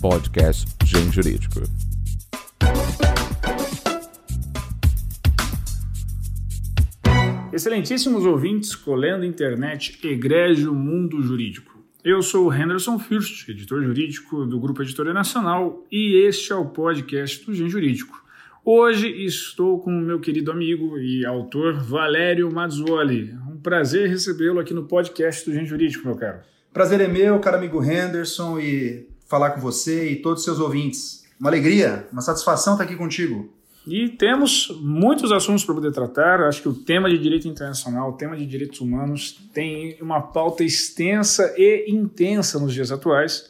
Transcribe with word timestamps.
podcast 0.00 0.66
Gen 0.82 1.12
Jurídico. 1.12 1.60
Excelentíssimos 7.52 8.24
ouvintes, 8.24 8.74
colendo 8.74 9.26
internet, 9.26 10.00
egrégio 10.02 10.74
mundo 10.74 11.22
jurídico. 11.22 11.84
Eu 12.02 12.22
sou 12.22 12.46
o 12.46 12.54
Henderson 12.54 12.98
Fürst, 12.98 13.46
editor 13.50 13.82
jurídico 13.82 14.46
do 14.46 14.58
Grupo 14.58 14.82
Editoria 14.82 15.12
Nacional, 15.12 15.84
e 15.92 16.16
este 16.26 16.50
é 16.50 16.56
o 16.56 16.64
podcast 16.64 17.44
do 17.44 17.54
Gen 17.54 17.68
Jurídico. 17.68 18.24
Hoje 18.64 19.06
estou 19.26 19.80
com 19.80 19.90
o 19.90 20.00
meu 20.00 20.18
querido 20.18 20.50
amigo 20.50 20.98
e 20.98 21.26
autor 21.26 21.74
Valério 21.74 22.50
Mazzuoli. 22.50 23.34
Um 23.50 23.58
prazer 23.58 24.08
recebê-lo 24.08 24.60
aqui 24.60 24.72
no 24.72 24.84
podcast 24.84 25.44
do 25.44 25.54
Gen 25.54 25.66
Jurídico, 25.66 26.06
meu 26.06 26.16
caro. 26.16 26.38
Prazer 26.72 27.02
é 27.02 27.08
meu, 27.08 27.38
caro 27.40 27.58
amigo 27.58 27.84
Henderson, 27.84 28.58
e 28.58 29.09
falar 29.30 29.52
com 29.52 29.60
você 29.60 30.10
e 30.10 30.16
todos 30.16 30.40
os 30.40 30.44
seus 30.44 30.58
ouvintes. 30.58 31.24
Uma 31.38 31.48
alegria, 31.48 32.08
uma 32.12 32.20
satisfação 32.20 32.74
estar 32.74 32.84
aqui 32.84 32.96
contigo. 32.96 33.48
E 33.86 34.08
temos 34.08 34.76
muitos 34.82 35.30
assuntos 35.30 35.64
para 35.64 35.74
poder 35.74 35.92
tratar. 35.92 36.42
Acho 36.42 36.60
que 36.60 36.68
o 36.68 36.74
tema 36.74 37.08
de 37.08 37.16
direito 37.16 37.46
internacional, 37.46 38.10
o 38.10 38.12
tema 38.14 38.36
de 38.36 38.44
direitos 38.44 38.80
humanos, 38.80 39.40
tem 39.54 39.96
uma 40.02 40.20
pauta 40.20 40.64
extensa 40.64 41.54
e 41.56 41.86
intensa 41.88 42.58
nos 42.58 42.74
dias 42.74 42.90
atuais. 42.90 43.48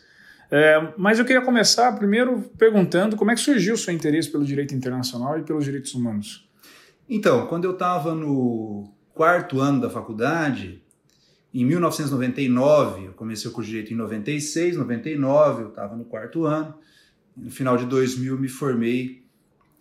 É, 0.51 0.92
mas 0.98 1.18
eu 1.18 1.24
queria 1.24 1.40
começar 1.40 1.90
primeiro 1.92 2.42
perguntando 2.59 3.16
como 3.16 3.30
é 3.30 3.34
que 3.34 3.40
surgiu 3.40 3.74
o 3.74 3.78
seu 3.78 3.95
interesse 3.95 4.30
pelo 4.30 4.45
direito 4.45 4.74
internacional 4.74 5.38
e 5.38 5.42
pelos 5.42 5.65
direitos 5.65 5.95
humanos. 5.95 6.46
Então, 7.09 7.46
quando 7.46 7.65
eu 7.65 7.73
estava 7.73 8.15
no 8.15 8.92
quarto 9.15 9.60
ano 9.60 9.80
da 9.80 9.88
faculdade, 9.88 10.82
em 11.52 11.64
1999, 11.64 13.06
eu 13.06 13.12
comecei 13.12 13.50
o 13.50 13.52
curso 13.52 13.66
de 13.66 13.72
Direito 13.72 13.92
em 13.92 13.96
96, 13.96 14.77
99, 14.77 15.62
eu 15.62 15.68
estava 15.68 15.96
no 15.96 16.04
quarto 16.04 16.45
ano. 16.45 16.74
No 17.36 17.50
final 17.50 17.76
de 17.76 17.86
2000, 17.86 18.38
me 18.38 18.48
formei 18.48 19.23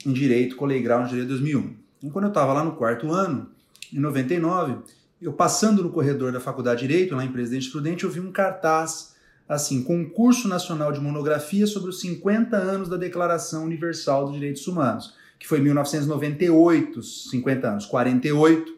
em 0.06 0.12
Direito, 0.14 0.56
colei 0.56 0.81
grau 0.81 1.02
no 1.02 1.08
Direito 1.08 1.28
2001. 1.30 1.75
Então, 1.97 2.09
quando 2.09 2.25
eu 2.25 2.30
estava 2.30 2.53
lá 2.53 2.64
no 2.64 2.72
quarto 2.72 3.12
ano, 3.12 3.52
em 3.94 4.00
99, 4.00 4.78
eu 5.22 5.34
passando 5.34 5.84
no 5.84 5.92
corredor 5.92 6.31
da 6.31 6.40
Faculdade 6.40 6.81
de 6.81 6.88
Direito, 6.88 7.16
lá 7.16 7.23
em 7.23 7.31
Presidente 7.31 7.70
Prudente, 7.70 8.03
eu 8.03 8.09
vi 8.09 8.20
um 8.20 8.31
cartaz 8.31 9.16
assim, 9.47 9.84
Concurso 9.84 10.47
Nacional 10.47 10.92
de 10.92 11.00
Monografia 11.00 11.66
sobre 11.66 11.90
os 11.90 12.00
50 12.00 12.56
anos 12.56 12.88
da 12.88 12.97
Declaração 12.97 13.66
Universal 13.66 14.25
dos 14.25 14.36
Direitos 14.36 14.66
Humanos, 14.67 15.16
que 15.40 15.47
foi 15.47 15.59
em 15.59 15.64
1998, 15.64 17.02
50 17.02 17.67
anos, 17.67 17.86
48, 17.88 18.73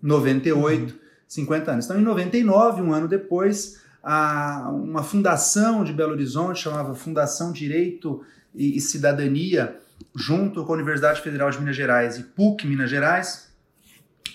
98, 0.00 0.92
uhum. 0.92 1.01
50 1.32 1.70
anos. 1.70 1.84
Então, 1.86 1.98
em 1.98 2.04
99, 2.04 2.82
um 2.82 2.92
ano 2.92 3.08
depois, 3.08 3.80
a, 4.02 4.70
uma 4.70 5.02
fundação 5.02 5.82
de 5.82 5.92
Belo 5.92 6.12
Horizonte, 6.12 6.60
chamava 6.60 6.94
Fundação 6.94 7.52
Direito 7.52 8.22
e, 8.54 8.76
e 8.76 8.80
Cidadania, 8.80 9.78
junto 10.14 10.64
com 10.64 10.72
a 10.72 10.74
Universidade 10.74 11.22
Federal 11.22 11.50
de 11.50 11.58
Minas 11.58 11.76
Gerais 11.76 12.18
e 12.18 12.22
PUC 12.22 12.66
Minas 12.66 12.90
Gerais, 12.90 13.50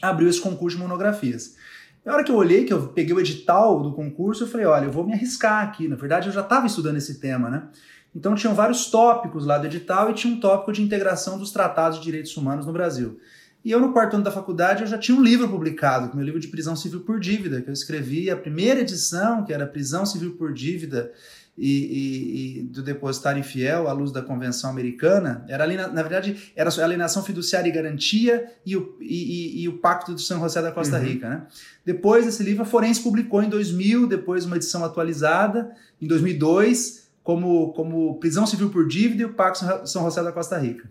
abriu 0.02 0.28
esse 0.28 0.42
concurso 0.42 0.75
de 0.75 0.84
monografias. 0.84 1.56
Na 2.03 2.14
hora 2.14 2.23
que 2.23 2.31
eu 2.31 2.36
olhei, 2.36 2.64
que 2.66 2.73
eu 2.73 2.88
peguei 2.88 3.14
o 3.14 3.20
edital 3.20 3.81
do 3.81 3.92
concurso, 3.92 4.44
eu 4.44 4.48
falei, 4.48 4.66
olha, 4.66 4.86
eu 4.86 4.92
vou 4.92 5.06
me 5.06 5.14
arriscar 5.14 5.64
aqui. 5.64 5.88
Na 5.88 5.95
verdade, 5.95 6.30
eu 6.30 6.34
já 6.34 6.42
estava 6.42 6.66
estudando 6.66 6.98
esse 6.98 7.20
tema, 7.20 7.50
né? 7.50 7.68
Então 8.16 8.34
tinham 8.34 8.56
vários 8.56 8.90
tópicos 8.90 9.45
lá 9.45 9.59
do 9.59 9.68
edital 9.68 10.09
e 10.09 10.14
tinha 10.14 10.34
um 10.34 10.40
tópico 10.40 10.72
de 10.72 10.81
integração 10.81 11.38
dos 11.38 11.52
tratados 11.52 12.00
de 12.00 12.06
direitos 12.06 12.36
humanos 12.36 12.66
no 12.66 12.73
Brasil. 12.73 13.20
E 13.63 13.72
eu, 13.72 13.80
no 13.80 13.91
quarto 13.91 14.16
ano 14.16 14.23
da 14.23 14.31
faculdade, 14.31 14.83
eu 14.83 14.88
já 14.88 14.97
tinha 14.97 15.17
um 15.17 15.22
livro 15.22 15.50
publicado, 15.50 16.16
meu 16.16 16.23
livro 16.23 16.39
de 16.39 16.47
prisão 16.47 16.75
civil 16.75 17.02
por 17.02 17.19
dívida, 17.19 17.61
que 17.61 17.69
eu 17.69 17.73
escrevi 17.73 18.30
a 18.30 18.38
primeira 18.38 18.81
edição, 18.81 19.44
que 19.44 19.52
era 19.52 19.66
Prisão 19.66 20.05
Civil 20.05 20.36
por 20.36 20.53
Dívida, 20.53 21.11
e, 21.58 21.69
e, 21.69 22.59
e, 22.59 22.63
do 22.63 22.83
depositário 22.83 23.39
infiel 23.39 23.88
à 23.88 23.91
luz 23.91 24.11
da 24.11 24.22
Convenção 24.22 24.69
Americana, 24.69 25.44
era 25.50 25.63
ali, 25.63 25.75
na, 25.75 25.88
na 25.88 26.03
verdade, 26.03 26.52
era 26.55 26.69
a 26.69 26.83
alienação 26.83 27.23
fiduciária 27.23 27.67
e 27.67 27.72
garantia 27.72 28.52
e 28.63 28.78
o, 28.78 28.95
e, 29.02 29.63
e 29.63 29.68
o 29.68 29.79
Pacto 29.79 30.13
de 30.13 30.22
São 30.22 30.39
José 30.39 30.62
da 30.62 30.72
Costa 30.72 30.97
uhum. 30.97 31.03
Rica. 31.03 31.28
Né? 31.28 31.47
Depois, 31.84 32.28
esse 32.28 32.44
livro 32.44 32.62
a 32.62 32.66
Forense 32.66 33.01
publicou 33.01 33.41
em 33.41 33.50
2000, 33.50 34.07
depois 34.07 34.45
uma 34.45 34.56
edição 34.56 34.85
atualizada, 34.85 35.72
em 36.00 36.06
2002, 36.06 37.07
como, 37.24 37.74
como 37.74 38.19
Prisão 38.19 38.45
Civil 38.45 38.69
por 38.69 38.88
Dívida 38.88 39.24
e 39.24 39.25
o 39.25 39.34
Pacto 39.34 39.66
de 39.81 39.89
São 39.89 40.03
José 40.03 40.22
da 40.22 40.31
Costa 40.31 40.59
Rica. 40.59 40.89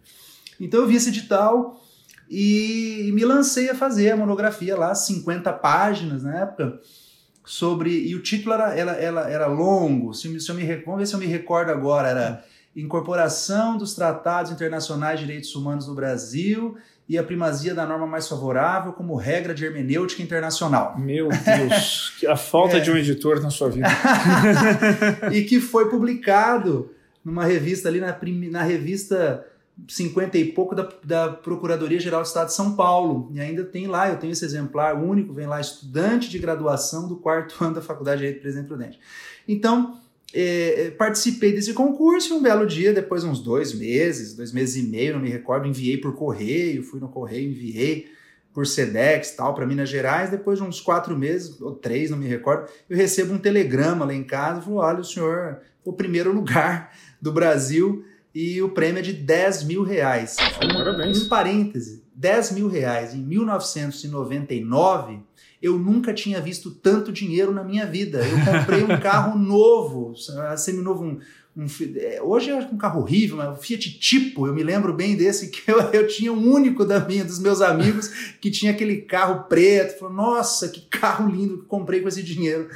Então 0.59 0.81
eu 0.81 0.87
vi 0.89 0.97
esse 0.97 1.11
edital 1.11 1.81
e 2.29 3.11
me 3.15 3.25
lancei 3.25 3.71
a 3.71 3.75
fazer 3.75 4.11
a 4.11 4.17
monografia 4.17 4.77
lá, 4.77 4.95
50 4.95 5.53
páginas 5.55 6.23
na 6.23 6.41
época, 6.43 6.81
sobre. 7.45 7.91
E 7.91 8.15
o 8.15 8.23
título 8.23 8.55
era, 8.55 8.75
era, 8.75 8.93
era, 8.93 9.21
era 9.31 9.47
longo, 9.47 10.13
se, 10.13 10.41
se 10.41 10.51
eu 10.51 10.55
me, 10.55 10.65
vamos 10.77 11.01
ver 11.01 11.07
se 11.07 11.15
eu 11.15 11.21
me 11.21 11.27
recordo 11.27 11.71
agora, 11.71 12.09
era 12.09 12.45
Incorporação 12.75 13.79
dos 13.79 13.95
Tratados 13.95 14.53
Internacionais 14.53 15.19
de 15.19 15.25
Direitos 15.27 15.55
Humanos 15.55 15.89
no 15.89 15.95
Brasil 15.95 16.77
e 17.09 17.17
a 17.17 17.23
primazia 17.23 17.75
da 17.75 17.87
norma 17.87 18.07
mais 18.07 18.29
favorável 18.29 18.93
como 18.93 19.15
regra 19.15 19.55
de 19.55 19.65
hermenêutica 19.65 20.23
internacional. 20.23 20.99
Meu 20.99 21.29
Deus, 21.29 22.13
a 22.29 22.37
falta 22.37 22.77
é. 22.79 22.81
de 22.81 22.91
um 22.91 22.97
editor 22.97 23.41
na 23.41 23.49
sua 23.49 23.71
vida. 23.71 23.89
e 25.33 25.43
que 25.43 25.61
foi 25.61 25.89
publicado 25.89 26.91
numa 27.25 27.45
revista 27.45 27.89
ali, 27.89 28.01
na, 28.01 28.17
na 28.51 28.63
revista 28.63 29.47
50 29.89 30.39
e 30.39 30.53
pouco 30.53 30.75
da, 30.75 30.89
da 31.05 31.29
Procuradoria-Geral 31.29 32.23
do 32.23 32.27
Estado 32.27 32.47
de 32.47 32.55
São 32.55 32.75
Paulo. 32.75 33.31
E 33.33 33.41
ainda 33.41 33.63
tem 33.63 33.87
lá, 33.87 34.09
eu 34.09 34.17
tenho 34.17 34.33
esse 34.33 34.45
exemplar 34.45 34.97
único, 35.01 35.33
vem 35.33 35.47
lá, 35.47 35.61
estudante 35.61 36.31
de 36.31 36.39
graduação 36.39 37.07
do 37.07 37.17
quarto 37.17 37.57
ano 37.63 37.75
da 37.75 37.83
Faculdade 37.83 38.19
de 38.19 38.27
Direito 38.27 38.43
Presidente 38.43 38.69
Prudente. 38.69 39.01
Então, 39.47 40.01
é, 40.33 40.87
é, 40.87 40.91
participei 40.91 41.53
desse 41.53 41.73
concurso 41.75 42.33
e 42.33 42.37
um 42.37 42.43
belo 42.43 42.67
dia, 42.67 42.93
depois 42.93 43.23
de 43.23 43.29
uns 43.29 43.41
dois 43.41 43.75
meses, 43.75 44.35
dois 44.35 44.51
meses 44.51 44.77
e 44.77 44.89
meio, 44.89 45.15
não 45.15 45.21
me 45.21 45.29
recordo, 45.29 45.67
enviei 45.67 45.99
por 45.99 46.15
correio, 46.15 46.83
fui 46.83 46.99
no 46.99 47.09
correio, 47.09 47.51
enviei 47.51 48.09
por 48.53 48.67
SEDEX 48.67 49.33
tal, 49.33 49.55
para 49.55 49.67
Minas 49.67 49.91
Gerais. 49.91 50.31
Depois 50.31 50.59
de 50.59 50.65
uns 50.65 50.81
quatro 50.81 51.17
meses, 51.17 51.61
ou 51.61 51.75
três, 51.75 52.11
não 52.11 52.17
me 52.17 52.27
recordo, 52.27 52.67
eu 52.89 52.97
recebo 52.97 53.35
um 53.35 53.39
telegrama 53.39 54.07
lá 54.07 54.15
em 54.15 54.25
casa, 54.25 54.63
falou, 54.63 54.79
olha, 54.79 55.01
o 55.01 55.05
senhor, 55.05 55.61
o 55.85 55.93
primeiro 55.93 56.33
lugar 56.33 56.97
do 57.21 57.31
Brasil 57.31 58.03
e 58.37 58.61
o 58.61 58.69
prêmio 58.69 58.99
é 58.99 59.03
de 59.03 59.15
10 59.15 59.65
mil 59.65 59.83
reais. 59.83 60.37
Parabéns. 60.61 61.23
Em 61.23 61.25
parêntese, 61.27 62.05
10 62.15 62.53
mil 62.53 62.69
reais 62.69 63.15
em 63.15 63.23
1999, 63.23 65.21
eu 65.63 65.79
nunca 65.79 66.13
tinha 66.13 66.39
visto 66.39 66.71
tanto 66.71 67.11
dinheiro 67.11 67.51
na 67.51 67.65
minha 67.65 67.87
vida. 67.87 68.19
Eu 68.19 68.45
comprei 68.45 68.85
um 68.85 69.01
carro 69.01 69.39
novo, 69.41 70.13
semi-novo, 70.59 71.03
um, 71.03 71.19
um, 71.57 71.65
é, 71.97 72.21
hoje 72.23 72.51
é 72.51 72.57
um 72.57 72.77
carro 72.77 73.01
horrível, 73.01 73.39
mas 73.39 73.59
o 73.59 73.63
Fiat 73.63 73.99
Tipo, 73.99 74.47
eu 74.47 74.53
me 74.55 74.63
lembro 74.63 74.93
bem 74.93 75.17
desse, 75.17 75.49
que 75.49 75.71
eu, 75.71 75.81
eu 75.95 76.07
tinha 76.07 76.31
um 76.31 76.53
único 76.53 76.85
da 76.85 77.01
minha, 77.01 77.25
dos 77.25 77.39
meus 77.39 77.63
amigos 77.63 78.35
que 78.39 78.51
tinha 78.51 78.73
aquele 78.73 78.99
carro 78.99 79.45
preto. 79.45 79.99
Falou, 79.99 80.15
nossa, 80.15 80.69
que 80.69 80.83
carro 80.83 81.27
lindo 81.27 81.63
que 81.63 81.65
comprei 81.65 82.03
com 82.03 82.09
esse 82.09 82.23
dinheiro 82.23 82.69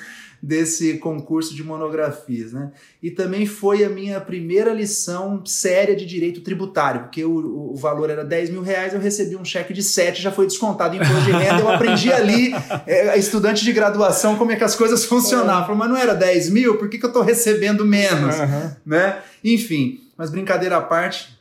desse 0.43 0.97
concurso 0.99 1.55
de 1.55 1.63
monografias, 1.63 2.53
né? 2.53 2.73
E 3.03 3.11
também 3.11 3.45
foi 3.45 3.85
a 3.85 3.91
minha 3.91 4.19
primeira 4.21 4.73
lição 4.73 5.45
séria 5.45 5.95
de 5.95 6.07
direito 6.07 6.41
tributário, 6.41 7.03
porque 7.03 7.25
o, 7.25 7.73
o 7.73 7.77
valor 7.77 8.09
era 8.09 8.25
10 8.25 8.51
mil 8.51 8.63
reais, 8.63 8.95
eu 8.95 9.01
recebi 9.01 9.37
um 9.37 9.45
cheque 9.45 9.75
de 9.75 9.83
7, 9.83 10.23
já 10.23 10.33
foi 10.33 10.47
descontado 10.47 10.95
em 10.95 10.99
imposto 10.99 11.23
de 11.23 11.33
renda, 11.33 11.61
eu 11.61 11.69
aprendi 11.69 12.11
ali, 12.13 12.55
é, 12.87 13.19
estudante 13.19 13.63
de 13.63 13.73
graduação, 13.73 14.37
como 14.37 14.53
é 14.53 14.57
que 14.57 14.65
as 14.65 14.75
coisas 14.75 15.05
funcionavam. 15.05 15.65
Falei, 15.65 15.79
mas 15.79 15.89
não 15.91 15.97
era 15.97 16.15
10 16.15 16.51
mil, 16.51 16.79
por 16.79 16.89
que, 16.89 16.99
que 16.99 17.05
eu 17.05 17.11
estou 17.11 17.23
recebendo 17.23 17.85
menos? 17.85 18.39
Uhum. 18.39 18.71
Né? 18.87 19.19
Enfim, 19.45 20.01
mas 20.17 20.31
brincadeira 20.31 20.79
à 20.79 20.81
parte, 20.81 21.39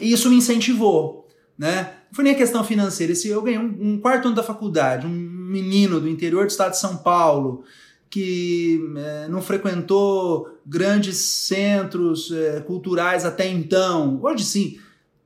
isso 0.00 0.28
me 0.28 0.36
incentivou, 0.36 1.26
né? 1.58 1.94
Não 2.10 2.14
foi 2.14 2.24
nem 2.24 2.32
a 2.32 2.36
questão 2.36 2.64
financeira. 2.64 3.12
Esse, 3.12 3.28
eu 3.28 3.42
ganhei 3.42 3.58
um, 3.58 3.76
um 3.80 3.98
quarto 3.98 4.28
ano 4.28 4.36
da 4.36 4.42
faculdade, 4.42 5.06
um 5.06 5.10
menino 5.10 6.00
do 6.00 6.08
interior 6.08 6.46
do 6.46 6.50
estado 6.50 6.72
de 6.72 6.78
São 6.78 6.96
Paulo, 6.96 7.64
que 8.10 8.80
é, 8.96 9.28
não 9.28 9.42
frequentou 9.42 10.48
grandes 10.64 11.16
centros 11.16 12.30
é, 12.30 12.60
culturais 12.60 13.24
até 13.24 13.48
então, 13.48 14.18
hoje 14.22 14.44
sim, 14.44 14.78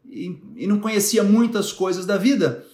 e, 0.09 0.39
e, 0.57 0.67
não 0.67 0.79
conhecia 0.79 1.23
muitas 1.23 1.73
coisas 1.73 2.05
da 2.05 2.17
vida, 2.17 2.67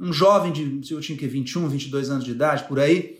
um 0.00 0.12
jovem 0.12 0.52
de, 0.52 0.86
se 0.86 0.92
eu 0.92 1.00
tinha 1.00 1.16
que 1.16 1.26
21, 1.26 1.68
22 1.68 2.10
anos 2.10 2.24
de 2.24 2.32
idade, 2.32 2.64
por 2.64 2.80
aí, 2.80 3.18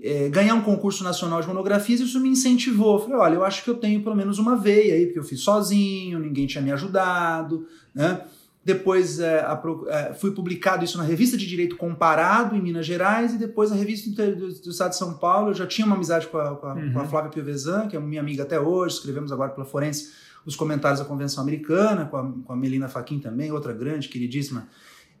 é, 0.00 0.28
ganhar 0.28 0.54
um 0.54 0.62
concurso 0.62 1.04
nacional 1.04 1.40
de 1.40 1.46
monografias, 1.46 2.00
isso 2.00 2.18
me 2.18 2.28
incentivou. 2.28 2.94
Eu 2.94 3.00
falei, 3.00 3.16
olha, 3.16 3.34
eu 3.34 3.44
acho 3.44 3.62
que 3.62 3.70
eu 3.70 3.76
tenho 3.76 4.02
pelo 4.02 4.16
menos 4.16 4.38
uma 4.38 4.56
veia 4.56 4.94
aí, 4.94 5.06
porque 5.06 5.20
eu 5.20 5.24
fiz 5.24 5.40
sozinho, 5.40 6.18
ninguém 6.18 6.46
tinha 6.46 6.62
me 6.62 6.72
ajudado, 6.72 7.66
né? 7.94 8.24
Depois 8.64 9.18
é, 9.18 9.40
a, 9.40 9.60
é, 9.88 10.14
fui 10.14 10.30
publicado 10.30 10.84
isso 10.84 10.96
na 10.96 11.04
Revista 11.04 11.36
de 11.36 11.46
Direito 11.46 11.76
Comparado, 11.76 12.54
em 12.54 12.62
Minas 12.62 12.86
Gerais, 12.86 13.34
e 13.34 13.38
depois 13.38 13.72
a 13.72 13.74
Revista 13.74 14.10
do, 14.10 14.36
do, 14.36 14.48
do 14.60 14.70
Estado 14.70 14.90
de 14.90 14.96
São 14.96 15.14
Paulo. 15.14 15.50
Eu 15.50 15.54
já 15.54 15.66
tinha 15.66 15.86
uma 15.86 15.96
amizade 15.96 16.28
com 16.28 16.38
a, 16.38 16.54
com 16.54 16.66
a, 16.66 16.74
uhum. 16.74 16.92
com 16.92 17.00
a 17.00 17.04
Flávia 17.04 17.30
Piovesan, 17.30 17.88
que 17.88 17.96
é 17.96 18.00
minha 18.00 18.20
amiga 18.20 18.44
até 18.44 18.60
hoje, 18.60 18.96
escrevemos 18.96 19.32
agora 19.32 19.50
pela 19.50 19.66
Forense 19.66 20.12
os 20.44 20.56
comentários 20.56 21.00
da 21.00 21.06
Convenção 21.06 21.42
Americana, 21.42 22.06
com 22.06 22.16
a, 22.16 22.32
com 22.44 22.52
a 22.52 22.56
Melina 22.56 22.88
Faquin 22.88 23.18
também, 23.18 23.52
outra 23.52 23.72
grande, 23.72 24.08
queridíssima. 24.08 24.68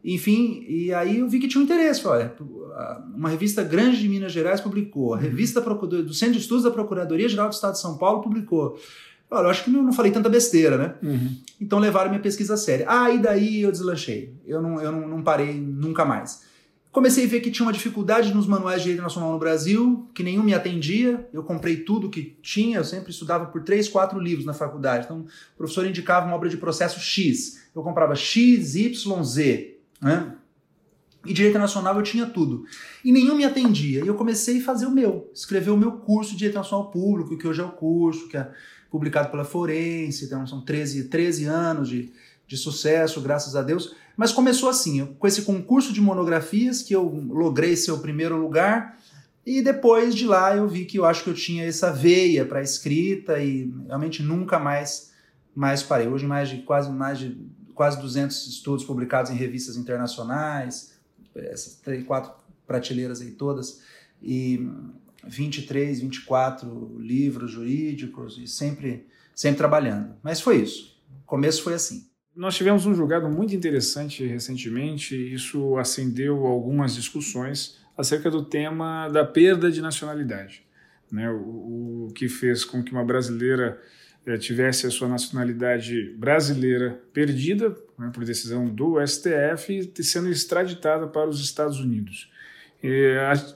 Enfim, 0.04 0.64
e 0.68 0.92
aí 0.92 1.18
eu 1.18 1.28
vi 1.28 1.38
que 1.38 1.46
tinha 1.46 1.60
um 1.60 1.64
interesse. 1.64 2.06
Olha, 2.06 2.34
uma 3.14 3.28
revista 3.28 3.62
grande 3.62 4.00
de 4.00 4.08
Minas 4.08 4.32
Gerais 4.32 4.60
publicou, 4.60 5.14
a 5.14 5.16
uhum. 5.16 5.22
revista 5.22 5.60
do 5.60 6.12
Centro 6.12 6.34
de 6.34 6.40
Estudos 6.40 6.64
da 6.64 6.70
Procuradoria 6.70 7.28
Geral 7.28 7.48
do 7.48 7.52
Estado 7.52 7.74
de 7.74 7.80
São 7.80 7.96
Paulo 7.96 8.20
publicou. 8.20 8.78
Olha, 9.32 9.46
eu 9.46 9.50
acho 9.50 9.64
que 9.64 9.70
não, 9.70 9.82
não 9.82 9.92
falei 9.94 10.12
tanta 10.12 10.28
besteira, 10.28 10.76
né? 10.76 10.94
Uhum. 11.02 11.36
Então 11.58 11.78
levaram 11.78 12.10
minha 12.10 12.20
pesquisa 12.20 12.52
a 12.52 12.56
sério. 12.58 12.84
Ah, 12.86 13.10
e 13.10 13.18
daí 13.18 13.62
eu 13.62 13.72
deslanchei. 13.72 14.34
Eu 14.46 14.60
não, 14.60 14.78
eu 14.78 14.92
não, 14.92 15.08
não 15.08 15.22
parei 15.22 15.54
nunca 15.54 16.04
mais. 16.04 16.42
Comecei 16.92 17.24
a 17.24 17.28
ver 17.28 17.40
que 17.40 17.50
tinha 17.50 17.64
uma 17.64 17.72
dificuldade 17.72 18.34
nos 18.34 18.46
manuais 18.46 18.82
de 18.82 18.88
direito 18.88 19.02
nacional 19.02 19.32
no 19.32 19.38
Brasil, 19.38 20.06
que 20.14 20.22
nenhum 20.22 20.42
me 20.42 20.52
atendia. 20.52 21.26
Eu 21.32 21.42
comprei 21.42 21.76
tudo 21.76 22.10
que 22.10 22.36
tinha, 22.42 22.76
eu 22.76 22.84
sempre 22.84 23.10
estudava 23.10 23.46
por 23.46 23.62
três, 23.62 23.88
quatro 23.88 24.20
livros 24.20 24.44
na 24.44 24.52
faculdade. 24.52 25.06
Então, 25.06 25.20
o 25.20 25.56
professor 25.56 25.86
indicava 25.86 26.26
uma 26.26 26.36
obra 26.36 26.50
de 26.50 26.58
processo 26.58 27.00
X. 27.00 27.62
Eu 27.74 27.82
comprava 27.82 28.14
X, 28.14 28.74
Y, 28.74 29.24
Z. 29.24 29.78
Né? 30.02 30.34
E 31.24 31.32
direito 31.32 31.58
nacional 31.58 31.96
eu 31.96 32.02
tinha 32.02 32.26
tudo. 32.26 32.66
E 33.02 33.10
nenhum 33.10 33.36
me 33.36 33.44
atendia. 33.44 34.04
E 34.04 34.06
eu 34.06 34.14
comecei 34.14 34.60
a 34.60 34.64
fazer 34.64 34.84
o 34.84 34.90
meu, 34.90 35.30
escrever 35.32 35.70
o 35.70 35.76
meu 35.78 35.92
curso 35.92 36.32
de 36.32 36.36
direito 36.36 36.56
nacional 36.56 36.90
público, 36.90 37.38
que 37.38 37.48
hoje 37.48 37.62
é 37.62 37.64
o 37.64 37.70
curso, 37.70 38.28
que 38.28 38.36
é 38.36 38.52
publicado 38.92 39.30
pela 39.30 39.42
Forense, 39.42 40.26
então 40.26 40.46
são 40.46 40.60
13, 40.60 41.04
13 41.04 41.46
anos 41.46 41.88
de, 41.88 42.12
de 42.46 42.56
sucesso, 42.58 43.22
graças 43.22 43.56
a 43.56 43.62
Deus. 43.62 43.96
Mas 44.14 44.32
começou 44.32 44.68
assim, 44.68 45.06
com 45.18 45.26
esse 45.26 45.42
concurso 45.42 45.94
de 45.94 46.00
monografias 46.00 46.82
que 46.82 46.94
eu 46.94 47.08
logrei 47.30 47.74
ser 47.74 47.92
o 47.92 47.98
primeiro 47.98 48.36
lugar. 48.36 48.98
E 49.46 49.62
depois 49.62 50.14
de 50.14 50.26
lá 50.26 50.54
eu 50.54 50.68
vi 50.68 50.84
que 50.84 50.98
eu 50.98 51.06
acho 51.06 51.24
que 51.24 51.30
eu 51.30 51.34
tinha 51.34 51.64
essa 51.64 51.90
veia 51.90 52.44
para 52.44 52.62
escrita 52.62 53.42
e 53.42 53.72
realmente 53.86 54.22
nunca 54.22 54.58
mais 54.58 55.10
mais 55.54 55.82
parei. 55.82 56.06
Hoje 56.06 56.26
mais 56.26 56.50
de 56.50 56.58
quase 56.58 56.90
mais 56.90 57.18
de 57.18 57.36
quase 57.74 57.98
200 58.00 58.46
estudos 58.46 58.84
publicados 58.84 59.30
em 59.30 59.34
revistas 59.34 59.76
internacionais, 59.76 60.92
essas 61.34 61.76
três, 61.76 62.04
quatro 62.04 62.30
prateleiras 62.66 63.22
aí 63.22 63.30
todas 63.30 63.80
e 64.22 64.68
23, 65.26 66.00
24 66.00 66.96
livros 66.98 67.50
jurídicos 67.50 68.38
e 68.38 68.46
sempre 68.46 69.06
sempre 69.34 69.58
trabalhando. 69.58 70.14
Mas 70.22 70.40
foi 70.40 70.60
isso. 70.60 70.96
O 71.22 71.26
começo 71.26 71.62
foi 71.62 71.74
assim. 71.74 72.06
Nós 72.34 72.56
tivemos 72.56 72.86
um 72.86 72.94
julgado 72.94 73.28
muito 73.28 73.54
interessante 73.54 74.24
recentemente, 74.24 75.14
isso 75.14 75.76
acendeu 75.76 76.46
algumas 76.46 76.94
discussões 76.94 77.78
acerca 77.96 78.30
do 78.30 78.42
tema 78.42 79.08
da 79.08 79.24
perda 79.24 79.70
de 79.70 79.82
nacionalidade, 79.82 80.64
né? 81.10 81.30
o, 81.30 82.06
o 82.08 82.12
que 82.14 82.28
fez 82.28 82.64
com 82.64 82.82
que 82.82 82.90
uma 82.90 83.04
brasileira 83.04 83.78
eh, 84.24 84.38
tivesse 84.38 84.86
a 84.86 84.90
sua 84.90 85.08
nacionalidade 85.08 86.14
brasileira 86.16 86.98
perdida 87.12 87.76
né, 87.98 88.10
por 88.14 88.24
decisão 88.24 88.66
do 88.66 88.96
STF 89.06 89.92
sendo 90.02 90.30
extraditada 90.30 91.06
para 91.06 91.28
os 91.28 91.38
Estados 91.38 91.78
Unidos. 91.80 92.31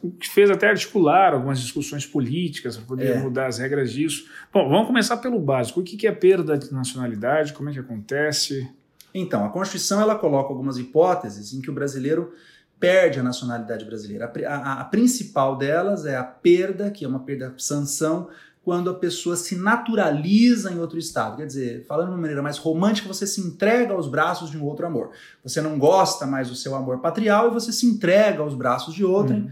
O 0.02 0.10
que 0.12 0.28
fez 0.28 0.50
até 0.50 0.68
articular 0.68 1.34
algumas 1.34 1.60
discussões 1.60 2.06
políticas 2.06 2.76
para 2.76 2.86
poder 2.86 3.16
é. 3.16 3.18
mudar 3.18 3.46
as 3.46 3.58
regras 3.58 3.92
disso. 3.92 4.28
Bom, 4.52 4.68
vamos 4.68 4.86
começar 4.86 5.16
pelo 5.16 5.40
básico. 5.40 5.80
O 5.80 5.82
que 5.82 6.06
é 6.06 6.12
perda 6.12 6.56
de 6.56 6.72
nacionalidade? 6.72 7.52
Como 7.52 7.68
é 7.68 7.72
que 7.72 7.78
acontece? 7.78 8.70
Então, 9.12 9.44
a 9.44 9.48
Constituição 9.48 10.00
ela 10.00 10.14
coloca 10.14 10.50
algumas 10.50 10.78
hipóteses 10.78 11.52
em 11.52 11.60
que 11.60 11.70
o 11.70 11.74
brasileiro 11.74 12.32
perde 12.78 13.18
a 13.18 13.22
nacionalidade 13.22 13.84
brasileira. 13.84 14.30
A, 14.46 14.54
a, 14.54 14.80
a 14.82 14.84
principal 14.84 15.56
delas 15.56 16.04
é 16.04 16.16
a 16.16 16.22
perda, 16.22 16.90
que 16.90 17.04
é 17.04 17.08
uma 17.08 17.20
perda 17.20 17.54
sanção, 17.56 18.28
quando 18.66 18.90
a 18.90 18.94
pessoa 18.94 19.36
se 19.36 19.54
naturaliza 19.54 20.72
em 20.72 20.80
outro 20.80 20.98
estado. 20.98 21.36
Quer 21.36 21.46
dizer, 21.46 21.86
falando 21.86 22.08
de 22.08 22.14
uma 22.14 22.20
maneira 22.20 22.42
mais 22.42 22.58
romântica, 22.58 23.06
você 23.06 23.24
se 23.24 23.40
entrega 23.40 23.92
aos 23.92 24.08
braços 24.08 24.50
de 24.50 24.58
um 24.58 24.64
outro 24.64 24.84
amor. 24.84 25.12
Você 25.44 25.60
não 25.60 25.78
gosta 25.78 26.26
mais 26.26 26.48
do 26.48 26.56
seu 26.56 26.74
amor 26.74 26.98
patrial 26.98 27.46
e 27.46 27.54
você 27.54 27.72
se 27.72 27.86
entrega 27.86 28.42
aos 28.42 28.56
braços 28.56 28.92
de 28.92 29.04
outro. 29.04 29.36
Uhum. 29.36 29.48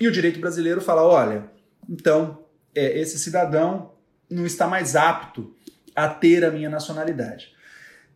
E 0.00 0.08
o 0.08 0.10
direito 0.10 0.40
brasileiro 0.40 0.80
fala: 0.80 1.02
olha, 1.02 1.50
então 1.86 2.38
é, 2.74 2.98
esse 2.98 3.18
cidadão 3.18 3.92
não 4.30 4.46
está 4.46 4.66
mais 4.66 4.96
apto 4.96 5.54
a 5.94 6.08
ter 6.08 6.46
a 6.46 6.50
minha 6.50 6.70
nacionalidade. 6.70 7.52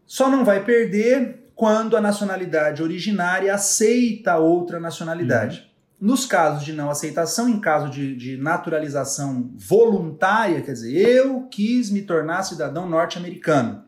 Só 0.07 0.31
não 0.31 0.43
vai 0.43 0.65
perder 0.65 1.51
quando 1.55 1.99
a 1.99 2.01
nacionalidade 2.01 2.83
originária 2.83 3.55
aceita 3.55 4.39
outra 4.39 4.81
nacionalidade. 4.81 5.59
Uhum. 5.59 5.72
Nos 6.03 6.27
casos 6.27 6.65
de 6.65 6.73
não 6.73 6.91
aceitação, 6.91 7.49
em 7.49 7.61
caso 7.61 7.89
de, 7.89 8.17
de, 8.17 8.37
naturalização 8.37 9.53
voluntária, 9.55 10.61
quer 10.61 10.73
dizer, 10.73 10.97
eu 10.97 11.43
quis 11.43 11.91
me 11.91 12.03
tornar 12.03 12.43
cidadão 12.43 12.89
norte-americano. 12.89 13.85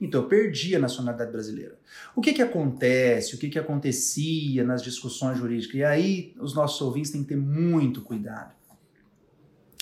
Então 0.00 0.22
eu 0.22 0.26
perdi 0.26 0.74
a 0.74 0.80
nacionalidade 0.80 1.30
brasileira. 1.30 1.78
O 2.16 2.20
que, 2.20 2.32
que 2.32 2.42
acontece? 2.42 3.36
O 3.36 3.38
que, 3.38 3.48
que 3.48 3.58
acontecia 3.58 4.64
nas 4.64 4.82
discussões 4.82 5.38
jurídicas? 5.38 5.76
E 5.76 5.84
aí 5.84 6.34
os 6.40 6.56
nossos 6.56 6.80
ouvintes 6.80 7.12
têm 7.12 7.22
que 7.22 7.28
ter 7.28 7.36
muito 7.36 8.02
cuidado. 8.02 8.52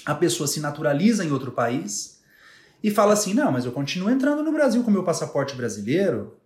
A 0.05 0.15
pessoa 0.15 0.47
se 0.47 0.61
naturaliza 0.61 1.25
em 1.25 1.33
outro 1.33 1.53
país 1.53 2.21
e 2.83 2.91
fala 2.91 3.15
assim: 3.15 3.33
não, 3.33 3.51
mas 3.51 3.65
eu 3.65 3.73
continuo 3.73 4.11
entrando 4.11 4.43
no 4.43 4.53
Brasil 4.53 4.85
com 4.85 4.91
meu 4.91 5.05
passaporte 5.05 5.57
brasileiro. 5.57 6.37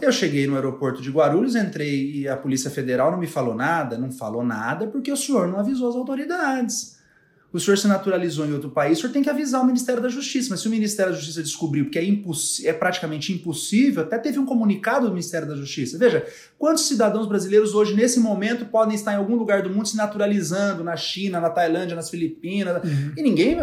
Eu 0.00 0.12
cheguei 0.12 0.46
no 0.46 0.54
aeroporto 0.54 1.00
de 1.00 1.10
Guarulhos, 1.10 1.56
entrei 1.56 2.12
e 2.12 2.28
a 2.28 2.36
Polícia 2.36 2.70
Federal 2.70 3.10
não 3.10 3.18
me 3.18 3.26
falou 3.26 3.54
nada, 3.54 3.96
não 3.96 4.12
falou 4.12 4.44
nada 4.44 4.86
porque 4.86 5.10
o 5.10 5.16
senhor 5.16 5.48
não 5.48 5.58
avisou 5.58 5.88
as 5.88 5.96
autoridades. 5.96 6.96
O 7.50 7.58
senhor 7.58 7.78
se 7.78 7.88
naturalizou 7.88 8.44
em 8.44 8.52
outro 8.52 8.68
país, 8.68 8.98
o 8.98 9.00
senhor 9.00 9.12
tem 9.14 9.22
que 9.22 9.30
avisar 9.30 9.62
o 9.62 9.64
Ministério 9.64 10.02
da 10.02 10.10
Justiça. 10.10 10.48
Mas 10.50 10.60
se 10.60 10.68
o 10.68 10.70
Ministério 10.70 11.12
da 11.12 11.18
Justiça 11.18 11.42
descobriu 11.42 11.88
que 11.88 11.98
é, 11.98 12.04
é 12.64 12.72
praticamente 12.74 13.32
impossível, 13.32 14.02
até 14.02 14.18
teve 14.18 14.38
um 14.38 14.44
comunicado 14.44 15.06
do 15.06 15.12
Ministério 15.12 15.48
da 15.48 15.56
Justiça. 15.56 15.96
Veja, 15.96 16.26
quantos 16.58 16.86
cidadãos 16.86 17.26
brasileiros 17.26 17.74
hoje, 17.74 17.94
nesse 17.94 18.20
momento, 18.20 18.66
podem 18.66 18.94
estar 18.94 19.14
em 19.14 19.16
algum 19.16 19.36
lugar 19.36 19.62
do 19.62 19.70
mundo 19.70 19.88
se 19.88 19.96
naturalizando, 19.96 20.84
na 20.84 20.96
China, 20.96 21.40
na 21.40 21.48
Tailândia, 21.48 21.96
nas 21.96 22.10
Filipinas, 22.10 22.84
uhum. 22.84 23.12
e 23.16 23.22
ninguém. 23.22 23.56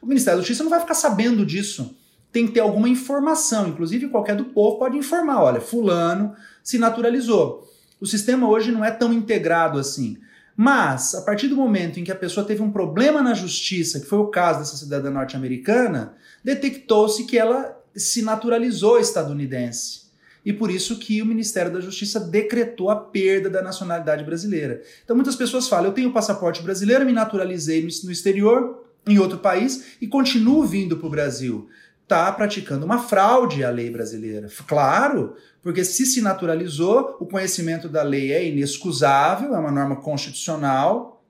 O 0.00 0.06
Ministério 0.06 0.38
da 0.38 0.42
Justiça 0.42 0.62
não 0.62 0.70
vai 0.70 0.80
ficar 0.80 0.94
sabendo 0.94 1.44
disso 1.44 1.94
tem 2.32 2.46
que 2.46 2.54
ter 2.54 2.60
alguma 2.60 2.88
informação, 2.88 3.68
inclusive 3.68 4.08
qualquer 4.08 4.34
do 4.34 4.46
povo 4.46 4.78
pode 4.78 4.96
informar, 4.96 5.42
olha, 5.42 5.60
fulano 5.60 6.34
se 6.64 6.78
naturalizou. 6.78 7.70
O 8.00 8.06
sistema 8.06 8.48
hoje 8.48 8.72
não 8.72 8.84
é 8.84 8.90
tão 8.90 9.12
integrado 9.12 9.78
assim. 9.78 10.16
Mas, 10.56 11.14
a 11.14 11.22
partir 11.22 11.48
do 11.48 11.56
momento 11.56 12.00
em 12.00 12.04
que 12.04 12.12
a 12.12 12.16
pessoa 12.16 12.46
teve 12.46 12.62
um 12.62 12.70
problema 12.70 13.22
na 13.22 13.34
justiça, 13.34 14.00
que 14.00 14.06
foi 14.06 14.18
o 14.18 14.26
caso 14.26 14.60
dessa 14.60 14.76
cidadã 14.76 15.10
norte-americana, 15.10 16.14
detectou-se 16.42 17.24
que 17.24 17.38
ela 17.38 17.78
se 17.94 18.22
naturalizou 18.22 18.98
estadunidense. 18.98 20.02
E 20.44 20.52
por 20.52 20.70
isso 20.70 20.98
que 20.98 21.22
o 21.22 21.26
Ministério 21.26 21.72
da 21.72 21.80
Justiça 21.80 22.18
decretou 22.18 22.90
a 22.90 22.96
perda 22.96 23.48
da 23.48 23.62
nacionalidade 23.62 24.24
brasileira. 24.24 24.82
Então 25.04 25.14
muitas 25.14 25.36
pessoas 25.36 25.68
falam: 25.68 25.86
eu 25.86 25.92
tenho 25.92 26.12
passaporte 26.12 26.62
brasileiro, 26.62 27.06
me 27.06 27.12
naturalizei 27.12 27.82
no 28.02 28.10
exterior, 28.10 28.84
em 29.06 29.18
outro 29.18 29.38
país, 29.38 29.96
e 30.00 30.06
continuo 30.06 30.64
vindo 30.64 30.96
para 30.96 31.06
o 31.06 31.10
Brasil 31.10 31.68
está 32.12 32.30
praticando 32.30 32.84
uma 32.84 32.98
fraude 32.98 33.64
à 33.64 33.70
lei 33.70 33.90
brasileira. 33.90 34.46
Claro, 34.66 35.34
porque 35.62 35.82
se 35.82 36.04
se 36.04 36.20
naturalizou, 36.20 37.16
o 37.18 37.26
conhecimento 37.26 37.88
da 37.88 38.02
lei 38.02 38.32
é 38.32 38.46
inexcusável, 38.46 39.54
é 39.54 39.58
uma 39.58 39.70
norma 39.70 39.96
constitucional, 39.96 41.24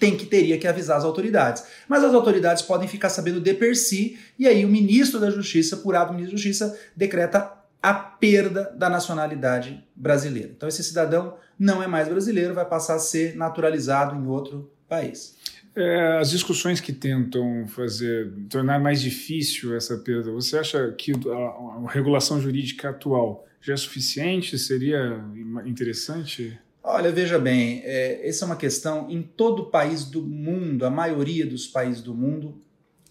tem 0.00 0.16
que 0.16 0.26
teria 0.26 0.58
que 0.58 0.66
avisar 0.66 0.98
as 0.98 1.04
autoridades. 1.04 1.64
Mas 1.88 2.02
as 2.02 2.12
autoridades 2.12 2.62
podem 2.62 2.88
ficar 2.88 3.08
sabendo 3.08 3.40
de 3.40 3.54
per 3.54 3.76
si, 3.76 4.18
e 4.36 4.48
aí 4.48 4.64
o 4.64 4.68
ministro 4.68 5.20
da 5.20 5.30
Justiça, 5.30 5.76
por 5.76 5.94
ato 5.94 6.08
do 6.08 6.14
ministro 6.14 6.36
da 6.36 6.42
Justiça, 6.42 6.76
decreta 6.96 7.52
a 7.80 7.94
perda 7.94 8.74
da 8.76 8.90
nacionalidade 8.90 9.86
brasileira. 9.94 10.50
Então 10.56 10.68
esse 10.68 10.82
cidadão 10.82 11.36
não 11.56 11.82
é 11.82 11.86
mais 11.86 12.08
brasileiro, 12.08 12.52
vai 12.52 12.64
passar 12.64 12.96
a 12.96 12.98
ser 12.98 13.36
naturalizado 13.36 14.16
em 14.16 14.26
outro 14.26 14.72
país. 14.88 15.36
É, 15.76 16.18
as 16.18 16.30
discussões 16.30 16.80
que 16.80 16.92
tentam 16.92 17.66
fazer 17.66 18.32
tornar 18.48 18.78
mais 18.78 19.00
difícil 19.00 19.74
essa 19.76 19.96
perda, 19.98 20.30
você 20.30 20.56
acha 20.56 20.92
que 20.92 21.12
a, 21.12 21.86
a 21.86 21.90
regulação 21.90 22.40
jurídica 22.40 22.90
atual 22.90 23.44
já 23.60 23.74
é 23.74 23.76
suficiente? 23.76 24.56
Seria 24.56 25.20
interessante? 25.66 26.56
Olha, 26.82 27.10
veja 27.10 27.38
bem, 27.38 27.80
é, 27.82 28.28
essa 28.28 28.44
é 28.44 28.46
uma 28.46 28.56
questão 28.56 29.10
em 29.10 29.22
todo 29.22 29.70
país 29.70 30.04
do 30.04 30.22
mundo, 30.22 30.86
a 30.86 30.90
maioria 30.90 31.44
dos 31.44 31.66
países 31.66 32.02
do 32.02 32.14
mundo 32.14 32.60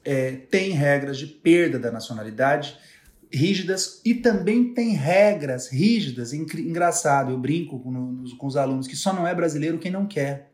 é, 0.06 0.32
tem 0.32 0.72
regras 0.72 1.18
de 1.18 1.28
perda 1.28 1.78
da 1.78 1.92
nacionalidade 1.92 2.78
rígidas 3.32 4.00
e 4.06 4.14
também 4.14 4.74
tem 4.74 4.92
regras 4.92 5.68
rígidas. 5.70 6.34
Engraçado, 6.34 7.32
eu 7.32 7.38
brinco 7.38 7.80
com, 7.80 8.24
com 8.38 8.48
os 8.48 8.56
alunos 8.56 8.88
que 8.88 8.96
só 8.96 9.12
não 9.12 9.28
é 9.28 9.34
brasileiro 9.34 9.80
quem 9.80 9.92
não 9.92 10.06
quer 10.06 10.53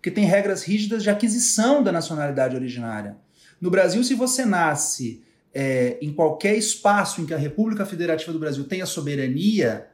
porque 0.00 0.10
tem 0.10 0.24
regras 0.24 0.62
rígidas 0.62 1.02
de 1.02 1.10
aquisição 1.10 1.82
da 1.82 1.92
nacionalidade 1.92 2.56
originária. 2.56 3.18
No 3.60 3.70
Brasil, 3.70 4.02
se 4.02 4.14
você 4.14 4.46
nasce 4.46 5.22
é, 5.52 5.98
em 6.00 6.10
qualquer 6.10 6.56
espaço 6.56 7.20
em 7.20 7.26
que 7.26 7.34
a 7.34 7.36
República 7.36 7.84
Federativa 7.84 8.32
do 8.32 8.38
Brasil 8.38 8.64
tenha 8.64 8.86
soberania, 8.86 9.86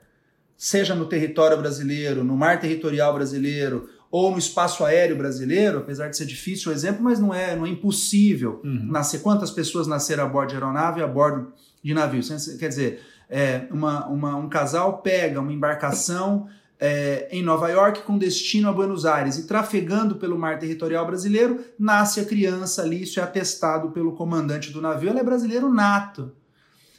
seja 0.56 0.94
no 0.94 1.06
território 1.06 1.58
brasileiro, 1.58 2.22
no 2.22 2.36
mar 2.36 2.60
territorial 2.60 3.12
brasileiro 3.14 3.90
ou 4.08 4.30
no 4.30 4.38
espaço 4.38 4.84
aéreo 4.84 5.16
brasileiro, 5.16 5.78
apesar 5.78 6.08
de 6.08 6.16
ser 6.16 6.24
difícil 6.24 6.70
o 6.70 6.74
exemplo, 6.74 7.02
mas 7.02 7.18
não 7.18 7.34
é, 7.34 7.56
não 7.56 7.66
é 7.66 7.68
impossível 7.68 8.60
uhum. 8.62 8.86
nascer. 8.86 9.18
Quantas 9.22 9.50
pessoas 9.50 9.88
nasceram 9.88 10.22
a 10.22 10.28
bordo 10.28 10.50
de 10.50 10.54
aeronave 10.54 11.00
e 11.00 11.02
a 11.02 11.08
bordo 11.08 11.52
de 11.82 11.92
navio? 11.92 12.22
Quer 12.60 12.68
dizer, 12.68 13.00
é, 13.28 13.66
uma, 13.72 14.06
uma, 14.06 14.36
um 14.36 14.48
casal 14.48 14.98
pega 14.98 15.40
uma 15.40 15.52
embarcação 15.52 16.46
é, 16.78 17.28
em 17.30 17.42
Nova 17.42 17.68
York 17.68 18.02
com 18.02 18.18
destino 18.18 18.68
a 18.68 18.72
Buenos 18.72 19.06
Aires 19.06 19.38
e 19.38 19.46
trafegando 19.46 20.16
pelo 20.16 20.38
mar 20.38 20.58
territorial 20.58 21.06
brasileiro, 21.06 21.64
nasce 21.78 22.20
a 22.20 22.24
criança 22.24 22.82
ali, 22.82 23.02
isso 23.02 23.18
é 23.18 23.22
atestado 23.22 23.90
pelo 23.90 24.12
comandante 24.12 24.70
do 24.70 24.80
navio, 24.80 25.10
ela 25.10 25.20
é 25.20 25.24
brasileiro 25.24 25.72
nato. 25.72 26.32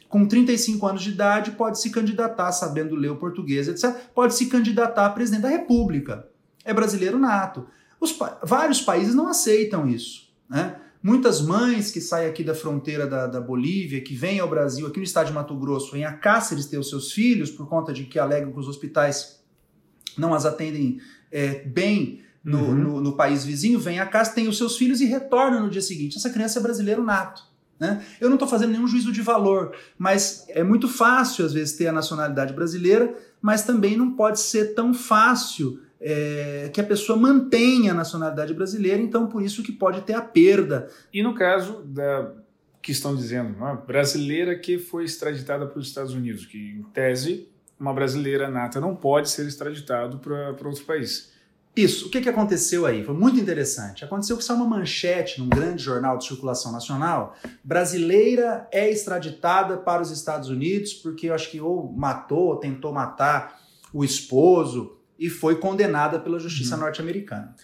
Com 0.08 0.26
35 0.26 0.86
anos 0.86 1.02
de 1.02 1.10
idade, 1.10 1.50
pode 1.52 1.78
se 1.80 1.90
candidatar, 1.90 2.50
sabendo 2.50 2.96
ler 2.96 3.10
o 3.10 3.16
português, 3.16 3.68
etc., 3.68 3.94
pode 4.14 4.34
se 4.34 4.46
candidatar 4.46 5.06
a 5.06 5.10
presidente 5.10 5.42
da 5.42 5.48
República. 5.48 6.26
É 6.64 6.72
brasileiro 6.72 7.18
nato. 7.18 7.66
Os, 8.00 8.16
vários 8.42 8.80
países 8.80 9.14
não 9.14 9.28
aceitam 9.28 9.86
isso. 9.86 10.32
Né? 10.48 10.76
Muitas 11.02 11.42
mães 11.42 11.90
que 11.90 12.00
saem 12.00 12.28
aqui 12.28 12.42
da 12.42 12.54
fronteira 12.54 13.06
da, 13.06 13.26
da, 13.26 13.40
Bolívia, 13.40 14.00
que 14.00 14.14
vêm 14.14 14.40
ao 14.40 14.48
Brasil, 14.48 14.86
aqui 14.86 14.98
no 14.98 15.04
estado 15.04 15.26
de 15.26 15.32
Mato 15.32 15.54
Grosso, 15.54 15.92
vêm 15.92 16.04
a 16.04 16.12
Cáceres 16.12 16.66
ter 16.66 16.78
os 16.78 16.88
seus 16.88 17.12
filhos, 17.12 17.50
por 17.50 17.68
conta 17.68 17.92
de 17.92 18.04
que 18.04 18.18
alegam 18.18 18.50
que 18.50 18.58
os 18.58 18.66
hospitais 18.66 19.37
não 20.18 20.34
as 20.34 20.44
atendem 20.44 21.00
é, 21.30 21.62
bem 21.64 22.22
no, 22.42 22.58
uhum. 22.58 22.74
no, 22.74 23.00
no, 23.00 23.16
país 23.16 23.44
vizinho, 23.44 23.78
vêm 23.78 24.00
a 24.00 24.06
casa, 24.06 24.32
têm 24.32 24.48
os 24.48 24.56
seus 24.56 24.76
filhos 24.76 25.00
e 25.00 25.04
retornam 25.04 25.62
no 25.62 25.70
dia 25.70 25.82
seguinte. 25.82 26.16
Essa 26.16 26.30
criança 26.30 26.58
é 26.58 26.62
brasileiro 26.62 27.02
nato. 27.02 27.42
Né? 27.78 28.04
Eu 28.20 28.28
não 28.28 28.36
estou 28.36 28.48
fazendo 28.48 28.72
nenhum 28.72 28.88
juízo 28.88 29.12
de 29.12 29.22
valor, 29.22 29.74
mas 29.96 30.44
é 30.48 30.64
muito 30.64 30.88
fácil, 30.88 31.44
às 31.44 31.52
vezes, 31.52 31.76
ter 31.76 31.86
a 31.86 31.92
nacionalidade 31.92 32.52
brasileira, 32.52 33.14
mas 33.40 33.62
também 33.62 33.96
não 33.96 34.12
pode 34.12 34.40
ser 34.40 34.74
tão 34.74 34.92
fácil 34.92 35.80
é, 36.00 36.70
que 36.72 36.80
a 36.80 36.84
pessoa 36.84 37.18
mantenha 37.18 37.92
a 37.92 37.94
nacionalidade 37.94 38.54
brasileira, 38.54 39.00
então 39.00 39.26
por 39.26 39.42
isso 39.42 39.62
que 39.62 39.72
pode 39.72 40.00
ter 40.02 40.14
a 40.14 40.22
perda. 40.22 40.88
E 41.12 41.22
no 41.22 41.34
caso 41.34 41.82
da 41.84 42.32
que 42.80 42.92
estão 42.92 43.14
dizendo, 43.14 43.56
uma 43.56 43.74
brasileira 43.74 44.56
que 44.56 44.78
foi 44.78 45.04
extraditada 45.04 45.66
para 45.66 45.78
os 45.78 45.88
Estados 45.88 46.14
Unidos, 46.14 46.46
que 46.46 46.56
em 46.56 46.82
tese 46.84 47.48
uma 47.78 47.92
brasileira 47.92 48.48
nata 48.48 48.80
não 48.80 48.94
pode 48.94 49.30
ser 49.30 49.46
extraditado 49.46 50.18
para 50.18 50.68
outro 50.68 50.84
país. 50.84 51.32
Isso. 51.76 52.08
O 52.08 52.10
que, 52.10 52.20
que 52.20 52.28
aconteceu 52.28 52.86
aí? 52.86 53.04
Foi 53.04 53.14
muito 53.14 53.38
interessante. 53.38 54.04
Aconteceu 54.04 54.36
que 54.36 54.42
saiu 54.42 54.56
uma 54.56 54.78
manchete 54.78 55.40
num 55.40 55.48
grande 55.48 55.80
jornal 55.80 56.18
de 56.18 56.26
circulação 56.26 56.72
nacional. 56.72 57.36
Brasileira 57.62 58.66
é 58.72 58.90
extraditada 58.90 59.76
para 59.76 60.02
os 60.02 60.10
Estados 60.10 60.48
Unidos 60.48 60.92
porque 60.92 61.28
eu 61.28 61.34
acho 61.34 61.48
que 61.50 61.60
ou 61.60 61.92
matou 61.92 62.48
ou 62.48 62.56
tentou 62.56 62.92
matar 62.92 63.60
o 63.92 64.04
esposo 64.04 64.96
e 65.16 65.30
foi 65.30 65.56
condenada 65.56 66.18
pela 66.18 66.40
justiça 66.40 66.74
uhum. 66.74 66.82
norte-americana. 66.82 67.54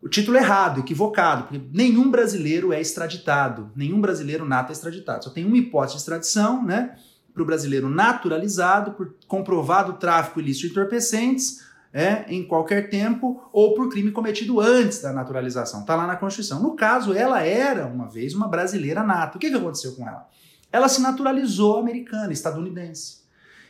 O 0.00 0.08
título 0.08 0.36
errado, 0.36 0.80
equivocado, 0.80 1.44
porque 1.44 1.60
nenhum 1.72 2.10
brasileiro 2.10 2.72
é 2.72 2.80
extraditado, 2.80 3.70
nenhum 3.76 4.00
brasileiro 4.00 4.46
nato 4.46 4.70
é 4.70 4.72
extraditado. 4.72 5.24
Só 5.24 5.30
tem 5.30 5.44
uma 5.44 5.58
hipótese 5.58 5.96
de 5.96 6.00
extradição, 6.00 6.64
né? 6.64 6.96
Para 7.32 7.42
o 7.42 7.46
brasileiro 7.46 7.88
naturalizado 7.88 8.92
por 8.92 9.14
comprovado 9.26 9.94
tráfico 9.94 10.40
ilícito 10.40 10.66
de 10.66 10.72
entorpecentes 10.72 11.60
é, 11.92 12.24
em 12.28 12.46
qualquer 12.46 12.88
tempo 12.88 13.48
ou 13.52 13.74
por 13.74 13.88
crime 13.88 14.12
cometido 14.12 14.60
antes 14.60 15.02
da 15.02 15.12
naturalização. 15.12 15.80
Está 15.80 15.96
lá 15.96 16.06
na 16.06 16.16
Constituição. 16.16 16.62
No 16.62 16.76
caso, 16.76 17.12
ela 17.12 17.42
era 17.42 17.86
uma 17.86 18.08
vez 18.08 18.34
uma 18.34 18.48
brasileira 18.48 19.02
nata. 19.02 19.36
O 19.36 19.40
que, 19.40 19.50
que 19.50 19.56
aconteceu 19.56 19.94
com 19.96 20.06
ela? 20.06 20.28
Ela 20.72 20.88
se 20.88 21.00
naturalizou 21.00 21.78
americana, 21.78 22.32
estadunidense. 22.32 23.20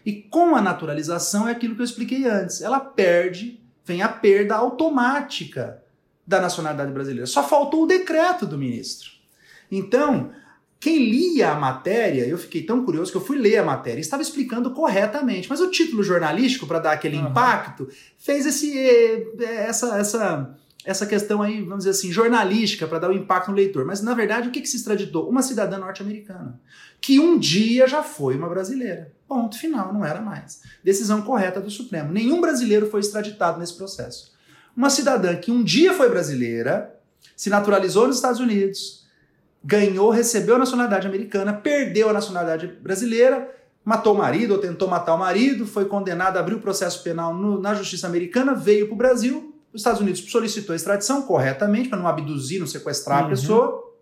E 0.05 0.13
com 0.13 0.55
a 0.55 0.61
naturalização 0.63 1.49
é 1.49 1.53
aquilo 1.53 1.75
que 1.75 1.81
eu 1.81 1.85
expliquei 1.85 2.27
antes. 2.27 2.61
Ela 2.61 2.81
perde, 2.81 3.61
vem 3.85 4.03
a 4.03 4.09
perda 4.09 4.55
automática 4.55 5.83
da 6.27 6.41
nacionalidade 6.41 6.93
brasileira. 6.93 7.27
Só 7.27 7.43
faltou 7.43 7.85
o 7.85 7.87
decreto 7.87 8.47
do 8.47 8.59
ministro. 8.59 9.11
Então, 9.71 10.31
quem 10.81 11.11
lia 11.11 11.51
a 11.51 11.55
matéria, 11.55 12.27
eu 12.27 12.39
fiquei 12.39 12.63
tão 12.63 12.83
curioso 12.83 13.11
que 13.13 13.19
eu 13.19 13.21
fui 13.21 13.37
ler 13.37 13.59
a 13.59 13.63
matéria, 13.63 14.01
estava 14.01 14.23
explicando 14.23 14.71
corretamente, 14.71 15.47
mas 15.47 15.61
o 15.61 15.71
título 15.71 16.03
jornalístico, 16.03 16.67
para 16.67 16.79
dar 16.79 16.93
aquele 16.93 17.19
uhum. 17.19 17.29
impacto, 17.29 17.87
fez 18.17 18.47
esse, 18.47 18.79
eh, 18.79 19.27
essa, 19.43 19.99
essa, 19.99 20.57
essa 20.83 21.05
questão 21.05 21.43
aí, 21.43 21.61
vamos 21.61 21.85
dizer 21.85 21.91
assim, 21.91 22.11
jornalística, 22.11 22.89
para 22.89 22.99
dar 22.99 23.11
o 23.11 23.13
um 23.13 23.17
impacto 23.17 23.51
no 23.51 23.59
leitor. 23.59 23.85
Mas, 23.85 24.01
na 24.01 24.15
verdade, 24.15 24.49
o 24.49 24.51
que, 24.51 24.63
que 24.63 24.69
se 24.69 24.79
extraditou? 24.79 25.29
Uma 25.29 25.43
cidadã 25.43 25.77
norte-americana, 25.77 26.59
que 26.99 27.21
um 27.21 27.39
dia 27.39 27.87
já 27.87 28.03
foi 28.03 28.35
uma 28.35 28.49
brasileira. 28.49 29.13
Ponto 29.29 29.59
final, 29.59 29.93
não 29.93 30.03
era 30.03 30.23
mais. 30.23 30.63
Decisão 30.83 31.21
correta 31.21 31.61
do 31.61 31.71
Supremo. 31.71 32.11
Nenhum 32.11 32.41
brasileiro 32.41 32.89
foi 32.89 33.01
extraditado 33.01 33.61
nesse 33.61 33.77
processo. 33.77 34.33
Uma 34.75 34.89
cidadã 34.89 35.37
que 35.37 35.51
um 35.51 35.63
dia 35.63 35.93
foi 35.93 36.09
brasileira, 36.09 36.99
se 37.37 37.51
naturalizou 37.51 38.07
nos 38.07 38.17
Estados 38.17 38.41
Unidos, 38.41 39.00
ganhou, 39.63 40.11
recebeu 40.11 40.57
a 40.57 40.59
nacionalidade 40.59 41.07
americana, 41.07 41.53
perdeu 41.53 42.09
a 42.09 42.13
nacionalidade 42.13 42.67
brasileira, 42.67 43.49
matou 43.85 44.15
o 44.15 44.19
marido 44.19 44.55
ou 44.55 44.59
tentou 44.59 44.89
matar 44.89 45.15
o 45.15 45.19
marido, 45.19 45.67
foi 45.67 45.85
condenada, 45.85 46.41
abriu 46.41 46.61
processo 46.61 47.03
penal 47.03 47.35
no, 47.35 47.61
na 47.61 47.75
justiça 47.75 48.07
americana, 48.07 48.55
veio 48.55 48.87
para 48.87 48.95
o 48.95 48.99
Brasil. 48.99 49.55
Os 49.73 49.81
Estados 49.81 50.01
Unidos 50.01 50.21
solicitou 50.31 50.73
a 50.73 50.77
extradição 50.77 51.23
corretamente, 51.23 51.89
para 51.89 51.99
não 51.99 52.09
abduzir, 52.09 52.59
não 52.59 52.67
sequestrar 52.67 53.21
uhum. 53.21 53.27
a 53.27 53.29
pessoa. 53.29 53.93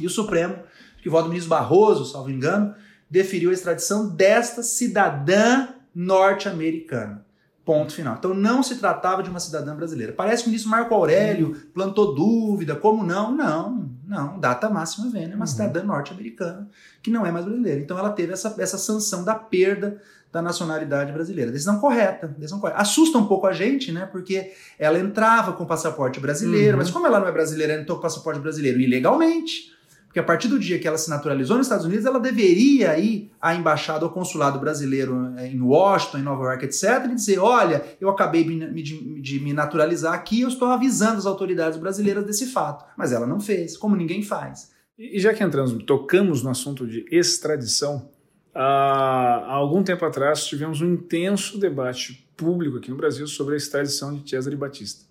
E 0.00 0.06
o 0.06 0.10
Supremo, 0.10 0.56
que 1.02 1.08
voto 1.08 1.24
do 1.24 1.30
ministro 1.30 1.50
Barroso, 1.50 2.04
salvo 2.04 2.30
engano, 2.30 2.74
deferiu 3.10 3.50
a 3.50 3.52
extradição 3.52 4.08
desta 4.08 4.62
cidadã 4.62 5.68
norte-americana. 5.94 7.24
Ponto 7.68 7.92
final. 7.92 8.16
Então 8.18 8.32
não 8.32 8.62
se 8.62 8.76
tratava 8.76 9.22
de 9.22 9.28
uma 9.28 9.38
cidadã 9.38 9.76
brasileira. 9.76 10.14
Parece 10.14 10.42
que 10.42 10.48
o 10.48 10.50
ministro 10.50 10.70
Marco 10.70 10.94
Aurélio 10.94 11.54
plantou 11.74 12.14
dúvida, 12.14 12.74
como 12.74 13.04
não? 13.04 13.30
Não, 13.30 13.90
não. 14.06 14.40
Data 14.40 14.70
máxima 14.70 15.10
vem, 15.10 15.24
é 15.24 15.26
uma 15.26 15.40
uhum. 15.40 15.46
cidadã 15.46 15.82
norte-americana 15.82 16.66
que 17.02 17.10
não 17.10 17.26
é 17.26 17.30
mais 17.30 17.44
brasileira. 17.44 17.78
Então 17.78 17.98
ela 17.98 18.08
teve 18.08 18.32
essa, 18.32 18.56
essa 18.58 18.78
sanção 18.78 19.22
da 19.22 19.34
perda 19.34 20.00
da 20.32 20.40
nacionalidade 20.40 21.12
brasileira. 21.12 21.52
Decisão 21.52 21.78
correta, 21.78 22.26
decisão 22.28 22.58
correta. 22.58 22.80
Assusta 22.80 23.18
um 23.18 23.26
pouco 23.26 23.46
a 23.46 23.52
gente, 23.52 23.92
né? 23.92 24.08
Porque 24.10 24.50
ela 24.78 24.98
entrava 24.98 25.52
com 25.52 25.66
passaporte 25.66 26.18
brasileiro, 26.18 26.72
uhum. 26.72 26.82
mas 26.82 26.90
como 26.90 27.06
ela 27.06 27.20
não 27.20 27.28
é 27.28 27.32
brasileira, 27.32 27.74
ela 27.74 27.82
entrou 27.82 27.98
com 27.98 28.02
passaporte 28.02 28.40
brasileiro 28.40 28.80
ilegalmente. 28.80 29.76
Porque 30.18 30.32
a 30.32 30.34
partir 30.34 30.48
do 30.48 30.58
dia 30.58 30.80
que 30.80 30.88
ela 30.88 30.98
se 30.98 31.08
naturalizou 31.08 31.56
nos 31.56 31.66
Estados 31.66 31.86
Unidos, 31.86 32.04
ela 32.04 32.18
deveria 32.18 32.98
ir 32.98 33.30
à 33.40 33.54
embaixada 33.54 34.04
ou 34.04 34.10
consulado 34.10 34.58
brasileiro 34.58 35.32
eh, 35.36 35.46
em 35.46 35.60
Washington, 35.60 36.18
em 36.18 36.22
Nova 36.22 36.42
York, 36.44 36.64
etc., 36.64 37.04
e 37.04 37.14
dizer: 37.14 37.38
olha, 37.38 37.84
eu 38.00 38.08
acabei 38.08 38.42
de, 38.42 39.20
de 39.20 39.38
me 39.38 39.52
naturalizar 39.52 40.12
aqui, 40.12 40.40
eu 40.40 40.48
estou 40.48 40.68
avisando 40.68 41.18
as 41.18 41.26
autoridades 41.26 41.78
brasileiras 41.78 42.24
desse 42.24 42.46
fato. 42.46 42.84
Mas 42.96 43.12
ela 43.12 43.28
não 43.28 43.38
fez, 43.38 43.76
como 43.76 43.94
ninguém 43.94 44.20
faz. 44.20 44.72
E 44.98 45.20
já 45.20 45.32
que 45.32 45.44
entramos, 45.44 45.72
tocamos 45.84 46.42
no 46.42 46.50
assunto 46.50 46.84
de 46.84 47.06
extradição, 47.12 48.10
há 48.52 49.52
algum 49.52 49.84
tempo 49.84 50.04
atrás 50.04 50.44
tivemos 50.46 50.80
um 50.80 50.94
intenso 50.94 51.60
debate 51.60 52.28
público 52.36 52.78
aqui 52.78 52.90
no 52.90 52.96
Brasil 52.96 53.26
sobre 53.28 53.54
a 53.54 53.56
extradição 53.56 54.16
de 54.16 54.28
Cesare 54.28 54.56
Batista. 54.56 55.07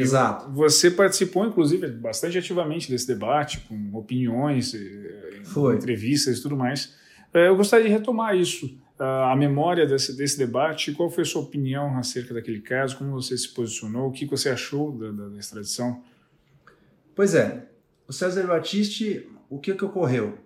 Exato. 0.00 0.50
Você 0.52 0.90
participou, 0.90 1.46
inclusive, 1.46 1.86
bastante 1.88 2.36
ativamente 2.36 2.90
desse 2.90 3.06
debate, 3.06 3.60
com 3.60 3.90
opiniões, 3.96 4.74
eh, 4.74 5.42
Foi. 5.44 5.76
entrevistas 5.76 6.38
e 6.38 6.42
tudo 6.42 6.56
mais. 6.56 6.94
Eh, 7.32 7.48
eu 7.48 7.56
gostaria 7.56 7.86
de 7.86 7.92
retomar 7.92 8.36
isso, 8.36 8.76
a 8.98 9.34
memória 9.36 9.86
desse, 9.86 10.16
desse 10.16 10.38
debate. 10.38 10.92
Qual 10.92 11.10
foi 11.10 11.22
a 11.22 11.26
sua 11.26 11.42
opinião 11.42 11.96
acerca 11.98 12.34
daquele 12.34 12.60
caso? 12.60 12.96
Como 12.96 13.10
você 13.10 13.36
se 13.36 13.48
posicionou? 13.48 14.08
O 14.08 14.12
que 14.12 14.24
você 14.26 14.48
achou 14.48 14.92
da, 14.92 15.10
da, 15.10 15.28
da 15.28 15.38
extradição? 15.38 16.02
Pois 17.14 17.34
é. 17.34 17.68
O 18.06 18.12
César 18.12 18.46
Batiste, 18.46 19.28
o 19.48 19.58
que, 19.58 19.74
que 19.74 19.84
ocorreu? 19.84 20.38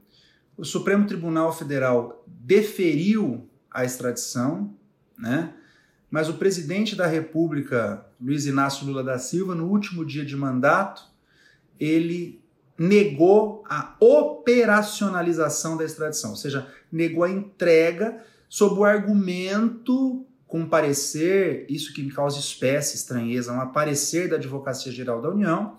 O 0.57 0.65
Supremo 0.65 1.07
Tribunal 1.07 1.53
Federal 1.53 2.25
deferiu 2.27 3.49
a 3.71 3.85
extradição, 3.85 4.75
né? 5.19 5.53
mas 6.11 6.29
o 6.29 6.35
presidente 6.35 6.97
da 6.97 7.07
República, 7.07 8.07
Luiz 8.21 8.47
Inácio 8.47 8.87
Lula 8.87 9.03
da 9.03 9.19
Silva, 9.19 9.55
no 9.55 9.67
último 9.67 10.05
dia 10.05 10.25
de 10.25 10.37
mandato, 10.37 11.03
ele 11.79 12.43
negou 12.77 13.65
a 13.69 13.97
operacionalização 14.01 15.77
da 15.77 15.85
extradição, 15.85 16.31
ou 16.31 16.37
seja, 16.37 16.67
negou 16.91 17.25
a 17.25 17.31
entrega 17.31 18.25
sob 18.49 18.81
o 18.81 18.85
argumento 18.85 20.25
com 20.47 20.67
parecer, 20.67 21.67
isso 21.69 21.93
que 21.93 22.03
me 22.03 22.11
causa 22.11 22.39
espécie, 22.39 22.97
estranheza, 22.97 23.53
um 23.53 23.69
parecer 23.69 24.29
da 24.29 24.37
Advocacia 24.37 24.91
Geral 24.91 25.21
da 25.21 25.29
União, 25.29 25.77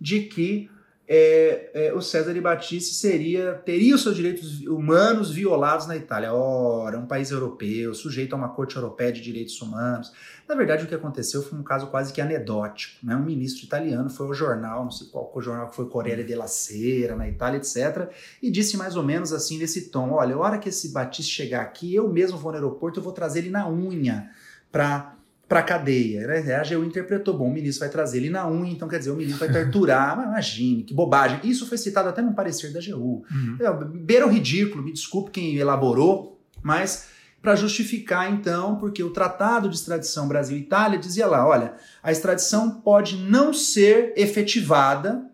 de 0.00 0.20
que 0.20 0.70
é, 1.06 1.70
é, 1.74 1.92
o 1.92 2.00
César 2.00 2.32
Battisti 2.40 2.94
seria 2.94 3.54
teria 3.54 3.94
os 3.94 4.02
seus 4.02 4.16
direitos 4.16 4.62
humanos 4.62 5.30
violados 5.30 5.86
na 5.86 5.96
Itália. 5.96 6.32
Ora, 6.32 6.98
um 6.98 7.06
país 7.06 7.30
europeu, 7.30 7.92
sujeito 7.92 8.32
a 8.32 8.36
uma 8.36 8.48
corte 8.48 8.76
europeia 8.76 9.12
de 9.12 9.20
direitos 9.20 9.60
humanos. 9.60 10.12
Na 10.48 10.54
verdade, 10.54 10.84
o 10.84 10.86
que 10.86 10.94
aconteceu 10.94 11.42
foi 11.42 11.58
um 11.58 11.62
caso 11.62 11.88
quase 11.88 12.12
que 12.12 12.20
anedótico. 12.20 13.04
Né? 13.04 13.14
Um 13.14 13.24
ministro 13.24 13.64
italiano 13.64 14.08
foi 14.08 14.26
ao 14.26 14.34
jornal, 14.34 14.84
não 14.84 14.90
sei 14.90 15.06
qual 15.08 15.30
jornal 15.42 15.68
que 15.68 15.76
foi 15.76 15.88
Corriere 15.88 16.24
della 16.24 16.46
Sera, 16.46 17.16
na 17.16 17.28
Itália, 17.28 17.58
etc., 17.58 18.10
e 18.42 18.50
disse 18.50 18.76
mais 18.76 18.96
ou 18.96 19.02
menos 19.02 19.32
assim 19.32 19.58
nesse 19.58 19.90
tom: 19.90 20.12
olha, 20.12 20.34
a 20.34 20.38
hora 20.38 20.58
que 20.58 20.70
esse 20.70 20.90
Battisti 20.92 21.30
chegar 21.30 21.62
aqui, 21.62 21.94
eu 21.94 22.08
mesmo 22.08 22.38
vou 22.38 22.50
no 22.50 22.56
aeroporto, 22.56 22.98
eu 22.98 23.04
vou 23.04 23.12
trazer 23.12 23.40
ele 23.40 23.50
na 23.50 23.68
unha 23.68 24.30
para 24.72 25.14
para 25.48 25.60
a 25.60 25.62
cadeia. 25.62 26.26
Né? 26.26 26.54
A 26.54 26.60
AGU 26.60 26.84
interpretou, 26.84 27.36
bom, 27.36 27.48
o 27.48 27.52
ministro 27.52 27.80
vai 27.80 27.90
trazer 27.90 28.18
ele 28.18 28.30
na 28.30 28.48
unha, 28.48 28.72
então 28.72 28.88
quer 28.88 28.98
dizer, 28.98 29.10
o 29.10 29.16
ministro 29.16 29.46
vai 29.46 29.62
torturar. 29.62 30.16
Mas 30.16 30.26
imagine, 30.28 30.82
que 30.82 30.94
bobagem. 30.94 31.40
Isso 31.44 31.66
foi 31.66 31.78
citado 31.78 32.08
até 32.08 32.22
no 32.22 32.34
parecer 32.34 32.72
da 32.72 32.78
AGU. 32.78 33.24
Uhum. 33.30 33.56
É, 33.60 33.84
beira 33.98 34.26
o 34.26 34.30
ridículo, 34.30 34.82
me 34.82 34.92
desculpe 34.92 35.30
quem 35.30 35.56
elaborou, 35.56 36.40
mas 36.62 37.08
para 37.42 37.56
justificar 37.56 38.32
então, 38.32 38.76
porque 38.76 39.02
o 39.02 39.10
Tratado 39.10 39.68
de 39.68 39.76
Extradição 39.76 40.26
Brasil-Itália 40.26 40.98
dizia 40.98 41.26
lá, 41.26 41.46
olha, 41.46 41.74
a 42.02 42.10
extradição 42.10 42.80
pode 42.80 43.18
não 43.18 43.52
ser 43.52 44.14
efetivada 44.16 45.26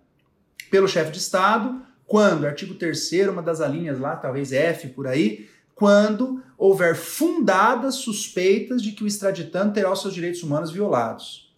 pelo 0.72 0.88
chefe 0.88 1.12
de 1.12 1.18
Estado 1.18 1.82
quando, 2.04 2.44
artigo 2.44 2.74
3 2.74 3.28
uma 3.30 3.40
das 3.40 3.60
alíneas 3.60 4.00
lá, 4.00 4.16
talvez 4.16 4.52
F 4.52 4.88
por 4.88 5.06
aí, 5.06 5.48
quando 5.80 6.42
houver 6.58 6.94
fundadas 6.94 7.94
suspeitas 7.94 8.82
de 8.82 8.92
que 8.92 9.02
o 9.02 9.06
extraditando 9.06 9.72
terá 9.72 9.90
os 9.90 10.02
seus 10.02 10.12
direitos 10.12 10.42
humanos 10.42 10.70
violados. 10.70 11.56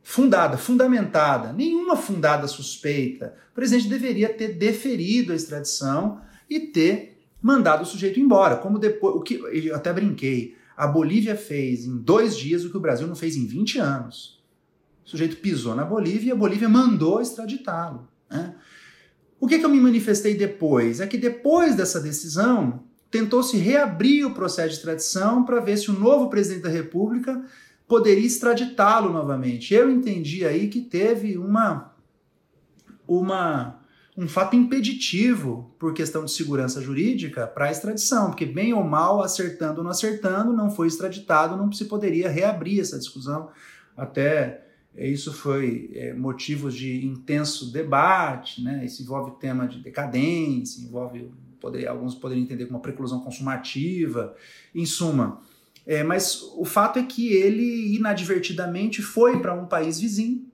Fundada, 0.00 0.56
fundamentada, 0.56 1.52
nenhuma 1.52 1.96
fundada 1.96 2.46
suspeita. 2.46 3.34
O 3.50 3.54
presidente 3.56 3.88
deveria 3.88 4.28
ter 4.28 4.56
deferido 4.56 5.32
a 5.32 5.34
extradição 5.34 6.20
e 6.48 6.60
ter 6.60 7.20
mandado 7.42 7.82
o 7.82 7.84
sujeito 7.84 8.20
embora. 8.20 8.58
Como 8.58 8.78
depois, 8.78 9.16
o 9.16 9.22
que 9.22 9.34
eu 9.34 9.74
até 9.74 9.92
brinquei, 9.92 10.56
a 10.76 10.86
Bolívia 10.86 11.34
fez 11.34 11.84
em 11.84 11.98
dois 11.98 12.36
dias 12.36 12.64
o 12.64 12.70
que 12.70 12.76
o 12.76 12.80
Brasil 12.80 13.08
não 13.08 13.16
fez 13.16 13.34
em 13.34 13.44
20 13.44 13.80
anos. 13.80 14.40
O 15.04 15.10
sujeito 15.10 15.38
pisou 15.38 15.74
na 15.74 15.84
Bolívia 15.84 16.28
e 16.28 16.32
a 16.32 16.36
Bolívia 16.36 16.68
mandou 16.68 17.20
extraditá-lo. 17.20 18.06
Né? 18.30 18.54
O 19.40 19.48
que, 19.48 19.58
que 19.58 19.64
eu 19.64 19.68
me 19.68 19.80
manifestei 19.80 20.36
depois? 20.36 21.00
É 21.00 21.08
que 21.08 21.18
depois 21.18 21.74
dessa 21.74 22.00
decisão, 22.00 22.86
tentou-se 23.10 23.56
reabrir 23.56 24.26
o 24.26 24.34
processo 24.34 24.68
de 24.68 24.74
extradição 24.74 25.44
para 25.44 25.60
ver 25.60 25.76
se 25.76 25.90
o 25.90 25.98
novo 25.98 26.28
presidente 26.28 26.62
da 26.62 26.68
República 26.68 27.42
poderia 27.86 28.26
extraditá-lo 28.26 29.12
novamente. 29.12 29.72
Eu 29.72 29.90
entendi 29.90 30.44
aí 30.44 30.68
que 30.68 30.82
teve 30.82 31.38
uma, 31.38 31.94
uma 33.06 33.78
um 34.18 34.26
fato 34.26 34.56
impeditivo 34.56 35.72
por 35.78 35.94
questão 35.94 36.24
de 36.24 36.32
segurança 36.32 36.82
jurídica 36.82 37.46
para 37.46 37.66
a 37.66 37.70
extradição, 37.70 38.26
porque 38.26 38.44
bem 38.44 38.74
ou 38.74 38.82
mal, 38.82 39.22
acertando 39.22 39.78
ou 39.78 39.84
não 39.84 39.92
acertando, 39.92 40.52
não 40.52 40.72
foi 40.72 40.88
extraditado, 40.88 41.56
não 41.56 41.70
se 41.72 41.84
poderia 41.84 42.28
reabrir 42.28 42.80
essa 42.80 42.98
discussão. 42.98 43.48
Até 43.96 44.66
isso 44.96 45.32
foi 45.32 45.92
é, 45.94 46.12
motivo 46.12 46.68
de 46.68 47.06
intenso 47.06 47.72
debate, 47.72 48.60
né? 48.60 48.84
Isso 48.84 49.02
envolve 49.02 49.38
tema 49.38 49.68
de 49.68 49.78
decadência, 49.78 50.82
envolve 50.82 51.30
poder, 51.60 51.86
alguns 51.86 52.14
poderiam 52.14 52.44
entender 52.44 52.66
como 52.66 52.78
uma 52.78 52.82
preclusão 52.82 53.20
consumativa, 53.20 54.34
em 54.74 54.86
suma. 54.86 55.40
É, 55.86 56.02
mas 56.02 56.42
o 56.56 56.64
fato 56.64 56.98
é 56.98 57.02
que 57.02 57.32
ele 57.32 57.96
inadvertidamente 57.96 59.00
foi 59.00 59.40
para 59.40 59.54
um 59.54 59.66
país 59.66 59.98
vizinho, 59.98 60.46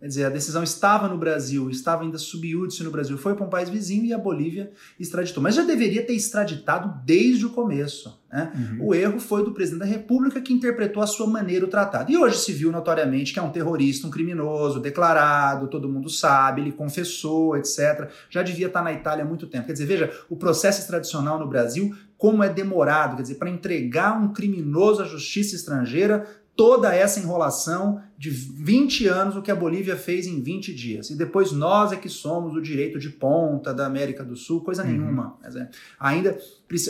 Quer 0.00 0.06
dizer, 0.06 0.24
a 0.24 0.30
decisão 0.30 0.62
estava 0.62 1.06
no 1.08 1.18
Brasil, 1.18 1.68
estava 1.68 2.04
ainda 2.04 2.16
subiúdice 2.16 2.82
no 2.82 2.90
Brasil, 2.90 3.18
foi 3.18 3.34
para 3.34 3.44
um 3.44 3.50
país 3.50 3.68
vizinho 3.68 4.06
e 4.06 4.14
a 4.14 4.18
Bolívia 4.18 4.72
extraditou. 4.98 5.42
Mas 5.42 5.54
já 5.54 5.62
deveria 5.62 6.02
ter 6.02 6.14
extraditado 6.14 7.02
desde 7.04 7.44
o 7.44 7.50
começo. 7.50 8.18
Né? 8.32 8.50
Uhum. 8.54 8.86
O 8.86 8.94
erro 8.94 9.20
foi 9.20 9.44
do 9.44 9.52
presidente 9.52 9.80
da 9.80 9.84
República 9.84 10.40
que 10.40 10.54
interpretou 10.54 11.02
a 11.02 11.06
sua 11.06 11.26
maneira 11.26 11.66
o 11.66 11.68
tratado. 11.68 12.10
E 12.10 12.16
hoje 12.16 12.38
se 12.38 12.50
viu 12.50 12.72
notoriamente 12.72 13.34
que 13.34 13.38
é 13.38 13.42
um 13.42 13.50
terrorista, 13.50 14.06
um 14.06 14.10
criminoso, 14.10 14.80
declarado, 14.80 15.68
todo 15.68 15.86
mundo 15.86 16.08
sabe, 16.08 16.62
ele 16.62 16.72
confessou, 16.72 17.54
etc. 17.58 18.08
Já 18.30 18.42
devia 18.42 18.68
estar 18.68 18.82
na 18.82 18.94
Itália 18.94 19.22
há 19.22 19.28
muito 19.28 19.46
tempo. 19.46 19.66
Quer 19.66 19.74
dizer, 19.74 19.84
veja, 19.84 20.10
o 20.30 20.36
processo 20.36 20.80
extradicional 20.80 21.38
no 21.38 21.46
Brasil 21.46 21.94
como 22.16 22.42
é 22.44 22.50
demorado, 22.50 23.16
quer 23.16 23.22
dizer, 23.22 23.36
para 23.36 23.48
entregar 23.48 24.12
um 24.12 24.30
criminoso 24.30 25.02
à 25.02 25.06
justiça 25.06 25.56
estrangeira, 25.56 26.26
toda 26.56 26.94
essa 26.94 27.18
enrolação 27.18 28.02
de 28.18 28.28
20 28.28 29.06
anos, 29.06 29.36
o 29.36 29.42
que 29.42 29.50
a 29.50 29.56
Bolívia 29.56 29.96
fez 29.96 30.26
em 30.26 30.42
20 30.42 30.74
dias. 30.74 31.10
E 31.10 31.16
depois 31.16 31.52
nós 31.52 31.92
é 31.92 31.96
que 31.96 32.08
somos 32.08 32.54
o 32.54 32.60
direito 32.60 32.98
de 32.98 33.08
ponta 33.08 33.72
da 33.72 33.86
América 33.86 34.22
do 34.22 34.36
Sul, 34.36 34.62
coisa 34.62 34.82
uhum. 34.82 34.90
nenhuma. 34.90 35.38
É, 35.42 35.68
ainda 35.98 36.38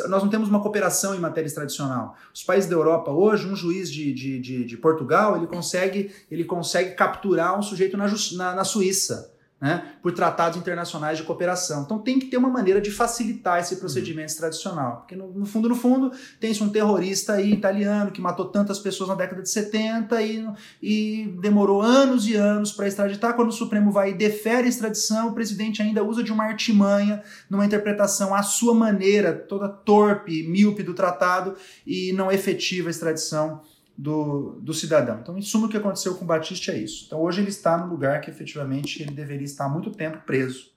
nós 0.09 0.23
não 0.23 0.29
temos 0.29 0.49
uma 0.49 0.61
cooperação 0.61 1.14
em 1.14 1.21
matérias 1.21 1.52
tradicional. 1.52 2.17
Os 2.35 2.43
países 2.43 2.69
da 2.69 2.76
Europa 2.76 3.11
hoje, 3.11 3.47
um 3.47 3.55
juiz 3.55 3.90
de, 3.90 4.12
de, 4.12 4.40
de, 4.40 4.64
de 4.64 4.76
Portugal, 4.76 5.37
ele 5.37 5.47
consegue, 5.47 6.11
ele 6.31 6.45
consegue 6.45 6.95
capturar 6.95 7.59
um 7.59 7.62
sujeito 7.62 7.97
na, 7.97 8.07
na, 8.37 8.55
na 8.57 8.64
Suíça 8.64 9.33
né, 9.61 9.93
por 10.02 10.12
tratados 10.12 10.59
internacionais 10.59 11.19
de 11.19 11.25
cooperação. 11.25 11.83
Então 11.83 11.99
tem 11.99 12.19
que 12.19 12.26
ter 12.26 12.38
uma 12.38 12.49
maneira 12.49 12.81
de 12.81 12.90
facilitar 12.90 13.61
esse 13.61 13.76
procedimento 13.76 14.33
uhum. 14.33 14.38
tradicional. 14.38 14.97
Porque 14.99 15.14
no, 15.14 15.31
no, 15.33 15.45
fundo, 15.45 15.68
no 15.68 15.77
fundo, 15.77 16.11
tem-se 16.40 16.62
um 16.62 16.70
terrorista 16.70 17.35
aí 17.35 17.53
italiano 17.53 18.11
que 18.11 18.20
matou 18.20 18.46
tantas 18.46 18.79
pessoas 18.79 19.11
na 19.11 19.14
década 19.14 19.42
de 19.42 19.51
70 19.51 20.23
e, 20.23 20.49
e 20.83 21.37
demorou 21.40 21.83
anos 21.83 22.27
e 22.27 22.35
anos 22.35 22.73
para 22.73 22.88
extraditar. 22.88 23.35
Quando 23.35 23.51
o 23.51 23.53
Supremo 23.53 23.92
vai 23.92 24.11
e 24.11 24.14
defere 24.14 24.66
a 24.66 24.70
extradição, 24.70 25.29
o 25.29 25.35
presidente 25.35 25.83
ainda 25.83 26.03
usa 26.03 26.23
de 26.23 26.33
uma 26.33 26.44
artimanha, 26.44 27.23
numa 27.51 27.66
interpretação 27.66 28.35
à 28.35 28.42
sua 28.42 28.75
maneira, 28.75 29.35
toda 29.35 29.68
torpe, 29.68 30.42
míope 30.44 30.83
do 30.83 30.94
tratado, 30.94 31.55
e 31.87 32.12
não 32.14 32.33
efetiva 32.33 32.88
a 32.88 32.90
extradição 32.90 33.61
do, 34.01 34.59
do 34.63 34.73
cidadão. 34.73 35.19
Então, 35.21 35.37
em 35.37 35.43
suma, 35.43 35.67
o 35.67 35.71
que 35.71 35.77
aconteceu 35.77 36.15
com 36.15 36.25
o 36.25 36.27
Batista 36.27 36.73
é 36.73 36.79
isso. 36.79 37.05
Então, 37.07 37.21
hoje 37.21 37.43
ele 37.43 37.51
está 37.51 37.77
no 37.77 37.91
lugar 37.91 38.23
que 38.23 38.31
efetivamente 38.31 39.03
ele 39.03 39.13
deveria 39.13 39.45
estar 39.45 39.67
há 39.67 39.69
muito 39.69 39.91
tempo 39.91 40.23
preso. 40.25 40.71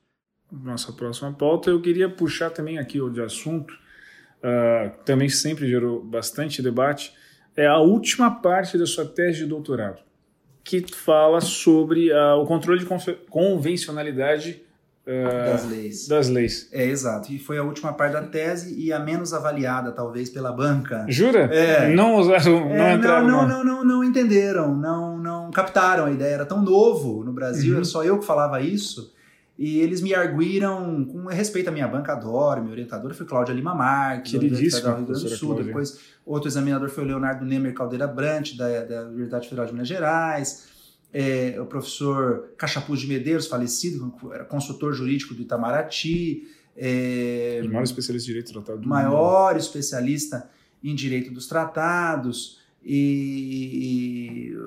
Nossa 0.51 0.91
próxima 0.91 1.31
pauta, 1.31 1.69
eu 1.69 1.81
queria 1.81 2.09
puxar 2.09 2.49
também 2.49 2.77
aqui 2.77 2.99
o 2.99 3.09
de 3.09 3.21
assunto, 3.21 3.71
uh, 3.71 4.91
também 5.05 5.29
sempre 5.29 5.67
gerou 5.67 6.03
bastante 6.03 6.61
debate, 6.61 7.13
é 7.55 7.65
a 7.65 7.77
última 7.77 8.29
parte 8.29 8.77
da 8.77 8.85
sua 8.85 9.05
tese 9.05 9.39
de 9.39 9.45
doutorado, 9.45 10.01
que 10.61 10.85
fala 10.93 11.39
sobre 11.39 12.11
uh, 12.11 12.35
o 12.41 12.45
controle 12.45 12.79
de 12.79 12.85
convencionalidade 13.29 14.62
das 15.05 15.69
leis. 15.69 16.07
Das 16.07 16.29
leis. 16.29 16.69
É, 16.71 16.85
exato. 16.85 17.31
E 17.31 17.37
foi 17.37 17.57
a 17.57 17.63
última 17.63 17.91
parte 17.93 18.13
da 18.13 18.21
tese 18.21 18.73
e 18.79 18.93
a 18.93 18.99
menos 18.99 19.33
avaliada, 19.33 19.91
talvez, 19.91 20.29
pela 20.29 20.51
banca. 20.51 21.05
Jura? 21.09 21.41
É. 21.53 21.93
Não 21.93 22.15
usaram, 22.15 22.69
não 22.69 22.75
é, 22.75 22.93
entraram. 22.93 23.27
Não, 23.27 23.47
não, 23.47 23.63
não, 23.63 23.83
não, 23.83 24.03
entenderam, 24.03 24.73
não, 24.73 25.17
não 25.17 25.51
captaram 25.51 26.05
a 26.05 26.11
ideia. 26.11 26.35
Era 26.35 26.45
tão 26.45 26.61
novo 26.61 27.23
no 27.23 27.33
Brasil, 27.33 27.71
uhum. 27.71 27.77
era 27.77 27.85
só 27.85 28.03
eu 28.03 28.17
que 28.17 28.25
falava 28.25 28.61
isso. 28.61 29.13
E 29.59 29.79
eles 29.81 30.01
me 30.01 30.15
arguíram 30.15 31.05
com 31.05 31.25
respeito 31.27 31.67
à 31.67 31.71
minha 31.71 31.87
banca, 31.87 32.13
adoro, 32.13 32.63
meu 32.63 32.71
orientador 32.71 33.13
foi 33.13 33.25
Cláudia 33.25 33.53
Lima 33.53 33.75
Marques, 33.75 34.31
do 34.31 34.39
Rio 34.39 34.81
Grande 34.81 35.05
do 35.05 35.15
Sul. 35.15 35.61
Depois, 35.61 35.99
outro 36.25 36.49
examinador 36.49 36.89
foi 36.89 37.03
o 37.03 37.07
Leonardo 37.07 37.45
Nemer 37.45 37.73
Caldeira 37.73 38.07
Brant, 38.07 38.55
da, 38.55 38.83
da 38.83 39.01
Universidade 39.03 39.47
Federal 39.47 39.67
de 39.67 39.73
Minas 39.73 39.87
Gerais 39.87 40.72
é, 41.13 41.61
o 41.61 41.65
professor 41.67 42.49
Cachapuz 42.57 42.99
de 42.99 43.07
Medeiros, 43.07 43.45
falecido, 43.45 44.13
era 44.31 44.43
consultor 44.43 44.93
jurídico 44.93 45.35
do 45.35 45.43
Itamaraty. 45.43 46.47
É, 46.75 47.61
o 47.63 47.67
maior 47.67 47.83
especialista 47.83 48.25
em 48.25 48.33
direito 48.33 48.51
tratado 48.51 48.81
do 48.81 48.87
maior 48.89 49.51
mundo. 49.51 49.59
especialista 49.59 50.49
em 50.83 50.95
direito 50.95 51.31
dos 51.31 51.45
tratados. 51.47 52.59
E, 52.83 54.49
e 54.51 54.57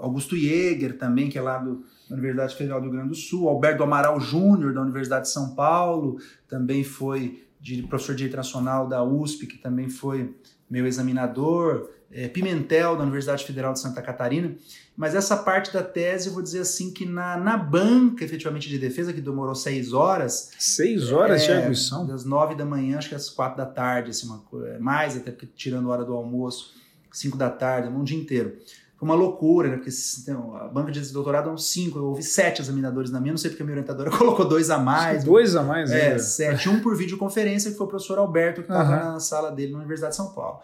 Augusto 0.00 0.36
Jäger 0.36 0.98
também, 0.98 1.30
que 1.30 1.38
é 1.38 1.42
lá 1.42 1.56
do, 1.56 1.82
da 2.08 2.14
Universidade 2.14 2.54
Federal 2.54 2.80
do 2.80 2.84
Rio 2.84 2.92
Grande 2.92 3.08
do 3.08 3.14
Sul. 3.14 3.48
Alberto 3.48 3.82
Amaral 3.82 4.20
Júnior, 4.20 4.74
da 4.74 4.82
Universidade 4.82 5.24
de 5.24 5.32
São 5.32 5.54
Paulo, 5.54 6.18
também 6.46 6.84
foi 6.84 7.42
de, 7.58 7.82
professor 7.82 8.12
de 8.12 8.18
direito 8.18 8.36
nacional 8.36 8.86
da 8.86 9.02
USP, 9.02 9.46
que 9.46 9.56
também 9.56 9.88
foi 9.88 10.34
meu 10.68 10.86
examinador 10.86 11.90
é, 12.14 12.28
Pimentel, 12.28 12.96
da 12.96 13.02
Universidade 13.02 13.44
Federal 13.44 13.72
de 13.72 13.80
Santa 13.80 14.00
Catarina. 14.00 14.54
Mas 14.96 15.14
essa 15.16 15.36
parte 15.36 15.72
da 15.72 15.82
tese, 15.82 16.28
eu 16.28 16.32
vou 16.32 16.42
dizer 16.42 16.60
assim, 16.60 16.92
que 16.92 17.04
na, 17.04 17.36
na 17.36 17.56
banca, 17.56 18.24
efetivamente, 18.24 18.68
de 18.68 18.78
defesa, 18.78 19.12
que 19.12 19.20
demorou 19.20 19.54
seis 19.54 19.92
horas. 19.92 20.52
Seis 20.56 21.10
horas 21.10 21.42
é, 21.42 21.46
de 21.46 21.52
arguição? 21.52 22.06
Das 22.06 22.24
nove 22.24 22.54
da 22.54 22.64
manhã, 22.64 22.98
acho 22.98 23.08
que 23.08 23.14
às 23.14 23.28
quatro 23.28 23.56
da 23.56 23.66
tarde, 23.66 24.10
assim, 24.10 24.28
uma, 24.28 24.44
mais, 24.78 25.16
até 25.16 25.32
porque 25.32 25.48
tirando 25.56 25.88
a 25.90 25.92
hora 25.92 26.04
do 26.04 26.14
almoço, 26.14 26.74
cinco 27.12 27.36
da 27.36 27.50
tarde, 27.50 27.88
um 27.88 28.04
dia 28.04 28.18
inteiro. 28.18 28.56
Foi 28.96 29.08
uma 29.08 29.16
loucura, 29.16 29.68
né? 29.68 29.76
Porque 29.76 29.90
então, 30.22 30.56
a 30.56 30.68
banca 30.68 30.92
de 30.92 31.00
doutorado 31.12 31.46
são 31.46 31.58
cinco, 31.58 31.98
eu 31.98 32.04
ouvi 32.04 32.22
sete 32.22 32.62
examinadores 32.62 33.10
na 33.10 33.20
minha, 33.20 33.32
não 33.32 33.38
sei 33.38 33.50
porque 33.50 33.64
a 33.64 33.66
minha 33.66 33.74
orientadora 33.74 34.10
colocou 34.16 34.48
dois 34.48 34.70
a 34.70 34.78
mais. 34.78 35.24
Dois 35.24 35.56
a 35.56 35.62
mais, 35.64 35.90
É, 35.90 36.16
sete. 36.18 36.68
Um 36.68 36.80
por 36.80 36.96
videoconferência, 36.96 37.72
que 37.72 37.76
foi 37.76 37.86
o 37.86 37.90
professor 37.90 38.18
Alberto, 38.18 38.62
que 38.62 38.68
estava 38.70 39.06
uhum. 39.06 39.12
na 39.14 39.20
sala 39.20 39.50
dele 39.50 39.72
na 39.72 39.78
Universidade 39.78 40.12
de 40.12 40.16
São 40.16 40.30
Paulo. 40.32 40.60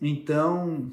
Então, 0.00 0.90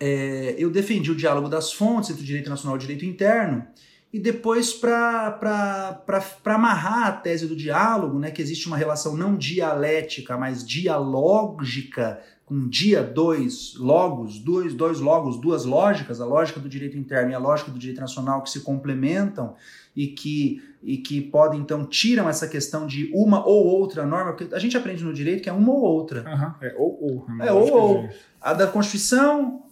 é, 0.00 0.54
eu 0.58 0.70
defendi 0.70 1.10
o 1.10 1.16
diálogo 1.16 1.48
das 1.48 1.72
fontes 1.72 2.10
entre 2.10 2.22
o 2.22 2.26
direito 2.26 2.50
nacional 2.50 2.76
e 2.76 2.78
o 2.78 2.80
direito 2.80 3.04
interno, 3.04 3.66
e 4.12 4.18
depois, 4.18 4.74
para 4.74 6.02
amarrar 6.44 7.06
a 7.06 7.12
tese 7.12 7.46
do 7.46 7.56
diálogo, 7.56 8.18
né, 8.18 8.30
que 8.30 8.42
existe 8.42 8.66
uma 8.66 8.76
relação 8.76 9.16
não 9.16 9.36
dialética, 9.36 10.36
mas 10.36 10.66
dialógica, 10.66 12.20
com 12.52 12.68
dia, 12.68 13.02
dois 13.02 13.74
logos, 13.78 14.38
dois, 14.38 14.74
dois 14.74 15.00
logos, 15.00 15.40
duas 15.40 15.64
lógicas, 15.64 16.20
a 16.20 16.26
lógica 16.26 16.60
do 16.60 16.68
direito 16.68 16.98
interno 16.98 17.30
e 17.30 17.34
a 17.34 17.38
lógica 17.38 17.70
do 17.70 17.78
direito 17.78 18.02
nacional 18.02 18.42
que 18.42 18.50
se 18.50 18.60
complementam 18.60 19.54
e 19.96 20.08
que, 20.08 20.62
e 20.82 20.98
que 20.98 21.22
podem, 21.22 21.60
então, 21.60 21.86
tiram 21.86 22.28
essa 22.28 22.46
questão 22.46 22.86
de 22.86 23.10
uma 23.14 23.42
ou 23.42 23.64
outra 23.64 24.04
norma, 24.04 24.34
porque 24.34 24.54
a 24.54 24.58
gente 24.58 24.76
aprende 24.76 25.02
no 25.02 25.14
direito 25.14 25.42
que 25.42 25.48
é 25.48 25.52
uma 25.52 25.72
ou 25.72 25.80
outra. 25.80 26.24
Uhum. 26.28 26.68
É 26.68 26.74
ou 26.76 26.98
ou. 27.00 27.26
É, 27.40 27.46
é 27.46 27.52
ou 27.52 27.72
ou. 27.72 28.08
A 28.38 28.52
da 28.52 28.66
Constituição 28.66 29.62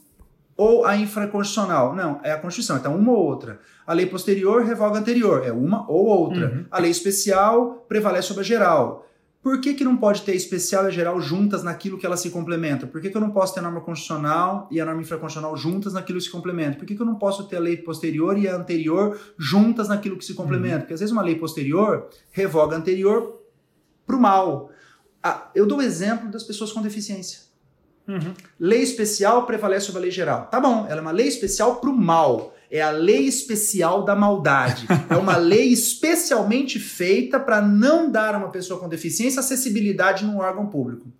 ou 0.56 0.86
a 0.86 0.96
infraconstitucional. 0.96 1.94
Não, 1.94 2.18
é 2.22 2.32
a 2.32 2.38
Constituição, 2.38 2.78
então 2.78 2.96
uma 2.96 3.12
ou 3.12 3.18
outra. 3.18 3.60
A 3.86 3.92
lei 3.92 4.06
posterior 4.06 4.64
revoga 4.64 4.96
a 4.96 5.00
anterior, 5.00 5.46
é 5.46 5.52
uma 5.52 5.84
ou 5.86 6.06
outra. 6.06 6.48
Uhum. 6.48 6.64
A 6.70 6.78
lei 6.78 6.90
especial 6.90 7.84
prevalece 7.86 8.28
sobre 8.28 8.40
a 8.40 8.46
geral. 8.46 9.06
Por 9.42 9.58
que, 9.58 9.72
que 9.72 9.84
não 9.84 9.96
pode 9.96 10.20
ter 10.20 10.34
especial 10.34 10.86
e 10.88 10.92
geral 10.92 11.18
juntas 11.18 11.62
naquilo 11.62 11.96
que 11.96 12.04
elas 12.04 12.20
se 12.20 12.28
complementam? 12.28 12.86
Por 12.86 13.00
que, 13.00 13.08
que 13.08 13.16
eu 13.16 13.20
não 13.20 13.30
posso 13.30 13.54
ter 13.54 13.60
a 13.60 13.62
norma 13.62 13.80
constitucional 13.80 14.68
e 14.70 14.78
a 14.78 14.84
norma 14.84 15.00
infraconstitucional 15.00 15.56
juntas 15.56 15.94
naquilo 15.94 16.18
que 16.18 16.24
se 16.24 16.30
complementam? 16.30 16.78
Por 16.78 16.86
que, 16.86 16.94
que 16.94 17.00
eu 17.00 17.06
não 17.06 17.14
posso 17.14 17.44
ter 17.44 17.56
a 17.56 17.60
lei 17.60 17.78
posterior 17.78 18.36
e 18.38 18.46
a 18.46 18.54
anterior 18.54 19.18
juntas 19.38 19.88
naquilo 19.88 20.18
que 20.18 20.24
se 20.26 20.34
complementam? 20.34 20.76
Uhum. 20.76 20.80
Porque 20.82 20.94
às 20.94 21.00
vezes 21.00 21.12
uma 21.12 21.22
lei 21.22 21.36
posterior 21.36 22.10
revoga 22.30 22.76
a 22.76 22.78
anterior 22.78 23.40
para 24.06 24.16
o 24.16 24.20
mal. 24.20 24.70
Ah, 25.22 25.50
eu 25.54 25.66
dou 25.66 25.78
o 25.78 25.82
exemplo 25.82 26.30
das 26.30 26.42
pessoas 26.42 26.70
com 26.70 26.82
deficiência. 26.82 27.40
Uhum. 28.06 28.34
Lei 28.58 28.82
especial 28.82 29.46
prevalece 29.46 29.86
sobre 29.86 30.00
a 30.00 30.02
lei 30.02 30.10
geral. 30.10 30.48
Tá 30.50 30.60
bom, 30.60 30.86
ela 30.86 30.98
é 30.98 31.00
uma 31.00 31.12
lei 31.12 31.28
especial 31.28 31.76
para 31.76 31.88
o 31.88 31.96
mal. 31.96 32.54
É 32.70 32.80
a 32.80 32.90
lei 32.90 33.26
especial 33.26 34.04
da 34.04 34.14
maldade. 34.14 34.86
é 35.10 35.16
uma 35.16 35.36
lei 35.36 35.68
especialmente 35.68 36.78
feita 36.78 37.40
para 37.40 37.60
não 37.60 38.10
dar 38.10 38.34
a 38.34 38.38
uma 38.38 38.50
pessoa 38.50 38.78
com 38.78 38.88
deficiência 38.88 39.40
acessibilidade 39.40 40.24
num 40.24 40.38
órgão 40.38 40.66
público. 40.66 41.10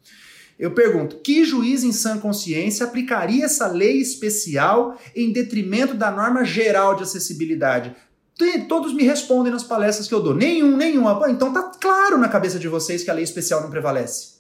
Eu 0.58 0.72
pergunto, 0.72 1.16
que 1.16 1.44
juiz 1.44 1.82
em 1.82 1.90
sã 1.90 2.18
consciência 2.18 2.84
aplicaria 2.84 3.46
essa 3.46 3.66
lei 3.66 3.96
especial 3.96 4.98
em 5.16 5.32
detrimento 5.32 5.94
da 5.94 6.10
norma 6.10 6.44
geral 6.44 6.94
de 6.94 7.02
acessibilidade? 7.02 7.96
Todos 8.68 8.94
me 8.94 9.02
respondem 9.02 9.52
nas 9.52 9.64
palestras 9.64 10.06
que 10.06 10.14
eu 10.14 10.22
dou. 10.22 10.34
Nenhum, 10.34 10.76
nenhum. 10.76 11.04
Então 11.28 11.52
tá 11.52 11.62
claro 11.80 12.18
na 12.18 12.28
cabeça 12.28 12.58
de 12.58 12.68
vocês 12.68 13.02
que 13.02 13.10
a 13.10 13.14
lei 13.14 13.24
especial 13.24 13.62
não 13.62 13.70
prevalece. 13.70 14.34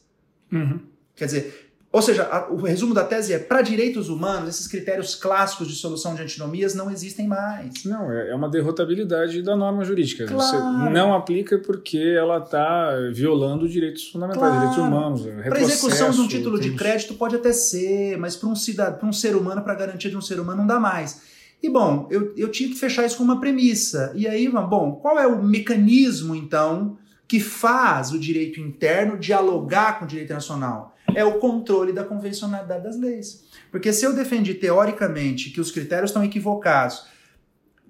Uhum. 0.52 0.80
Quer 1.16 1.24
dizer, 1.24 1.69
ou 1.92 2.00
seja, 2.00 2.22
a, 2.22 2.48
o 2.48 2.62
resumo 2.62 2.94
da 2.94 3.02
tese 3.02 3.32
é: 3.32 3.38
para 3.38 3.62
direitos 3.62 4.08
humanos, 4.08 4.48
esses 4.50 4.68
critérios 4.68 5.16
clássicos 5.16 5.66
de 5.66 5.74
solução 5.74 6.14
de 6.14 6.22
antinomias 6.22 6.72
não 6.72 6.88
existem 6.88 7.26
mais. 7.26 7.84
Não, 7.84 8.12
é, 8.12 8.30
é 8.30 8.34
uma 8.34 8.48
derrotabilidade 8.48 9.42
da 9.42 9.56
norma 9.56 9.84
jurídica. 9.84 10.24
Claro. 10.26 10.40
Você 10.40 10.90
não 10.90 11.12
aplica 11.12 11.58
porque 11.58 11.98
ela 11.98 12.38
está 12.38 12.92
violando 13.12 13.68
direitos 13.68 14.08
fundamentais, 14.08 14.40
claro. 14.40 14.60
direitos 14.60 14.78
humanos. 14.78 15.22
Para 15.48 15.60
execução 15.60 16.10
de 16.12 16.20
um 16.20 16.28
título 16.28 16.60
de 16.60 16.74
crédito 16.74 17.14
pode 17.14 17.34
até 17.34 17.52
ser, 17.52 18.16
mas 18.18 18.36
para 18.36 18.48
um, 18.48 18.54
cidad... 18.54 18.96
um 19.02 19.12
ser 19.12 19.34
humano, 19.34 19.62
para 19.62 19.74
garantia 19.74 20.10
de 20.10 20.16
um 20.16 20.22
ser 20.22 20.38
humano, 20.38 20.58
não 20.58 20.66
dá 20.68 20.78
mais. 20.78 21.22
E 21.60 21.68
bom, 21.68 22.06
eu, 22.08 22.32
eu 22.36 22.48
tinha 22.50 22.68
que 22.68 22.76
fechar 22.76 23.04
isso 23.04 23.18
com 23.18 23.24
uma 23.24 23.40
premissa. 23.40 24.12
E 24.14 24.28
aí, 24.28 24.48
bom, 24.48 24.92
qual 24.92 25.18
é 25.18 25.26
o 25.26 25.42
mecanismo, 25.42 26.36
então, 26.36 26.96
que 27.26 27.40
faz 27.40 28.12
o 28.12 28.18
direito 28.18 28.60
interno 28.60 29.18
dialogar 29.18 29.98
com 29.98 30.04
o 30.04 30.08
direito 30.08 30.32
nacional? 30.32 30.96
É 31.14 31.24
o 31.24 31.38
controle 31.38 31.92
da 31.92 32.04
convencionalidade 32.04 32.84
das 32.84 32.98
leis. 32.98 33.44
Porque 33.70 33.92
se 33.92 34.04
eu 34.04 34.12
defendi 34.12 34.54
teoricamente 34.54 35.50
que 35.50 35.60
os 35.60 35.70
critérios 35.70 36.10
estão 36.10 36.24
equivocados 36.24 37.06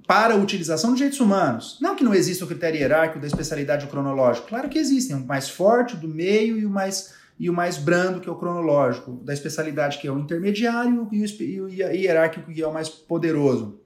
para 0.07 0.35
a 0.35 0.37
utilização 0.37 0.91
de 0.91 0.97
direitos 0.97 1.21
humanos, 1.21 1.79
não 1.81 1.95
que 1.95 2.03
não 2.03 2.15
exista 2.15 2.45
o 2.45 2.49
critério 2.49 2.81
hierárquico 2.81 3.21
da 3.21 3.27
especialidade 3.27 3.87
cronológico, 3.87 4.49
claro 4.49 4.69
que 4.69 4.79
existem, 4.79 5.17
o 5.17 5.25
mais 5.25 5.49
forte, 5.49 5.95
o 5.95 5.99
do 5.99 6.09
meio 6.09 6.59
e 6.59 6.67
o 6.67 6.71
mais 6.71 7.15
e 7.39 7.49
o 7.49 7.55
mais 7.55 7.79
brando, 7.79 8.21
que 8.21 8.29
é 8.29 8.33
o 8.33 8.37
cronológico, 8.37 9.13
da 9.25 9.33
especialidade, 9.33 9.97
que 9.97 10.07
é 10.07 10.13
o 10.13 10.19
intermediário, 10.19 11.09
e 11.11 11.23
o, 11.23 11.43
e 11.43 11.61
o 11.63 11.69
hierárquico, 11.71 12.53
que 12.53 12.61
é 12.61 12.67
o 12.67 12.73
mais 12.73 12.91
poderoso. 12.91 13.81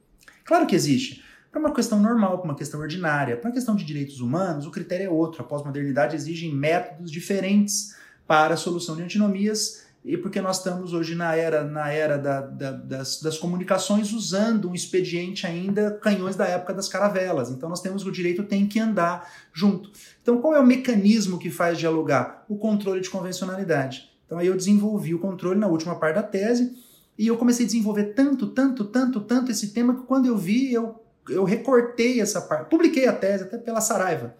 Claro 0.44 0.66
que 0.66 0.74
existe. 0.74 1.22
Para 1.52 1.60
uma 1.60 1.72
questão 1.72 2.00
normal, 2.00 2.38
para 2.38 2.46
uma 2.46 2.56
questão 2.56 2.80
ordinária. 2.80 3.36
Para 3.36 3.48
uma 3.48 3.54
questão 3.54 3.76
de 3.76 3.84
direitos 3.84 4.18
humanos, 4.18 4.66
o 4.66 4.72
critério 4.72 5.06
é 5.06 5.08
outro. 5.08 5.40
A 5.40 5.44
pós-modernidade 5.44 6.16
exige 6.16 6.50
métodos 6.50 7.12
diferentes 7.12 7.94
para 8.26 8.54
a 8.54 8.56
solução 8.56 8.96
de 8.96 9.02
antinomias 9.02 9.84
e 10.04 10.18
porque 10.18 10.38
nós 10.40 10.58
estamos 10.58 10.92
hoje 10.92 11.14
na 11.14 11.34
era, 11.34 11.64
na 11.64 11.90
era 11.90 12.18
da, 12.18 12.42
da, 12.42 12.72
das, 12.72 13.22
das, 13.22 13.38
comunicações 13.38 14.12
usando 14.12 14.68
um 14.68 14.74
expediente 14.74 15.46
ainda 15.46 15.92
canhões 15.92 16.36
da 16.36 16.44
época 16.46 16.74
das 16.74 16.88
caravelas. 16.88 17.50
Então 17.50 17.70
nós 17.70 17.80
temos 17.80 18.04
o 18.04 18.12
direito 18.12 18.42
tem 18.42 18.66
que 18.66 18.78
andar 18.78 19.26
junto. 19.50 19.90
Então 20.20 20.42
qual 20.42 20.54
é 20.54 20.60
o 20.60 20.66
mecanismo 20.66 21.38
que 21.38 21.50
faz 21.50 21.78
dialogar? 21.78 22.44
O 22.50 22.58
controle 22.58 23.00
de 23.00 23.08
convencionalidade. 23.08 24.10
Então 24.26 24.36
aí 24.38 24.46
eu 24.46 24.56
desenvolvi 24.56 25.14
o 25.14 25.18
controle 25.18 25.58
na 25.58 25.68
última 25.68 25.98
parte 25.98 26.16
da 26.16 26.22
tese 26.22 26.76
e 27.16 27.26
eu 27.26 27.38
comecei 27.38 27.64
a 27.64 27.68
desenvolver 27.68 28.12
tanto, 28.12 28.48
tanto, 28.48 28.84
tanto, 28.84 29.22
tanto 29.22 29.50
esse 29.50 29.72
tema 29.72 29.94
que 29.94 30.02
quando 30.02 30.26
eu 30.26 30.36
vi 30.36 30.70
eu, 30.70 31.02
eu 31.30 31.44
recortei 31.44 32.20
essa 32.20 32.42
parte, 32.42 32.68
publiquei 32.68 33.06
a 33.06 33.12
tese 33.12 33.44
até 33.44 33.56
pela 33.56 33.80
Saraiva, 33.80 34.34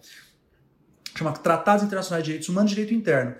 chama 1.17 1.31
Tratados 1.31 1.83
Internacionais 1.83 2.23
de 2.23 2.27
Direitos 2.27 2.49
Humanos 2.49 2.71
e 2.71 2.75
Direito 2.75 2.93
Interno. 2.93 3.33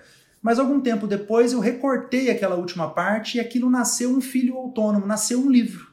Mas 0.46 0.60
algum 0.60 0.80
tempo 0.80 1.08
depois 1.08 1.52
eu 1.52 1.58
recortei 1.58 2.30
aquela 2.30 2.54
última 2.54 2.88
parte 2.90 3.36
e 3.36 3.40
aquilo 3.40 3.68
nasceu 3.68 4.10
um 4.10 4.20
filho 4.20 4.56
autônomo, 4.56 5.04
nasceu 5.04 5.40
um 5.40 5.50
livro. 5.50 5.88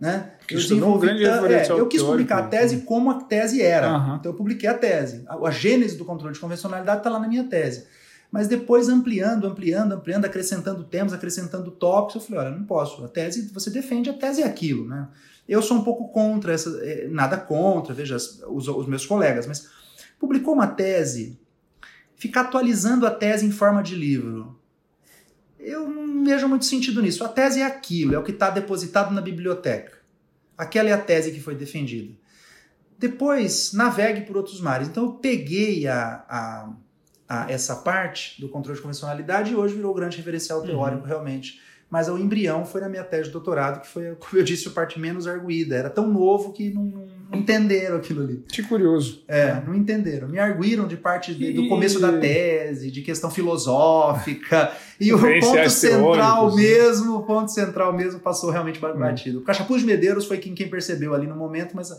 Né? 0.00 0.34
eu, 0.48 0.56
desenvolvi, 0.56 1.08
um 1.08 1.16
grande 1.16 1.24
é, 1.24 1.68
eu 1.68 1.88
quis 1.88 2.00
publicar 2.00 2.38
a 2.38 2.42
tese 2.46 2.76
né? 2.76 2.82
como 2.86 3.10
a 3.10 3.14
tese 3.24 3.60
era. 3.60 3.98
Uhum. 3.98 4.14
Então 4.14 4.30
eu 4.30 4.36
publiquei 4.36 4.68
a 4.68 4.74
tese. 4.74 5.24
A, 5.26 5.34
a 5.48 5.50
gênese 5.50 5.96
do 5.96 6.04
controle 6.04 6.32
de 6.32 6.38
convencionalidade 6.38 6.98
está 6.98 7.10
lá 7.10 7.18
na 7.18 7.26
minha 7.26 7.42
tese. 7.42 7.88
Mas 8.30 8.46
depois 8.46 8.88
ampliando, 8.88 9.48
ampliando, 9.48 9.90
ampliando, 9.94 10.26
acrescentando 10.26 10.84
temas, 10.84 11.12
acrescentando 11.12 11.68
tópicos, 11.72 12.14
eu 12.14 12.20
falei, 12.20 12.46
olha, 12.46 12.56
não 12.56 12.66
posso. 12.66 13.04
A 13.04 13.08
tese, 13.08 13.50
você 13.52 13.68
defende 13.68 14.10
a 14.10 14.14
tese 14.14 14.42
é 14.42 14.46
aquilo, 14.46 14.86
né? 14.86 15.08
Eu 15.48 15.60
sou 15.60 15.76
um 15.76 15.82
pouco 15.82 16.12
contra 16.12 16.52
essa, 16.52 16.70
é, 16.84 17.08
nada 17.08 17.36
contra, 17.36 17.92
veja, 17.92 18.14
os, 18.14 18.68
os 18.68 18.86
meus 18.86 19.04
colegas, 19.04 19.44
mas 19.44 19.68
publicou 20.20 20.54
uma 20.54 20.68
tese 20.68 21.36
ficar 22.18 22.42
atualizando 22.42 23.06
a 23.06 23.10
tese 23.10 23.46
em 23.46 23.50
forma 23.50 23.82
de 23.82 23.94
livro. 23.94 24.58
Eu 25.58 25.88
não 25.88 26.24
vejo 26.24 26.48
muito 26.48 26.64
sentido 26.64 27.00
nisso. 27.00 27.24
A 27.24 27.28
tese 27.28 27.60
é 27.60 27.64
aquilo, 27.64 28.14
é 28.14 28.18
o 28.18 28.22
que 28.22 28.32
está 28.32 28.50
depositado 28.50 29.14
na 29.14 29.20
biblioteca. 29.20 29.96
Aquela 30.56 30.90
é 30.90 30.92
a 30.92 30.98
tese 30.98 31.30
que 31.30 31.40
foi 31.40 31.54
defendida. 31.54 32.12
Depois, 32.98 33.72
navegue 33.72 34.22
por 34.22 34.36
outros 34.36 34.60
mares. 34.60 34.88
Então, 34.88 35.04
eu 35.04 35.12
peguei 35.12 35.86
a, 35.86 36.24
a, 36.28 36.72
a 37.28 37.50
essa 37.50 37.76
parte 37.76 38.40
do 38.40 38.48
controle 38.48 38.76
de 38.76 38.82
convencionalidade 38.82 39.52
e 39.52 39.56
hoje 39.56 39.74
virou 39.74 39.92
o 39.92 39.94
grande 39.94 40.16
referencial 40.16 40.62
teórico, 40.62 41.02
uhum. 41.02 41.08
realmente 41.08 41.60
mas 41.90 42.08
o 42.08 42.18
embrião 42.18 42.66
foi 42.66 42.80
na 42.80 42.88
minha 42.88 43.04
tese 43.04 43.24
de 43.24 43.30
doutorado, 43.30 43.80
que 43.80 43.88
foi, 43.88 44.14
como 44.16 44.36
eu 44.36 44.44
disse, 44.44 44.68
a 44.68 44.70
parte 44.70 45.00
menos 45.00 45.26
arguída. 45.26 45.74
Era 45.74 45.88
tão 45.88 46.06
novo 46.06 46.52
que 46.52 46.70
não, 46.70 46.84
não 46.84 47.08
entenderam 47.32 47.96
aquilo 47.96 48.22
ali. 48.22 48.42
Que 48.48 48.62
curioso. 48.62 49.22
É, 49.28 49.60
não 49.66 49.74
entenderam. 49.74 50.28
Me 50.28 50.38
arguíram 50.38 50.86
de 50.86 50.96
parte 50.96 51.34
de, 51.34 51.52
do 51.52 51.68
começo 51.68 52.00
da 52.00 52.16
tese, 52.18 52.90
de 52.90 53.02
questão 53.02 53.30
filosófica, 53.30 54.72
e 54.98 55.12
o 55.12 55.18
ponto 55.18 55.70
central 55.70 56.54
né? 56.54 56.62
mesmo, 56.62 57.16
o 57.16 57.22
ponto 57.22 57.50
central 57.50 57.92
mesmo 57.92 58.20
passou 58.20 58.50
realmente 58.50 58.78
hum. 58.84 58.98
batido. 58.98 59.38
Hum. 59.38 59.42
O 59.42 59.44
Cachapuz 59.44 59.80
de 59.80 59.86
Medeiros 59.86 60.24
foi 60.26 60.38
quem, 60.38 60.54
quem 60.54 60.68
percebeu 60.68 61.14
ali 61.14 61.26
no 61.26 61.36
momento, 61.36 61.76
mas 61.76 61.90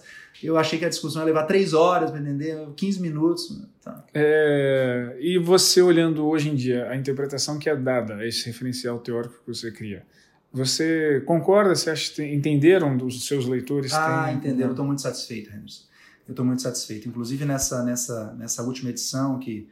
eu 0.44 0.58
achei 0.58 0.80
que 0.80 0.86
a 0.86 0.90
discussão 0.90 1.22
ia 1.22 1.28
levar 1.28 1.44
três 1.44 1.74
horas 1.74 2.10
para 2.10 2.20
entender, 2.20 2.58
15 2.76 3.02
minutos. 3.02 3.62
Tá. 3.84 4.04
É, 4.14 5.16
e 5.20 5.38
você 5.38 5.82
olhando 5.82 6.26
hoje 6.26 6.50
em 6.50 6.56
dia 6.56 6.90
a 6.90 6.96
interpretação 6.96 7.60
que 7.60 7.70
é 7.70 7.76
dada 7.76 8.16
a 8.16 8.28
esse 8.28 8.46
referencial 8.48 9.00
teórico 9.00 9.36
que 9.46 9.48
você 9.48 9.72
cria, 9.72 10.04
você 10.52 11.22
concorda? 11.26 11.76
Você 11.76 11.90
acha 11.90 12.12
que 12.14 12.24
entenderam 12.24 12.98
dos 12.98 13.28
seus 13.28 13.46
leitores? 13.46 13.94
Ah, 13.94 14.26
tem... 14.26 14.38
entenderam. 14.38 14.72
Estou 14.72 14.86
muito 14.86 15.02
satisfeito, 15.02 15.52
Emerson. 15.52 15.84
Eu 16.28 16.32
estou 16.32 16.46
muito 16.46 16.62
satisfeito. 16.62 17.08
Inclusive 17.08 17.46
nessa, 17.46 17.84
nessa, 17.84 18.34
nessa 18.34 18.64
última 18.64 18.90
edição 18.90 19.40
que, 19.40 19.68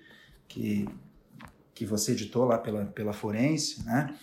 que, 0.47 0.87
que 1.73 1.85
você 1.85 2.11
editou 2.11 2.45
lá 2.45 2.57
pela, 2.57 2.85
pela 2.85 3.13
Forense, 3.13 3.83
né? 3.85 4.13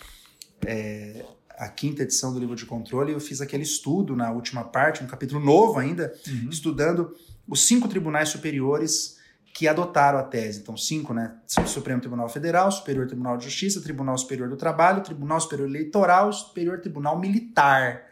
É, 0.66 1.24
a 1.50 1.68
quinta 1.68 2.02
edição 2.02 2.32
do 2.32 2.38
livro 2.38 2.56
de 2.56 2.66
controle, 2.66 3.12
eu 3.12 3.20
fiz 3.20 3.40
aquele 3.40 3.62
estudo 3.62 4.16
na 4.16 4.32
última 4.32 4.64
parte, 4.64 5.04
um 5.04 5.06
capítulo 5.06 5.44
novo 5.44 5.78
ainda, 5.78 6.12
uhum. 6.26 6.48
estudando 6.50 7.14
os 7.46 7.66
cinco 7.66 7.86
tribunais 7.88 8.28
superiores 8.30 9.18
que 9.54 9.68
adotaram 9.68 10.18
a 10.18 10.22
tese. 10.24 10.60
Então, 10.60 10.76
cinco, 10.76 11.14
né? 11.14 11.36
Supremo 11.64 12.00
Tribunal 12.00 12.28
Federal, 12.28 12.70
Superior 12.72 13.06
Tribunal 13.06 13.36
de 13.36 13.44
Justiça, 13.44 13.80
Tribunal 13.80 14.18
Superior 14.18 14.48
do 14.48 14.56
Trabalho, 14.56 15.00
Tribunal 15.00 15.40
Superior 15.40 15.68
Eleitoral 15.68 16.32
Superior 16.32 16.80
Tribunal 16.80 17.20
Militar. 17.20 18.06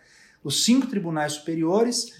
Os 0.44 0.64
cinco 0.64 0.87
tribunais 0.87 1.33
superiores 1.33 2.11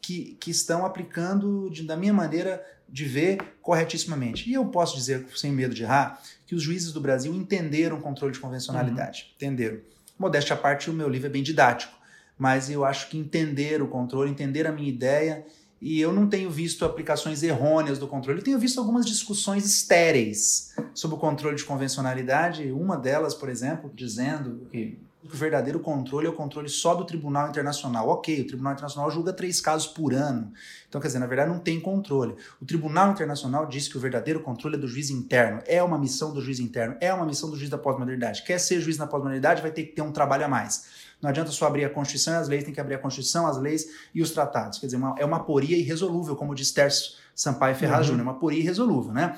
Que, 0.00 0.36
que 0.40 0.50
estão 0.50 0.86
aplicando, 0.86 1.68
de, 1.70 1.82
da 1.82 1.94
minha 1.94 2.12
maneira 2.12 2.64
de 2.88 3.04
ver, 3.04 3.38
corretissimamente. 3.60 4.48
E 4.48 4.54
eu 4.54 4.64
posso 4.66 4.96
dizer, 4.96 5.26
sem 5.36 5.52
medo 5.52 5.74
de 5.74 5.82
errar, 5.82 6.22
que 6.46 6.54
os 6.54 6.62
juízes 6.62 6.90
do 6.90 7.02
Brasil 7.02 7.34
entenderam 7.34 7.98
o 7.98 8.00
controle 8.00 8.32
de 8.32 8.40
convencionalidade. 8.40 9.24
Uhum. 9.24 9.34
Entenderam. 9.36 9.80
Modéstia 10.18 10.54
à 10.54 10.58
parte, 10.58 10.88
o 10.88 10.94
meu 10.94 11.08
livro 11.08 11.26
é 11.26 11.30
bem 11.30 11.42
didático, 11.42 11.92
mas 12.38 12.70
eu 12.70 12.82
acho 12.82 13.10
que 13.10 13.18
entender 13.18 13.82
o 13.82 13.88
controle, 13.88 14.30
entender 14.30 14.66
a 14.66 14.72
minha 14.72 14.88
ideia 14.88 15.44
e 15.80 16.00
eu 16.00 16.12
não 16.12 16.28
tenho 16.28 16.50
visto 16.50 16.84
aplicações 16.84 17.42
errôneas 17.42 17.98
do 17.98 18.08
controle. 18.08 18.40
Eu 18.40 18.44
tenho 18.44 18.58
visto 18.58 18.78
algumas 18.78 19.06
discussões 19.06 19.64
estéreis 19.64 20.74
sobre 20.92 21.16
o 21.16 21.20
controle 21.20 21.56
de 21.56 21.64
convencionalidade. 21.64 22.72
Uma 22.72 22.96
delas, 22.96 23.34
por 23.34 23.48
exemplo, 23.48 23.90
dizendo 23.94 24.66
que 24.70 24.98
o 25.22 25.28
verdadeiro 25.36 25.80
controle 25.80 26.26
é 26.26 26.30
o 26.30 26.32
controle 26.32 26.68
só 26.68 26.94
do 26.94 27.04
Tribunal 27.04 27.48
Internacional. 27.48 28.08
Ok, 28.08 28.40
o 28.40 28.46
Tribunal 28.46 28.72
Internacional 28.72 29.10
julga 29.10 29.32
três 29.32 29.60
casos 29.60 29.86
por 29.86 30.14
ano. 30.14 30.52
Então, 30.88 31.00
quer 31.00 31.08
dizer, 31.08 31.18
na 31.18 31.26
verdade, 31.26 31.50
não 31.50 31.58
tem 31.58 31.78
controle. 31.80 32.34
O 32.60 32.64
Tribunal 32.64 33.12
Internacional 33.12 33.66
diz 33.66 33.88
que 33.88 33.96
o 33.96 34.00
verdadeiro 34.00 34.40
controle 34.40 34.76
é 34.76 34.78
do 34.78 34.88
juiz 34.88 35.10
interno. 35.10 35.60
É 35.66 35.82
uma 35.82 35.98
missão 35.98 36.32
do 36.32 36.40
juiz 36.40 36.60
interno. 36.60 36.96
É 37.00 37.12
uma 37.12 37.26
missão 37.26 37.50
do 37.50 37.56
juiz 37.56 37.68
da 37.68 37.78
pós-modernidade. 37.78 38.42
Quer 38.42 38.58
ser 38.58 38.80
juiz 38.80 38.96
na 38.96 39.06
pós-modernidade, 39.06 39.60
vai 39.60 39.70
ter 39.70 39.84
que 39.84 39.92
ter 39.92 40.02
um 40.02 40.12
trabalho 40.12 40.44
a 40.44 40.48
mais. 40.48 41.07
Não 41.20 41.30
adianta 41.30 41.50
só 41.50 41.66
abrir 41.66 41.84
a 41.84 41.90
Constituição 41.90 42.34
e 42.34 42.36
as 42.36 42.48
leis, 42.48 42.64
tem 42.64 42.72
que 42.72 42.80
abrir 42.80 42.94
a 42.94 42.98
Constituição, 42.98 43.46
as 43.46 43.58
leis 43.58 43.86
e 44.14 44.22
os 44.22 44.30
tratados. 44.30 44.78
Quer 44.78 44.86
dizer, 44.86 44.98
uma, 44.98 45.14
é 45.18 45.24
uma 45.24 45.44
poria 45.44 45.76
irresolúvel, 45.76 46.36
como 46.36 46.54
diz 46.54 46.70
Tércio 46.70 47.16
Sampaio 47.34 47.74
Ferraz 47.74 48.00
uhum. 48.00 48.12
Júnior, 48.12 48.22
uma 48.22 48.38
poria 48.38 48.60
irresolúvel, 48.60 49.12
né? 49.12 49.36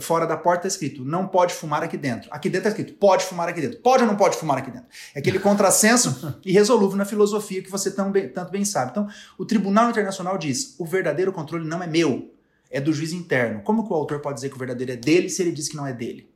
Fora 0.00 0.26
da 0.26 0.36
porta 0.36 0.66
está 0.66 0.68
escrito, 0.68 1.04
não 1.04 1.28
pode 1.28 1.54
fumar 1.54 1.82
aqui 1.82 1.96
dentro. 1.96 2.28
Aqui 2.32 2.48
dentro 2.48 2.68
está 2.68 2.80
escrito, 2.80 2.98
pode 2.98 3.24
fumar 3.24 3.48
aqui 3.48 3.60
dentro. 3.60 3.78
Pode 3.80 4.02
ou 4.02 4.08
não 4.08 4.16
pode 4.16 4.36
fumar 4.36 4.58
aqui 4.58 4.70
dentro? 4.70 4.88
É 5.14 5.18
aquele 5.20 5.38
contrassenso 5.38 6.40
irresolúvel 6.44 6.96
na 6.96 7.04
filosofia 7.04 7.62
que 7.62 7.70
você 7.70 7.90
tão 7.90 8.10
bem, 8.10 8.28
tanto 8.28 8.50
bem 8.50 8.64
sabe. 8.64 8.90
Então, 8.90 9.08
o 9.38 9.44
Tribunal 9.44 9.90
Internacional 9.90 10.36
diz, 10.36 10.74
o 10.78 10.84
verdadeiro 10.84 11.32
controle 11.32 11.66
não 11.66 11.82
é 11.82 11.86
meu, 11.86 12.34
é 12.70 12.80
do 12.80 12.92
juiz 12.92 13.12
interno. 13.12 13.62
Como 13.62 13.86
que 13.86 13.92
o 13.92 13.96
autor 13.96 14.20
pode 14.20 14.36
dizer 14.36 14.48
que 14.48 14.56
o 14.56 14.58
verdadeiro 14.58 14.92
é 14.92 14.96
dele 14.96 15.28
se 15.28 15.42
ele 15.42 15.52
diz 15.52 15.68
que 15.68 15.76
não 15.76 15.86
é 15.86 15.92
dele? 15.92 16.28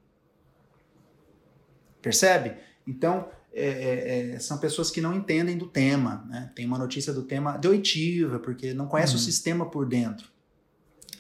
Percebe? 2.01 2.57
Então, 2.87 3.29
é, 3.59 3.69
é, 3.69 4.31
é, 4.35 4.39
são 4.39 4.59
pessoas 4.59 4.91
que 4.91 5.01
não 5.01 5.15
entendem 5.15 5.57
do 5.57 5.67
tema. 5.67 6.27
Né? 6.29 6.51
Tem 6.55 6.67
uma 6.67 6.77
notícia 6.77 7.11
do 7.11 7.23
tema 7.23 7.57
de 7.57 7.67
oitiva, 7.67 8.39
porque 8.39 8.75
não 8.75 8.87
conhece 8.87 9.15
uhum. 9.15 9.19
o 9.19 9.23
sistema 9.23 9.71
por 9.71 9.87
dentro. 9.87 10.29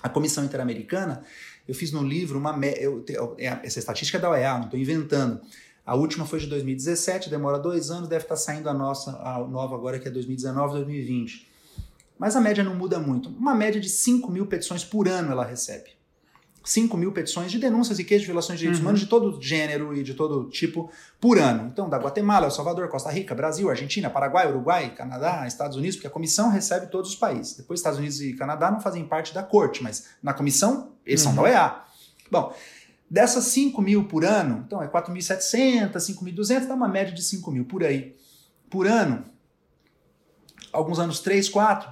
A 0.02 0.10
Comissão 0.10 0.44
Interamericana, 0.44 1.22
eu 1.66 1.74
fiz 1.74 1.90
no 1.90 2.02
livro 2.02 2.38
uma. 2.38 2.54
Eu, 2.66 3.04
é, 3.38 3.46
essa 3.64 3.78
estatística 3.78 4.18
é 4.18 4.20
da 4.20 4.28
OEA, 4.28 4.58
não 4.58 4.64
estou 4.64 4.78
inventando. 4.78 5.40
A 5.84 5.94
última 5.94 6.26
foi 6.26 6.40
de 6.40 6.46
2017, 6.48 7.30
demora 7.30 7.58
dois 7.58 7.90
anos, 7.90 8.08
deve 8.08 8.24
estar 8.24 8.34
tá 8.34 8.40
saindo 8.40 8.68
a 8.68 8.74
nossa, 8.74 9.12
a 9.12 9.38
nova 9.46 9.74
agora, 9.74 9.98
que 9.98 10.06
é 10.06 10.10
2019, 10.10 10.74
2020. 10.74 11.48
Mas 12.18 12.36
a 12.36 12.40
média 12.40 12.62
não 12.62 12.74
muda 12.74 12.98
muito. 12.98 13.30
Uma 13.30 13.54
média 13.54 13.80
de 13.80 13.88
5 13.88 14.30
mil 14.30 14.46
petições 14.46 14.84
por 14.84 15.08
ano 15.08 15.32
ela 15.32 15.44
recebe. 15.44 15.95
5 16.66 16.96
mil 16.96 17.12
petições 17.12 17.52
de 17.52 17.60
denúncias 17.60 18.00
e 18.00 18.04
queixas 18.04 18.22
de 18.22 18.26
violações 18.26 18.58
de 18.58 18.62
direitos 18.62 18.80
uhum. 18.80 18.86
humanos 18.86 19.00
de 19.00 19.06
todo 19.06 19.40
gênero 19.40 19.96
e 19.96 20.02
de 20.02 20.14
todo 20.14 20.50
tipo 20.50 20.90
por 21.20 21.38
ano. 21.38 21.68
Então, 21.72 21.88
da 21.88 21.96
Guatemala, 21.96 22.46
El 22.46 22.50
Salvador, 22.50 22.88
Costa 22.88 23.08
Rica, 23.08 23.36
Brasil, 23.36 23.70
Argentina, 23.70 24.10
Paraguai, 24.10 24.48
Uruguai, 24.48 24.92
Canadá, 24.92 25.46
Estados 25.46 25.76
Unidos, 25.76 25.94
porque 25.94 26.08
a 26.08 26.10
comissão 26.10 26.50
recebe 26.50 26.88
todos 26.88 27.10
os 27.10 27.16
países. 27.16 27.56
Depois, 27.56 27.78
Estados 27.78 28.00
Unidos 28.00 28.20
e 28.20 28.32
Canadá 28.32 28.68
não 28.68 28.80
fazem 28.80 29.04
parte 29.04 29.32
da 29.32 29.44
corte, 29.44 29.80
mas 29.80 30.08
na 30.20 30.34
comissão, 30.34 30.92
eles 31.06 31.24
uhum. 31.24 31.34
são 31.34 31.36
da 31.36 31.42
OEA. 31.42 31.82
Bom, 32.32 32.52
dessas 33.08 33.44
5 33.44 33.80
mil 33.80 34.08
por 34.08 34.24
ano, 34.24 34.64
então 34.66 34.82
é 34.82 34.88
4.700, 34.88 35.92
5.200, 35.92 36.66
dá 36.66 36.74
uma 36.74 36.88
média 36.88 37.14
de 37.14 37.22
5 37.22 37.48
mil 37.52 37.64
por 37.64 37.84
aí. 37.84 38.16
Por 38.68 38.88
ano, 38.88 39.22
alguns 40.72 40.98
anos 40.98 41.20
3, 41.20 41.48
4, 41.48 41.88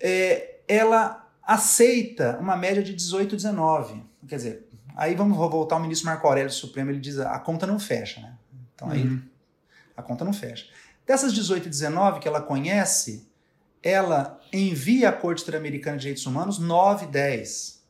é, 0.00 0.60
ela 0.66 1.27
aceita 1.48 2.36
uma 2.38 2.54
média 2.54 2.82
de 2.82 2.94
18, 2.94 3.34
19. 3.34 4.04
Quer 4.28 4.36
dizer, 4.36 4.68
aí 4.94 5.14
vamos 5.14 5.34
voltar 5.34 5.76
ao 5.76 5.80
ministro 5.80 6.06
Marco 6.06 6.26
Aurélio 6.26 6.52
Supremo, 6.52 6.90
ele 6.90 7.00
diz 7.00 7.18
a 7.18 7.38
conta 7.38 7.66
não 7.66 7.80
fecha, 7.80 8.20
né? 8.20 8.34
Então 8.74 8.90
aí 8.90 9.04
uhum. 9.04 9.22
a 9.96 10.02
conta 10.02 10.26
não 10.26 10.32
fecha. 10.34 10.66
Dessas 11.06 11.32
18 11.32 11.66
e 11.66 11.70
19 11.70 12.20
que 12.20 12.28
ela 12.28 12.42
conhece, 12.42 13.26
ela 13.82 14.38
envia 14.52 15.08
à 15.08 15.12
Corte 15.12 15.42
Interamericana 15.42 15.96
de 15.96 16.02
Direitos 16.02 16.26
Humanos 16.26 16.58
9 16.58 17.06
e 17.06 17.08
10. 17.08 17.82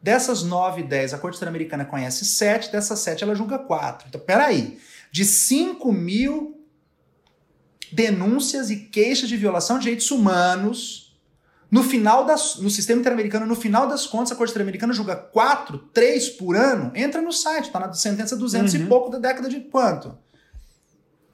Dessas 0.00 0.42
9 0.42 0.80
e 0.80 0.84
10, 0.84 1.12
a 1.12 1.18
Corte 1.18 1.36
Interamericana 1.36 1.84
conhece 1.84 2.24
7, 2.24 2.72
dessas 2.72 2.98
7 3.00 3.22
ela 3.22 3.34
julga 3.34 3.58
4. 3.58 4.08
Então, 4.08 4.20
peraí, 4.20 4.80
de 5.10 5.26
5 5.26 5.92
mil 5.92 6.58
denúncias 7.92 8.70
e 8.70 8.86
queixas 8.86 9.28
de 9.28 9.36
violação 9.36 9.76
de 9.76 9.82
direitos 9.82 10.10
humanos 10.10 11.01
no 11.72 11.82
final 11.82 12.26
das, 12.26 12.58
no 12.58 12.68
sistema 12.68 13.00
interamericano, 13.00 13.46
no 13.46 13.56
final 13.56 13.88
das 13.88 14.06
contas, 14.06 14.30
a 14.30 14.36
Corte 14.36 14.50
Interamericana 14.50 14.92
julga 14.92 15.16
4, 15.16 15.78
3 15.94 16.28
por 16.28 16.54
ano. 16.54 16.92
Entra 16.94 17.22
no 17.22 17.32
site, 17.32 17.68
está 17.68 17.80
na 17.80 17.90
sentença 17.94 18.36
200 18.36 18.74
uhum. 18.74 18.80
e 18.82 18.86
pouco 18.86 19.10
da 19.10 19.18
década 19.18 19.48
de 19.48 19.58
quanto? 19.60 20.14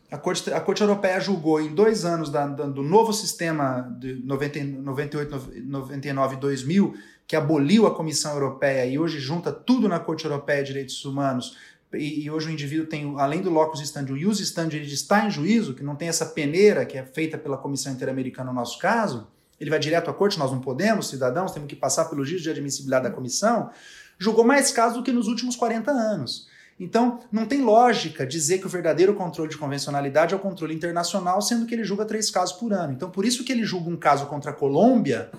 A 0.09 0.17
Corte, 0.17 0.53
a 0.53 0.61
Corte 0.61 0.81
Europeia 0.81 1.19
julgou 1.19 1.61
em 1.61 1.75
dois 1.75 2.05
anos 2.05 2.31
da, 2.31 2.47
da, 2.47 2.67
do 2.67 2.85
novo 2.85 3.13
sistema 3.13 3.93
de 3.99 4.15
90, 4.25 4.65
98, 4.81 5.53
99 5.65 6.37
e 6.37 6.39
2000, 6.39 6.95
que 7.27 7.35
aboliu 7.35 7.89
a 7.89 7.93
Comissão 7.93 8.33
Europeia 8.35 8.87
e 8.87 8.97
hoje 8.97 9.19
junta 9.19 9.51
tudo 9.51 9.89
na 9.89 9.99
Corte 9.99 10.25
Europeia 10.25 10.63
de 10.63 10.69
Direitos 10.69 11.05
Humanos. 11.05 11.57
E, 11.93 12.23
e 12.23 12.31
hoje 12.31 12.47
o 12.47 12.53
indivíduo 12.53 12.87
tem, 12.87 13.13
além 13.19 13.43
do 13.43 13.51
locus 13.51 13.81
standi, 13.81 14.13
o 14.13 14.17
ius 14.17 14.39
standi, 14.39 14.77
ele 14.77 14.87
está 14.87 15.27
em 15.27 15.31
juízo, 15.33 15.75
que 15.75 15.83
não 15.83 15.97
tem 15.97 16.07
essa 16.07 16.27
peneira 16.27 16.87
que 16.87 16.97
é 16.97 17.03
feita 17.03 17.37
pela 17.37 17.57
Comissão 17.57 17.93
Interamericana 17.93 18.53
no 18.53 18.55
nosso 18.57 18.79
caso 18.79 19.27
ele 19.61 19.71
vai 19.71 19.79
direto 19.79 20.11
à 20.11 20.15
corte, 20.15 20.39
nós 20.39 20.53
não 20.53 20.61
podemos, 20.61 21.09
cidadãos, 21.09 21.53
temos 21.53 21.69
que 21.69 21.77
passar 21.77 22.07
pelo 22.07 22.25
juízo 22.25 22.45
de 22.45 22.51
admissibilidade 22.51 23.05
da 23.05 23.11
comissão, 23.11 23.71
julgou 24.19 24.45
mais 24.45 24.71
casos 24.71 24.99
do 24.99 25.03
que 25.03 25.13
nos 25.13 25.27
últimos 25.27 25.57
40 25.57 25.91
anos. 25.91 26.49
Então, 26.81 27.21
não 27.33 27.45
tem 27.45 27.61
lógica 27.61 28.25
dizer 28.25 28.59
que 28.59 28.67
o 28.67 28.69
verdadeiro 28.69 29.15
controle 29.15 29.51
de 29.51 29.59
convencionalidade 29.59 30.33
é 30.33 30.37
o 30.37 30.41
controle 30.41 30.73
internacional, 30.73 31.43
sendo 31.43 31.67
que 31.67 31.75
ele 31.75 31.83
julga 31.83 32.05
três 32.05 32.31
casos 32.31 32.57
por 32.57 32.73
ano. 32.73 32.93
Então, 32.93 33.11
por 33.11 33.25
isso 33.25 33.43
que 33.43 33.51
ele 33.51 33.65
julga 33.65 33.91
um 33.91 33.97
caso 33.97 34.27
contra 34.27 34.53
a 34.53 34.55
Colômbia, 34.55 35.31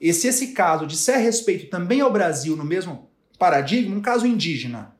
e 0.00 0.12
se 0.12 0.26
esse 0.26 0.48
caso 0.48 0.86
disser 0.86 1.20
respeito 1.20 1.70
também 1.70 2.00
ao 2.00 2.12
Brasil 2.12 2.56
no 2.56 2.64
mesmo 2.64 3.08
paradigma, 3.38 3.96
um 3.96 4.02
caso 4.02 4.26
indígena, 4.26 4.92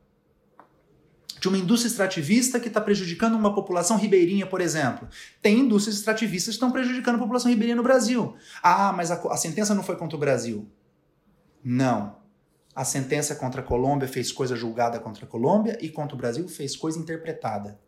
de 1.41 1.49
uma 1.49 1.59
indústria 1.59 1.89
extrativista 1.89 2.59
que 2.59 2.69
está 2.69 2.81
prejudicando 2.81 3.35
uma 3.35 3.55
população 3.55 3.97
ribeirinha, 3.97 4.47
por 4.47 4.61
exemplo. 4.61 5.09
Tem 5.41 5.61
indústrias 5.61 5.97
extrativistas 5.97 6.55
que 6.55 6.57
estão 6.57 6.71
prejudicando 6.71 7.17
a 7.17 7.19
população 7.19 7.51
ribeirinha 7.51 7.77
no 7.77 7.83
Brasil. 7.83 8.37
Ah, 8.63 8.93
mas 8.93 9.11
a, 9.11 9.15
a 9.15 9.37
sentença 9.37 9.75
não 9.75 9.83
foi 9.83 9.97
contra 9.97 10.17
o 10.17 10.21
Brasil. 10.21 10.69
Não. 11.63 12.17
A 12.75 12.85
sentença 12.85 13.35
contra 13.35 13.61
a 13.61 13.65
Colômbia 13.65 14.07
fez 14.07 14.31
coisa 14.31 14.55
julgada 14.55 15.01
contra 15.01 15.25
a 15.25 15.29
Colômbia 15.29 15.77
e 15.81 15.89
contra 15.89 16.15
o 16.15 16.19
Brasil 16.19 16.49
fez 16.49 16.77
coisa 16.77 16.99
interpretada. 16.99 17.79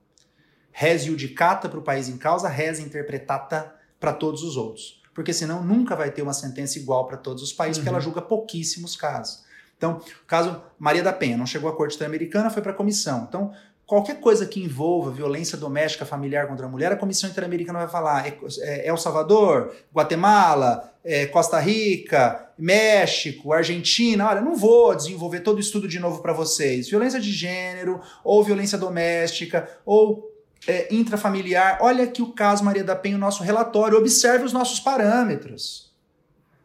Res 0.72 1.04
judicata 1.04 1.68
para 1.68 1.78
o 1.78 1.82
país 1.82 2.08
em 2.08 2.16
causa, 2.16 2.48
res 2.48 2.78
interpretata 2.78 3.74
para 3.98 4.12
todos 4.12 4.42
os 4.42 4.56
outros. 4.56 5.00
Porque 5.14 5.32
senão 5.32 5.62
nunca 5.62 5.94
vai 5.94 6.10
ter 6.10 6.22
uma 6.22 6.32
sentença 6.32 6.78
igual 6.78 7.06
para 7.06 7.16
todos 7.16 7.42
os 7.42 7.52
países, 7.52 7.76
uhum. 7.76 7.82
porque 7.82 7.88
ela 7.88 7.98
uhum. 7.98 8.04
julga 8.04 8.22
pouquíssimos 8.22 8.96
casos. 8.96 9.44
Então, 9.80 9.98
caso 10.26 10.60
Maria 10.78 11.02
da 11.02 11.10
Penha 11.10 11.38
não 11.38 11.46
chegou 11.46 11.70
à 11.70 11.74
Corte 11.74 11.94
Interamericana, 11.94 12.50
foi 12.50 12.60
para 12.60 12.72
a 12.72 12.74
comissão. 12.74 13.24
Então, 13.26 13.50
qualquer 13.86 14.20
coisa 14.20 14.44
que 14.44 14.62
envolva 14.62 15.10
violência 15.10 15.56
doméstica 15.56 16.04
familiar 16.04 16.46
contra 16.46 16.66
a 16.66 16.68
mulher, 16.68 16.92
a 16.92 16.96
Comissão 16.96 17.30
Interamericana 17.30 17.78
vai 17.78 17.88
falar 17.88 18.28
é, 18.28 18.38
é 18.60 18.86
El 18.86 18.98
Salvador, 18.98 19.74
Guatemala, 19.90 20.92
é 21.02 21.24
Costa 21.24 21.58
Rica, 21.58 22.50
México, 22.58 23.54
Argentina. 23.54 24.28
Olha, 24.28 24.42
não 24.42 24.54
vou 24.54 24.94
desenvolver 24.94 25.40
todo 25.40 25.56
o 25.56 25.60
estudo 25.60 25.88
de 25.88 25.98
novo 25.98 26.20
para 26.20 26.34
vocês. 26.34 26.90
Violência 26.90 27.18
de 27.18 27.32
gênero, 27.32 28.02
ou 28.22 28.44
violência 28.44 28.76
doméstica, 28.76 29.66
ou 29.86 30.30
é, 30.68 30.94
intrafamiliar. 30.94 31.78
Olha 31.80 32.04
aqui 32.04 32.20
o 32.20 32.32
caso 32.32 32.62
Maria 32.62 32.84
da 32.84 32.94
Penha, 32.94 33.16
o 33.16 33.18
nosso 33.18 33.42
relatório. 33.42 33.96
Observe 33.96 34.44
os 34.44 34.52
nossos 34.52 34.78
parâmetros 34.78 35.89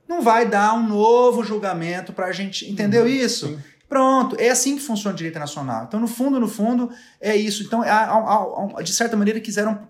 não 0.07 0.21
vai 0.21 0.47
dar 0.47 0.73
um 0.73 0.87
novo 0.87 1.43
julgamento 1.43 2.13
para 2.13 2.27
a 2.27 2.31
gente. 2.31 2.69
Entendeu 2.69 3.03
uhum, 3.03 3.09
isso? 3.09 3.47
Sim. 3.47 3.59
Pronto, 3.87 4.35
é 4.39 4.49
assim 4.49 4.75
que 4.75 4.81
funciona 4.81 5.13
o 5.13 5.17
direito 5.17 5.37
nacional. 5.37 5.85
Então, 5.87 5.99
no 5.99 6.07
fundo, 6.07 6.39
no 6.39 6.47
fundo, 6.47 6.89
é 7.21 7.35
isso. 7.35 7.63
Então, 7.63 7.81
de 8.83 8.93
certa 8.93 9.15
maneira, 9.15 9.39
quiseram 9.39 9.87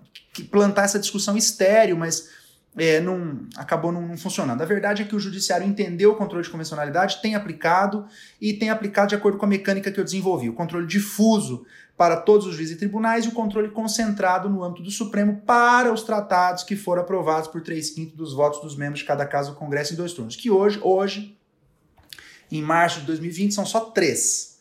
plantar 0.51 0.84
essa 0.84 0.99
discussão 0.99 1.38
estéreo, 1.38 1.95
mas 1.95 2.30
é, 2.77 2.99
não, 2.99 3.39
acabou 3.55 3.91
não, 3.91 4.01
não, 4.01 4.17
funcionando. 4.17 4.61
A 4.61 4.65
verdade 4.65 5.01
é 5.01 5.05
que 5.05 5.15
o 5.15 5.19
judiciário 5.19 5.65
entendeu 5.65 6.11
o 6.11 6.15
controle 6.15 6.43
de 6.43 6.49
convencionalidade, 6.49 7.21
tem 7.21 7.35
aplicado 7.35 8.05
e 8.39 8.53
tem 8.53 8.69
aplicado 8.69 9.09
de 9.09 9.15
acordo 9.15 9.38
com 9.38 9.45
a 9.45 9.49
mecânica 9.49 9.91
que 9.91 9.99
eu 9.99 10.03
desenvolvi. 10.03 10.49
O 10.49 10.53
controle 10.53 10.85
difuso 10.85 11.65
para 11.97 12.17
todos 12.17 12.45
os 12.45 12.55
juízes 12.55 12.75
e 12.75 12.79
tribunais 12.79 13.23
e 13.23 13.29
o 13.29 13.31
controle 13.31 13.69
concentrado 13.69 14.49
no 14.49 14.63
âmbito 14.63 14.83
do 14.83 14.91
Supremo 14.91 15.41
para 15.45 15.93
os 15.93 16.03
tratados 16.03 16.63
que 16.63 16.75
foram 16.75 17.01
aprovados 17.01 17.47
por 17.47 17.61
3 17.61 17.89
quintos 17.91 18.15
dos 18.15 18.33
votos 18.33 18.59
dos 18.61 18.75
membros 18.75 18.99
de 18.99 19.05
cada 19.05 19.25
caso 19.25 19.51
do 19.51 19.57
Congresso 19.57 19.93
em 19.93 19.95
dois 19.95 20.11
turnos. 20.11 20.35
Que 20.35 20.51
hoje, 20.51 20.79
hoje, 20.83 21.38
em 22.51 22.61
março 22.61 22.99
de 22.99 23.05
2020, 23.05 23.53
são 23.53 23.65
só 23.65 23.79
três. 23.79 24.54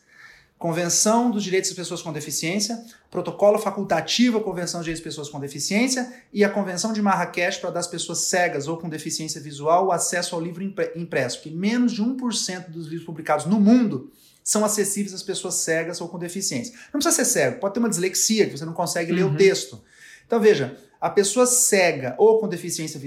Convenção 0.57 1.29
dos 1.29 1.43
Direitos 1.43 1.69
das 1.69 1.77
Pessoas 1.77 2.01
com 2.01 2.13
Deficiência, 2.13 2.81
Protocolo 3.11 3.59
Facultativo 3.59 4.37
à 4.37 4.43
Convenção 4.43 4.79
dos 4.79 4.85
Direitos 4.85 5.03
das 5.03 5.13
Pessoas 5.13 5.29
com 5.29 5.39
Deficiência 5.39 6.13
e 6.31 6.45
a 6.45 6.49
Convenção 6.49 6.93
de 6.93 7.01
Marrakech 7.01 7.59
para 7.59 7.71
dar 7.71 7.81
às 7.81 7.87
pessoas 7.87 8.19
cegas 8.19 8.67
ou 8.67 8.77
com 8.77 8.87
deficiência 8.87 9.41
visual 9.41 9.87
o 9.87 9.91
acesso 9.91 10.33
ao 10.33 10.41
livro 10.41 10.63
impresso, 10.95 11.41
que 11.41 11.51
menos 11.51 11.91
de 11.91 12.01
1% 12.01 12.69
dos 12.69 12.87
livros 12.87 13.05
publicados 13.05 13.45
no 13.45 13.59
mundo 13.59 14.11
são 14.41 14.63
acessíveis 14.63 15.13
às 15.13 15.23
pessoas 15.23 15.55
cegas 15.55 15.99
ou 15.99 16.07
com 16.07 16.17
deficiência. 16.17 16.73
Não 16.93 17.01
precisa 17.01 17.15
ser 17.15 17.25
cego, 17.25 17.59
pode 17.59 17.73
ter 17.73 17.79
uma 17.81 17.89
dislexia 17.89 18.45
que 18.45 18.57
você 18.57 18.63
não 18.63 18.73
consegue 18.73 19.11
uhum. 19.11 19.17
ler 19.17 19.23
o 19.23 19.29
uhum. 19.29 19.35
texto. 19.35 19.83
Então 20.25 20.39
veja, 20.39 20.77
a 21.01 21.09
pessoa 21.09 21.45
cega 21.45 22.15
ou 22.17 22.39
com 22.39 22.47
deficiência 22.47 22.99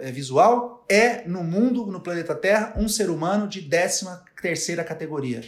eh, 0.00 0.12
visual 0.12 0.84
é, 0.88 1.26
no 1.26 1.42
mundo, 1.42 1.84
no 1.86 2.00
planeta 2.00 2.34
Terra, 2.34 2.74
um 2.76 2.88
ser 2.88 3.10
humano 3.10 3.48
de 3.48 3.62
13 3.62 4.06
terceira 4.40 4.84
categoria. 4.84 5.40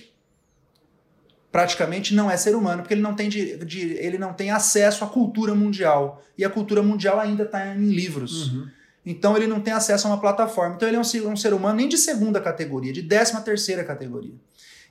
Praticamente 1.55 2.13
não 2.17 2.29
é 2.29 2.37
ser 2.37 2.57
humano, 2.57 2.83
porque 2.83 2.95
ele 2.95 3.01
não 3.01 3.15
tem, 3.15 3.29
de, 3.29 3.57
de, 3.65 3.93
ele 3.93 4.19
não 4.19 4.33
tem 4.33 4.51
acesso 4.51 5.05
à 5.05 5.07
cultura 5.07 5.55
mundial. 5.55 6.21
E 6.37 6.45
a 6.45 6.51
cultura 6.51 6.83
mundial 6.83 7.21
ainda 7.21 7.45
está 7.45 7.77
em 7.77 7.91
livros. 7.91 8.49
Uhum. 8.49 8.67
Então 9.07 9.37
ele 9.37 9.47
não 9.47 9.61
tem 9.61 9.73
acesso 9.73 10.09
a 10.09 10.11
uma 10.11 10.21
plataforma. 10.21 10.75
Então 10.75 10.89
ele 10.89 10.97
é 10.97 11.01
um, 11.01 11.31
um 11.31 11.37
ser 11.37 11.55
humano 11.55 11.77
nem 11.77 11.89
de 11.89 11.97
segunda 11.97 12.41
categoria, 12.41 12.93
de 12.93 13.03
décima 13.03 13.41
terceira 13.41 13.85
categoria. 13.85 14.35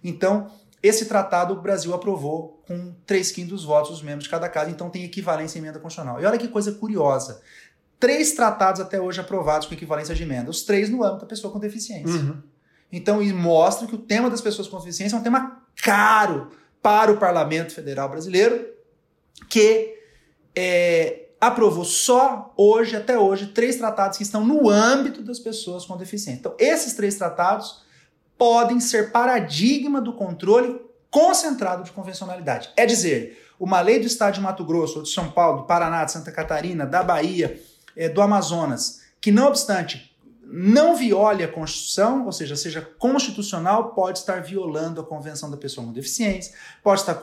Então, 0.02 0.50
Esse 0.84 1.06
tratado 1.06 1.54
o 1.54 1.62
Brasil 1.62 1.94
aprovou 1.94 2.62
com 2.68 2.94
3 3.06 3.32
quintos 3.32 3.52
dos 3.52 3.64
votos 3.64 3.92
dos 3.92 4.02
membros 4.02 4.26
de 4.26 4.30
cada 4.30 4.50
casa, 4.50 4.70
então 4.70 4.90
tem 4.90 5.06
equivalência 5.06 5.58
à 5.58 5.60
emenda 5.62 5.80
constitucional. 5.80 6.22
E 6.22 6.26
olha 6.26 6.38
que 6.38 6.50
coisa 6.50 6.74
curiosa. 6.74 7.42
Três 7.98 8.34
tratados 8.34 8.82
até 8.82 9.00
hoje 9.00 9.22
aprovados 9.22 9.66
com 9.66 9.74
equivalência 9.74 10.14
de 10.14 10.24
emenda, 10.24 10.50
os 10.50 10.64
três 10.64 10.90
no 10.90 11.02
âmbito 11.02 11.22
da 11.22 11.26
pessoa 11.26 11.54
com 11.54 11.58
deficiência. 11.58 12.20
Uhum. 12.20 12.44
Então, 12.96 13.24
e 13.24 13.34
mostra 13.34 13.88
que 13.88 13.96
o 13.96 13.98
tema 13.98 14.30
das 14.30 14.40
pessoas 14.40 14.68
com 14.68 14.78
deficiência 14.78 15.16
é 15.16 15.20
um 15.20 15.24
tema 15.24 15.64
caro 15.82 16.52
para 16.80 17.12
o 17.12 17.18
Parlamento 17.18 17.74
Federal 17.74 18.08
Brasileiro, 18.08 18.68
que 19.50 19.96
é, 20.56 21.30
aprovou 21.42 21.86
só 21.86 22.54
hoje, 22.56 22.96
até 22.96 23.18
hoje, 23.18 23.48
três 23.48 23.78
tratados 23.78 24.16
que 24.16 24.24
estão 24.24 24.46
no 24.46 24.70
âmbito 24.70 25.24
das 25.24 25.40
pessoas 25.40 25.86
com 25.86 25.98
deficiência. 25.98 26.40
Então, 26.40 26.56
esses 26.60 26.94
três 26.94 27.16
tratados 27.16 27.82
podem 28.38 28.80
ser 28.80 29.12
paradigma 29.12 30.00
do 30.00 30.14
controle 30.14 30.80
concentrado 31.10 31.84
de 31.84 31.92
convencionalidade. 31.92 32.70
É 32.78 32.86
dizer, 32.86 33.44
uma 33.60 33.82
lei 33.82 34.00
do 34.00 34.06
estado 34.06 34.36
de 34.36 34.42
Mato 34.42 34.64
Grosso, 34.64 34.98
ou 34.98 35.04
de 35.04 35.10
São 35.10 35.32
Paulo, 35.32 35.62
do 35.62 35.64
Paraná, 35.64 36.06
de 36.06 36.12
Santa 36.12 36.32
Catarina, 36.32 36.86
da 36.86 37.02
Bahia, 37.02 37.60
é, 37.96 38.08
do 38.08 38.22
Amazonas, 38.22 39.02
que 39.20 39.32
não 39.32 39.48
obstante 39.48 40.13
não 40.56 40.96
viole 40.96 41.44
a 41.44 41.48
Constituição, 41.48 42.28
ou 42.28 42.32
seja, 42.32 42.56
seja 42.56 42.80
constitucional, 42.80 43.96
pode 43.96 44.20
estar 44.20 44.40
violando 44.44 45.02
a 45.02 45.04
Convenção 45.04 45.50
da 45.50 45.58
Pessoa 45.58 45.88
com 45.88 45.92
Deficiência, 45.92 46.54
pode 46.84 47.02
estar 47.02 47.20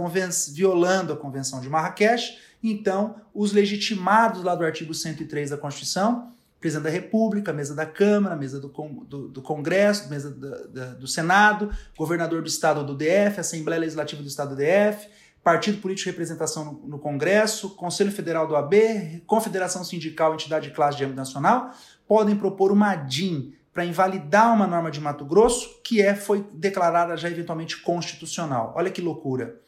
violando 0.53 1.13
a 1.13 1.17
Convenção 1.17 1.61
de 1.61 1.69
Marrakech. 1.69 2.37
Então, 2.61 3.15
os 3.33 3.53
legitimados 3.53 4.43
lá 4.43 4.57
do 4.57 4.65
artigo 4.65 4.93
103 4.93 5.51
da 5.51 5.57
Constituição, 5.57 6.33
presidente 6.59 6.85
da 6.85 6.91
República, 6.91 7.53
mesa 7.53 7.73
da 7.73 7.87
Câmara, 7.87 8.35
mesa 8.35 8.59
do, 8.59 8.69
do, 9.07 9.29
do 9.29 9.41
Congresso, 9.43 10.11
mesa 10.11 10.31
do, 10.31 10.99
do 10.99 11.07
Senado, 11.07 11.71
governador 11.97 12.43
do 12.43 12.49
Estado 12.49 12.85
do 12.85 12.97
DF, 12.97 13.39
Assembleia 13.39 13.81
Legislativa 13.81 14.21
do 14.21 14.29
Estado 14.29 14.57
do 14.57 14.57
DF, 14.57 15.09
Partido 15.43 15.81
Político 15.81 16.05
de 16.05 16.11
Representação 16.11 16.65
no, 16.65 16.89
no 16.89 16.99
Congresso, 16.99 17.71
Conselho 17.71 18.11
Federal 18.11 18.47
do 18.47 18.57
AB, 18.57 19.23
Confederação 19.25 19.85
Sindical, 19.85 20.35
Entidade 20.35 20.69
de 20.69 20.75
Classe 20.75 20.99
de 20.99 21.05
âmbito 21.05 21.19
nacional, 21.19 21.71
podem 22.11 22.35
propor 22.35 22.73
uma 22.73 22.97
DIN 22.97 23.55
para 23.73 23.85
invalidar 23.85 24.53
uma 24.53 24.67
norma 24.67 24.91
de 24.91 25.01
Mato 25.01 25.25
Grosso 25.25 25.81
que 25.85 26.03
é, 26.03 26.13
foi 26.13 26.45
declarada 26.53 27.17
já 27.17 27.31
eventualmente 27.31 27.77
constitucional. 27.77 28.75
Olha 28.77 28.91
que 28.91 29.01
loucura. 29.01 29.61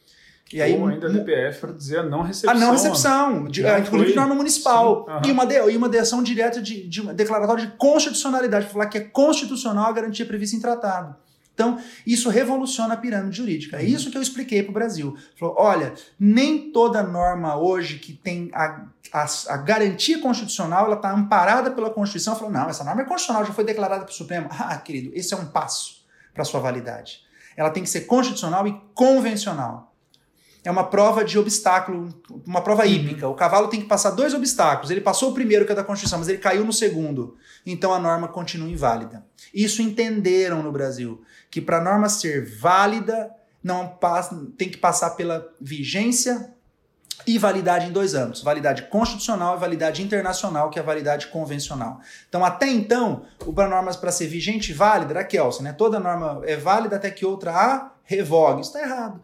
E 0.53 0.61
aí, 0.61 0.77
Ou 0.77 0.89
ainda 0.89 1.07
a 1.07 1.11
DPF 1.11 1.61
para 1.61 1.73
dizer 1.73 2.01
a 2.01 2.03
não 2.03 2.23
recepção. 2.23 2.51
A 2.51 2.59
não 2.59 2.73
recepção, 2.73 3.45
de, 3.45 3.63
inclusive 3.63 4.11
de 4.11 4.17
norma 4.17 4.35
municipal. 4.35 5.07
Sim, 5.23 5.31
e, 5.31 5.33
uma 5.33 5.47
de, 5.47 5.55
e 5.55 5.77
uma 5.77 5.89
deação 5.89 6.21
direta 6.21 6.61
de, 6.61 6.89
de 6.89 7.01
uma 7.01 7.15
declaratória 7.15 7.65
de 7.65 7.73
constitucionalidade, 7.77 8.65
para 8.65 8.73
falar 8.73 8.87
que 8.87 8.99
é 8.99 9.03
constitucional 9.03 9.87
a 9.87 9.93
garantia 9.93 10.27
prevista 10.27 10.57
em 10.57 10.61
tratado. 10.61 11.15
Então, 11.55 11.79
isso 12.05 12.29
revoluciona 12.29 12.95
a 12.95 12.97
pirâmide 12.97 13.37
jurídica. 13.37 13.77
É 13.77 13.85
isso 13.85 14.11
que 14.11 14.19
eu 14.19 14.23
expliquei 14.23 14.65
para 14.65 14.71
o 14.71 14.75
Brasil. 14.75 15.17
Falou, 15.39 15.55
olha, 15.59 15.93
nem 16.19 16.73
toda 16.73 17.05
norma 17.05 17.57
hoje 17.57 17.99
que 17.99 18.13
tem 18.13 18.51
a, 18.53 18.87
a, 19.13 19.27
a 19.49 19.57
garantia 19.59 20.21
constitucional, 20.21 20.87
ela 20.87 20.97
está 20.97 21.13
amparada 21.13 21.71
pela 21.71 21.91
Constituição. 21.91 22.35
Falou, 22.35 22.53
não, 22.53 22.69
essa 22.69 22.85
norma 22.85 23.03
é 23.03 23.05
constitucional, 23.05 23.45
já 23.45 23.53
foi 23.53 23.65
declarada 23.65 24.05
pelo 24.05 24.17
Supremo. 24.17 24.49
Ah, 24.59 24.77
querido, 24.79 25.11
esse 25.15 25.35
é 25.35 25.37
um 25.37 25.47
passo 25.47 26.05
para 26.33 26.45
sua 26.45 26.61
validade. 26.61 27.21
Ela 27.57 27.71
tem 27.71 27.83
que 27.83 27.91
ser 27.91 28.03
constitucional 28.03 28.67
e 28.67 28.81
convencional 28.95 29.93
é 30.65 30.71
uma 30.71 30.85
prova 30.85 31.25
de 31.25 31.39
obstáculo, 31.39 32.09
uma 32.47 32.63
prova 32.63 32.85
uhum. 32.85 32.91
hípica. 32.91 33.29
O 33.29 33.35
cavalo 33.35 33.69
tem 33.69 33.81
que 33.81 33.87
passar 33.87 34.11
dois 34.11 34.33
obstáculos. 34.33 34.91
Ele 34.91 35.01
passou 35.01 35.31
o 35.31 35.35
primeiro, 35.35 35.67
que 35.67 35.73
é 35.73 35.75
da 35.75 35.83
Constituição, 35.83 36.19
mas 36.19 36.29
ele 36.29 36.39
caiu 36.39 36.65
no 36.65 36.73
segundo. 36.73 37.37
Então 37.67 37.93
a 37.93 37.99
norma 37.99 38.29
continua 38.29 38.69
inválida. 38.69 39.27
Isso 39.53 39.83
entenderam 39.83 40.63
no 40.63 40.71
Brasil, 40.71 41.23
que 41.51 41.61
para 41.61 41.79
a 41.79 41.81
norma 41.81 42.09
ser 42.09 42.47
válida, 42.59 43.31
não 43.63 43.89
passa, 43.89 44.37
tem 44.57 44.69
que 44.69 44.79
passar 44.79 45.11
pela 45.11 45.49
vigência 45.61 46.52
e 47.27 47.39
validade 47.39 47.87
em 47.87 47.93
dois 47.93 48.15
âmbitos: 48.15 48.43
validade 48.43 48.83
constitucional 48.83 49.57
e 49.57 49.61
validade 49.61 50.03
internacional, 50.03 50.71
que 50.71 50.79
é 50.79 50.83
a 50.83 50.85
validade 50.85 51.29
convencional. 51.29 52.01
Então, 52.29 52.45
até 52.45 52.69
então, 52.69 53.23
o 53.47 53.53
para 53.53 53.69
normas 53.69 53.97
para 53.97 54.13
ser 54.13 54.27
vigente 54.27 54.71
e 54.71 54.75
válida 54.75 55.13
era 55.13 55.25
Kelsen, 55.25 55.65
né? 55.65 55.73
Toda 55.73 56.01
norma 56.01 56.43
é 56.45 56.57
válida 56.57 56.97
até 56.97 57.11
que 57.11 57.25
outra 57.25 57.53
a 57.53 57.93
revogue. 58.05 58.63
Isso 58.63 58.77
está 58.77 58.81
errado 58.81 59.21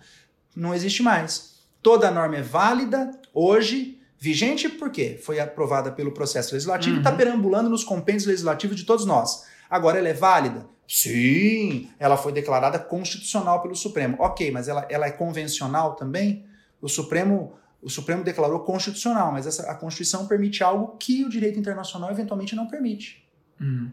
não 0.58 0.74
existe 0.74 1.02
mais. 1.02 1.56
Toda 1.80 2.10
norma 2.10 2.36
é 2.36 2.42
válida 2.42 3.12
hoje, 3.32 4.00
vigente 4.18 4.68
por 4.68 4.90
quê? 4.90 5.18
Foi 5.22 5.38
aprovada 5.38 5.92
pelo 5.92 6.12
processo 6.12 6.52
legislativo 6.52 6.96
uhum. 6.96 6.96
e 6.96 7.00
está 7.00 7.12
perambulando 7.12 7.70
nos 7.70 7.84
compêndios 7.84 8.26
legislativos 8.26 8.76
de 8.76 8.84
todos 8.84 9.06
nós. 9.06 9.44
Agora 9.70 9.98
ela 9.98 10.08
é 10.08 10.12
válida? 10.12 10.66
Sim, 10.86 11.88
ela 11.98 12.16
foi 12.16 12.32
declarada 12.32 12.78
constitucional 12.78 13.62
pelo 13.62 13.76
Supremo. 13.76 14.16
Ok, 14.18 14.50
mas 14.50 14.66
ela, 14.68 14.86
ela 14.90 15.06
é 15.06 15.12
convencional 15.12 15.94
também? 15.94 16.44
O 16.80 16.88
Supremo, 16.88 17.56
o 17.82 17.88
Supremo 17.88 18.24
declarou 18.24 18.60
constitucional, 18.60 19.32
mas 19.32 19.46
essa, 19.46 19.70
a 19.70 19.74
Constituição 19.74 20.26
permite 20.26 20.62
algo 20.62 20.96
que 20.98 21.24
o 21.24 21.28
direito 21.28 21.58
internacional 21.58 22.10
eventualmente 22.10 22.56
não 22.56 22.66
permite. 22.66 23.24
Uhum. 23.60 23.90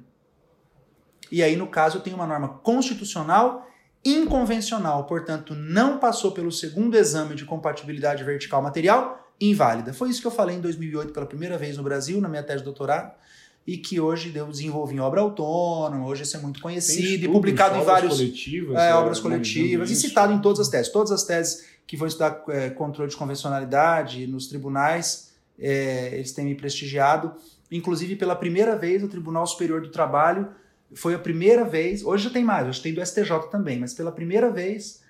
E 1.31 1.43
aí, 1.43 1.55
no 1.55 1.67
caso, 1.67 1.97
eu 1.97 2.01
tenho 2.01 2.15
uma 2.15 2.27
norma 2.27 2.47
constitucional 2.47 3.67
inconvencional, 4.03 5.05
portanto, 5.05 5.55
não 5.55 5.97
passou 5.97 6.31
pelo 6.31 6.51
segundo 6.51 6.95
exame 6.95 7.33
de 7.33 7.43
compatibilidade 7.43 8.23
vertical 8.23 8.61
material, 8.61 9.33
inválida. 9.41 9.93
Foi 9.93 10.09
isso 10.09 10.21
que 10.21 10.27
eu 10.27 10.31
falei 10.31 10.55
em 10.55 10.61
2008 10.61 11.11
pela 11.11 11.25
primeira 11.25 11.57
vez 11.57 11.75
no 11.75 11.83
Brasil, 11.83 12.21
na 12.21 12.29
minha 12.29 12.43
tese 12.43 12.59
de 12.59 12.65
doutorado, 12.65 13.11
e 13.65 13.77
que 13.77 13.99
hoje 13.99 14.31
eu 14.35 14.45
desenvolvi 14.45 14.95
em 14.95 14.99
obra 14.99 15.21
autônoma, 15.21 16.05
hoje 16.05 16.21
isso 16.21 16.37
é 16.37 16.39
muito 16.39 16.61
conhecido 16.61 17.25
e 17.25 17.27
publicado 17.27 17.77
em 17.77 17.83
vários 17.83 18.17
coletivas, 18.17 18.77
é, 18.77 18.93
obras 18.93 19.19
coletivas 19.19 19.89
e 19.89 19.95
citado 19.95 20.31
em 20.33 20.39
todas 20.39 20.59
as 20.59 20.69
teses. 20.69 20.91
Todas 20.91 21.11
as 21.11 21.23
teses 21.23 21.65
que 21.87 21.95
vão 21.95 22.07
estudar 22.07 22.43
é, 22.49 22.69
controle 22.69 23.09
de 23.09 23.17
convencionalidade 23.17 24.25
nos 24.27 24.47
tribunais, 24.47 25.33
é, 25.59 26.15
eles 26.15 26.31
têm 26.31 26.45
me 26.45 26.55
prestigiado. 26.55 27.33
Inclusive, 27.71 28.15
pela 28.15 28.35
primeira 28.35 28.75
vez, 28.75 29.03
o 29.03 29.07
Tribunal 29.07 29.45
Superior 29.45 29.81
do 29.81 29.89
Trabalho 29.89 30.49
foi 30.93 31.13
a 31.13 31.19
primeira 31.19 31.63
vez, 31.63 32.03
hoje 32.03 32.25
já 32.25 32.29
tem 32.29 32.43
mais, 32.43 32.67
hoje 32.67 32.81
tem 32.81 32.93
do 32.93 33.05
STJ 33.05 33.49
também, 33.51 33.79
mas 33.79 33.93
pela 33.93 34.11
primeira 34.11 34.49
vez, 34.51 35.01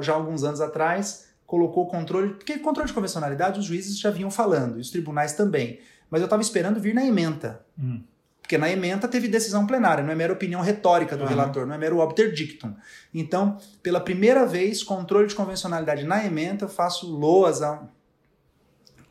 já 0.00 0.14
alguns 0.14 0.42
anos 0.44 0.60
atrás, 0.60 1.28
colocou 1.46 1.86
controle, 1.86 2.34
porque 2.34 2.58
controle 2.58 2.88
de 2.88 2.94
convencionalidade 2.94 3.58
os 3.58 3.66
juízes 3.66 3.98
já 3.98 4.10
vinham 4.10 4.30
falando, 4.30 4.78
e 4.78 4.80
os 4.80 4.90
tribunais 4.90 5.32
também. 5.32 5.80
Mas 6.10 6.20
eu 6.20 6.26
estava 6.26 6.42
esperando 6.42 6.80
vir 6.80 6.94
na 6.94 7.04
ementa. 7.04 7.64
Hum. 7.78 8.02
Porque 8.50 8.58
na 8.58 8.68
ementa 8.68 9.06
teve 9.06 9.28
decisão 9.28 9.64
plenária, 9.64 10.02
não 10.02 10.10
é 10.10 10.14
mera 10.16 10.32
opinião 10.32 10.60
retórica 10.60 11.16
do 11.16 11.22
uhum. 11.22 11.28
relator, 11.28 11.64
não 11.68 11.76
é 11.76 11.78
mero 11.78 12.00
obter 12.00 12.32
dictum. 12.32 12.74
Então, 13.14 13.56
pela 13.80 14.00
primeira 14.00 14.44
vez, 14.44 14.82
controle 14.82 15.28
de 15.28 15.36
convencionalidade 15.36 16.02
na 16.02 16.26
ementa, 16.26 16.64
eu 16.64 16.68
faço 16.68 17.08
loas 17.08 17.62
ao, 17.62 17.88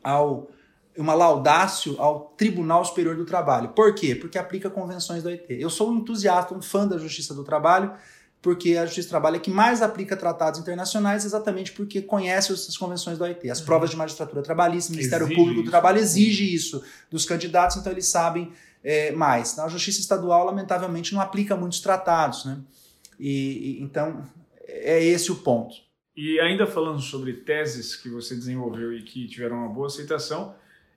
ao 0.04 0.50
uma 0.94 1.14
laudácio 1.14 1.98
ao 1.98 2.34
Tribunal 2.36 2.84
Superior 2.84 3.16
do 3.16 3.24
Trabalho. 3.24 3.70
Por 3.70 3.94
quê? 3.94 4.14
Porque 4.14 4.36
aplica 4.36 4.68
convenções 4.68 5.22
da 5.22 5.30
OIT. 5.30 5.58
Eu 5.58 5.70
sou 5.70 5.90
um 5.90 5.96
entusiasta, 5.96 6.54
um 6.54 6.60
fã 6.60 6.86
da 6.86 6.98
Justiça 6.98 7.32
do 7.32 7.42
Trabalho, 7.42 7.94
porque 8.42 8.76
a 8.76 8.84
Justiça 8.84 9.08
do 9.08 9.12
Trabalho 9.12 9.36
é 9.36 9.38
que 9.38 9.50
mais 9.50 9.80
aplica 9.80 10.18
tratados 10.18 10.60
internacionais, 10.60 11.24
exatamente 11.24 11.72
porque 11.72 12.02
conhece 12.02 12.52
as 12.52 12.76
convenções 12.76 13.16
da 13.16 13.24
OIT. 13.24 13.48
As 13.48 13.60
uhum. 13.60 13.64
provas 13.64 13.88
de 13.88 13.96
magistratura 13.96 14.42
trabalhista, 14.42 14.92
o 14.92 14.96
Ministério 14.96 15.24
exige 15.24 15.40
Público 15.40 15.62
do 15.62 15.70
Trabalho 15.70 15.98
exige 15.98 16.54
isso 16.54 16.84
dos 17.10 17.24
candidatos, 17.24 17.78
então 17.78 17.90
eles 17.90 18.06
sabem 18.06 18.52
é, 18.82 19.12
mais. 19.12 19.58
A 19.58 19.68
Justiça 19.68 20.00
Estadual, 20.00 20.46
lamentavelmente, 20.46 21.14
não 21.14 21.20
aplica 21.20 21.56
muitos 21.56 21.80
tratados. 21.80 22.44
Né? 22.44 22.58
E, 23.18 23.78
e, 23.78 23.82
então, 23.82 24.24
é 24.66 25.02
esse 25.02 25.30
o 25.30 25.36
ponto. 25.36 25.74
E 26.16 26.40
ainda 26.40 26.66
falando 26.66 27.00
sobre 27.00 27.32
teses 27.32 27.96
que 27.96 28.08
você 28.08 28.34
desenvolveu 28.34 28.92
e 28.92 29.02
que 29.02 29.26
tiveram 29.26 29.56
uma 29.56 29.68
boa 29.68 29.86
aceitação, 29.86 30.54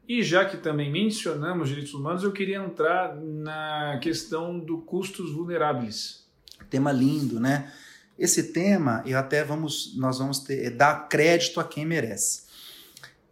e 0.07 0.21
já 0.21 0.43
que 0.43 0.57
também 0.57 0.91
mencionamos 0.91 1.69
direitos 1.69 1.93
humanos, 1.93 2.23
eu 2.23 2.31
queria 2.31 2.57
entrar 2.57 3.15
na 3.15 3.99
questão 4.01 4.59
do 4.59 4.79
custos 4.79 5.31
vulneráveis. 5.31 6.27
Tema 6.69 6.91
lindo, 6.91 7.39
né? 7.39 7.71
Esse 8.17 8.51
tema, 8.51 9.01
eu 9.05 9.17
até 9.17 9.43
vamos, 9.43 9.95
nós 9.95 10.19
vamos 10.19 10.39
ter, 10.39 10.65
é 10.65 10.69
dar 10.69 11.07
crédito 11.07 11.59
a 11.59 11.63
quem 11.63 11.85
merece. 11.85 12.43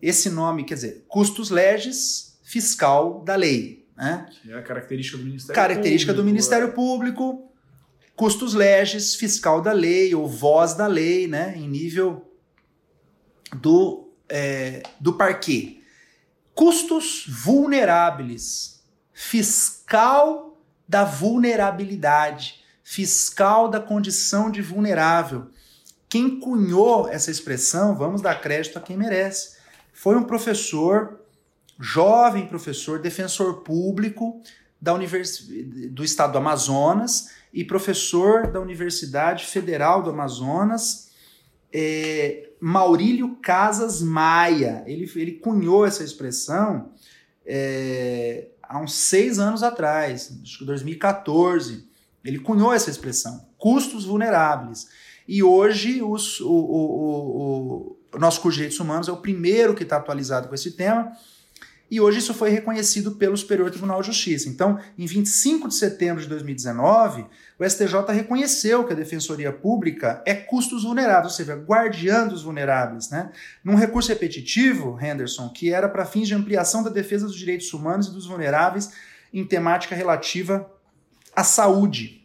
Esse 0.02 0.30
nome, 0.30 0.64
quer 0.64 0.76
dizer, 0.76 1.06
custos 1.08 1.50
legis 1.50 2.40
fiscal 2.44 3.22
da 3.24 3.36
lei, 3.36 3.81
né? 4.02 4.26
Que 4.42 4.52
é 4.52 4.58
a 4.58 4.64
característica 4.64 5.16
do 5.16 5.24
Ministério 5.24 5.56
característica 5.56 6.12
Público. 6.12 6.24
do 6.24 6.26
Ministério 6.26 6.68
é. 6.68 6.72
Público, 6.72 7.52
custos 8.16 8.56
legis 8.56 9.14
fiscal 9.14 9.62
da 9.62 9.72
lei 9.72 10.16
ou 10.16 10.28
voz 10.28 10.74
da 10.74 10.88
lei, 10.88 11.28
né? 11.28 11.54
Em 11.56 11.70
nível 11.70 12.28
do 13.54 14.12
é, 14.28 14.82
do 15.00 15.14
parquê. 15.14 15.82
Custos 16.56 17.26
vulneráveis. 17.28 18.82
Fiscal 19.14 20.60
da 20.88 21.04
vulnerabilidade. 21.04 22.64
Fiscal 22.84 23.70
da 23.70 23.80
condição 23.80 24.50
de 24.50 24.64
vulnerável. 24.64 25.50
Quem 26.10 26.40
cunhou 26.40 27.08
essa 27.08 27.30
expressão, 27.30 27.96
vamos 27.96 28.22
dar 28.22 28.42
crédito 28.42 28.78
a 28.78 28.82
quem 28.82 28.98
merece, 28.98 29.58
foi 29.94 30.18
um 30.18 30.24
professor, 30.24 31.21
jovem 31.82 32.46
professor, 32.46 33.00
defensor 33.00 33.64
público 33.64 34.42
da 34.80 34.94
univers... 34.94 35.48
do 35.90 36.04
estado 36.04 36.34
do 36.34 36.38
Amazonas 36.38 37.32
e 37.52 37.66
professor 37.66 38.48
da 38.48 38.62
Universidade 38.62 39.46
Federal 39.46 40.02
do 40.04 40.12
Amazonas, 40.12 41.10
é, 41.74 42.50
Maurílio 42.62 43.36
Casas 43.42 44.02
Maia. 44.02 44.84
Ele, 44.86 45.12
ele 45.16 45.34
cunhou 45.34 45.86
essa 45.86 46.04
expressão 46.04 46.92
é, 47.46 48.48
há 48.62 48.80
uns 48.80 48.94
seis 48.94 49.40
anos 49.40 49.64
atrás, 49.64 50.32
acho 50.44 50.60
que 50.60 50.66
2014. 50.66 51.90
Ele 52.24 52.40
cunhou 52.40 52.72
essa 52.72 52.90
expressão, 52.90 53.46
custos 53.58 54.06
vulneráveis. 54.06 54.88
E 55.28 55.42
hoje 55.42 56.04
os, 56.04 56.40
o, 56.40 56.52
o, 56.52 56.86
o, 57.42 57.98
o 58.14 58.20
nosso 58.20 58.40
curso 58.40 58.56
de 58.56 58.64
direitos 58.64 58.80
humanos 58.80 59.08
é 59.08 59.12
o 59.12 59.18
primeiro 59.18 59.74
que 59.74 59.84
está 59.84 59.98
atualizado 59.98 60.48
com 60.48 60.56
esse 60.56 60.72
tema 60.72 61.12
e 61.92 62.00
hoje 62.00 62.20
isso 62.20 62.34
foi 62.34 62.50
reconhecido 62.50 63.12
pelo 63.12 63.36
Superior 63.36 63.70
Tribunal 63.70 64.00
de 64.00 64.08
Justiça. 64.08 64.48
Então, 64.48 64.80
em 64.98 65.06
25 65.06 65.68
de 65.68 65.76
setembro 65.76 66.24
de 66.24 66.30
2019, 66.30 67.26
o 67.60 67.70
STJ 67.70 68.14
reconheceu 68.14 68.86
que 68.86 68.94
a 68.94 68.96
Defensoria 68.96 69.52
Pública 69.52 70.24
é 70.26 70.34
custos 70.34 70.84
vulneráveis, 70.84 71.34
ou 71.34 71.38
seja, 71.38 71.54
guardiã 71.54 72.26
dos 72.26 72.44
vulneráveis. 72.44 73.10
Né? 73.10 73.30
Num 73.62 73.76
recurso 73.76 74.08
repetitivo, 74.08 74.98
Henderson, 75.02 75.50
que 75.50 75.74
era 75.74 75.90
para 75.90 76.06
fins 76.06 76.30
de 76.30 76.34
ampliação 76.34 76.82
da 76.82 76.90
defesa 76.90 77.28
dos 77.28 77.36
direitos 77.36 77.74
humanos 77.74 78.08
e 78.08 78.12
dos 78.12 78.26
vulneráveis 78.26 78.94
em 79.34 79.46
temática 79.46 79.94
relativa 79.94 80.72
à 81.36 81.44
saúde. 81.44 82.21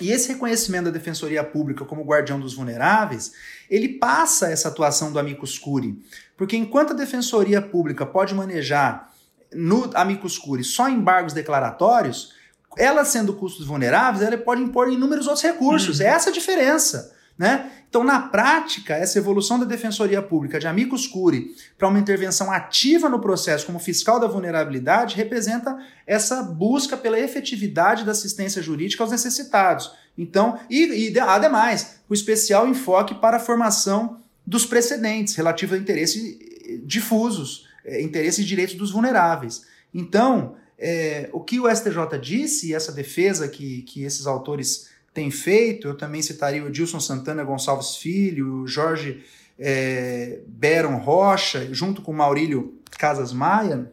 E 0.00 0.10
esse 0.12 0.28
reconhecimento 0.28 0.86
da 0.86 0.90
Defensoria 0.90 1.42
Pública 1.42 1.84
como 1.84 2.04
guardião 2.04 2.38
dos 2.38 2.54
vulneráveis, 2.54 3.32
ele 3.68 3.88
passa 3.88 4.50
essa 4.50 4.68
atuação 4.68 5.12
do 5.12 5.18
amicus 5.18 5.58
curiae, 5.58 5.98
porque 6.36 6.56
enquanto 6.56 6.92
a 6.92 6.96
Defensoria 6.96 7.60
Pública 7.60 8.06
pode 8.06 8.34
manejar 8.34 9.12
no 9.52 9.90
amicus 9.94 10.38
curiae 10.38 10.64
só 10.64 10.88
embargos 10.88 11.32
declaratórios, 11.32 12.32
ela 12.76 13.04
sendo 13.04 13.34
custos 13.34 13.66
vulneráveis, 13.66 14.22
ela 14.22 14.38
pode 14.38 14.62
impor 14.62 14.92
inúmeros 14.92 15.26
outros 15.26 15.42
recursos. 15.42 15.98
Uhum. 15.98 16.06
É 16.06 16.08
essa 16.10 16.30
a 16.30 16.32
diferença. 16.32 17.12
Né? 17.36 17.70
Então, 17.88 18.04
na 18.04 18.20
prática, 18.20 18.94
essa 18.94 19.18
evolução 19.18 19.58
da 19.58 19.64
Defensoria 19.64 20.20
Pública 20.20 20.60
de 20.60 20.66
amicus 20.66 21.06
curiae 21.06 21.54
para 21.78 21.88
uma 21.88 21.98
intervenção 21.98 22.52
ativa 22.52 23.08
no 23.08 23.18
processo 23.18 23.64
como 23.64 23.78
fiscal 23.78 24.20
da 24.20 24.26
vulnerabilidade 24.26 25.16
representa 25.16 25.78
essa 26.06 26.42
busca 26.42 26.96
pela 26.96 27.18
efetividade 27.18 28.04
da 28.04 28.12
assistência 28.12 28.62
jurídica 28.62 29.02
aos 29.02 29.10
necessitados. 29.10 29.90
Então, 30.18 30.58
e, 30.68 31.10
e 31.10 31.18
ademais, 31.18 32.00
o 32.08 32.14
especial 32.14 32.68
enfoque 32.68 33.14
para 33.14 33.38
a 33.38 33.40
formação 33.40 34.20
dos 34.46 34.66
precedentes 34.66 35.34
relativos 35.34 35.76
a 35.76 35.80
interesses 35.80 36.38
difusos, 36.84 37.66
é, 37.84 38.02
interesses 38.02 38.44
e 38.44 38.48
direitos 38.48 38.74
dos 38.74 38.90
vulneráveis. 38.90 39.66
Então, 39.94 40.56
é, 40.78 41.28
o 41.32 41.40
que 41.40 41.58
o 41.58 41.74
STJ 41.74 42.18
disse, 42.20 42.68
e 42.68 42.74
essa 42.74 42.92
defesa 42.92 43.48
que, 43.48 43.82
que 43.82 44.04
esses 44.04 44.26
autores 44.26 44.88
tem 45.18 45.32
feito, 45.32 45.88
eu 45.88 45.96
também 45.96 46.22
citaria 46.22 46.62
o 46.62 46.68
Edilson 46.68 47.00
Santana 47.00 47.42
Gonçalves 47.42 47.96
Filho, 47.96 48.62
o 48.62 48.68
Jorge 48.68 49.24
é, 49.58 50.42
Beron 50.46 50.98
Rocha, 50.98 51.74
junto 51.74 52.02
com 52.02 52.12
o 52.12 52.14
Maurílio 52.14 52.78
Casas 52.96 53.32
Maia, 53.32 53.90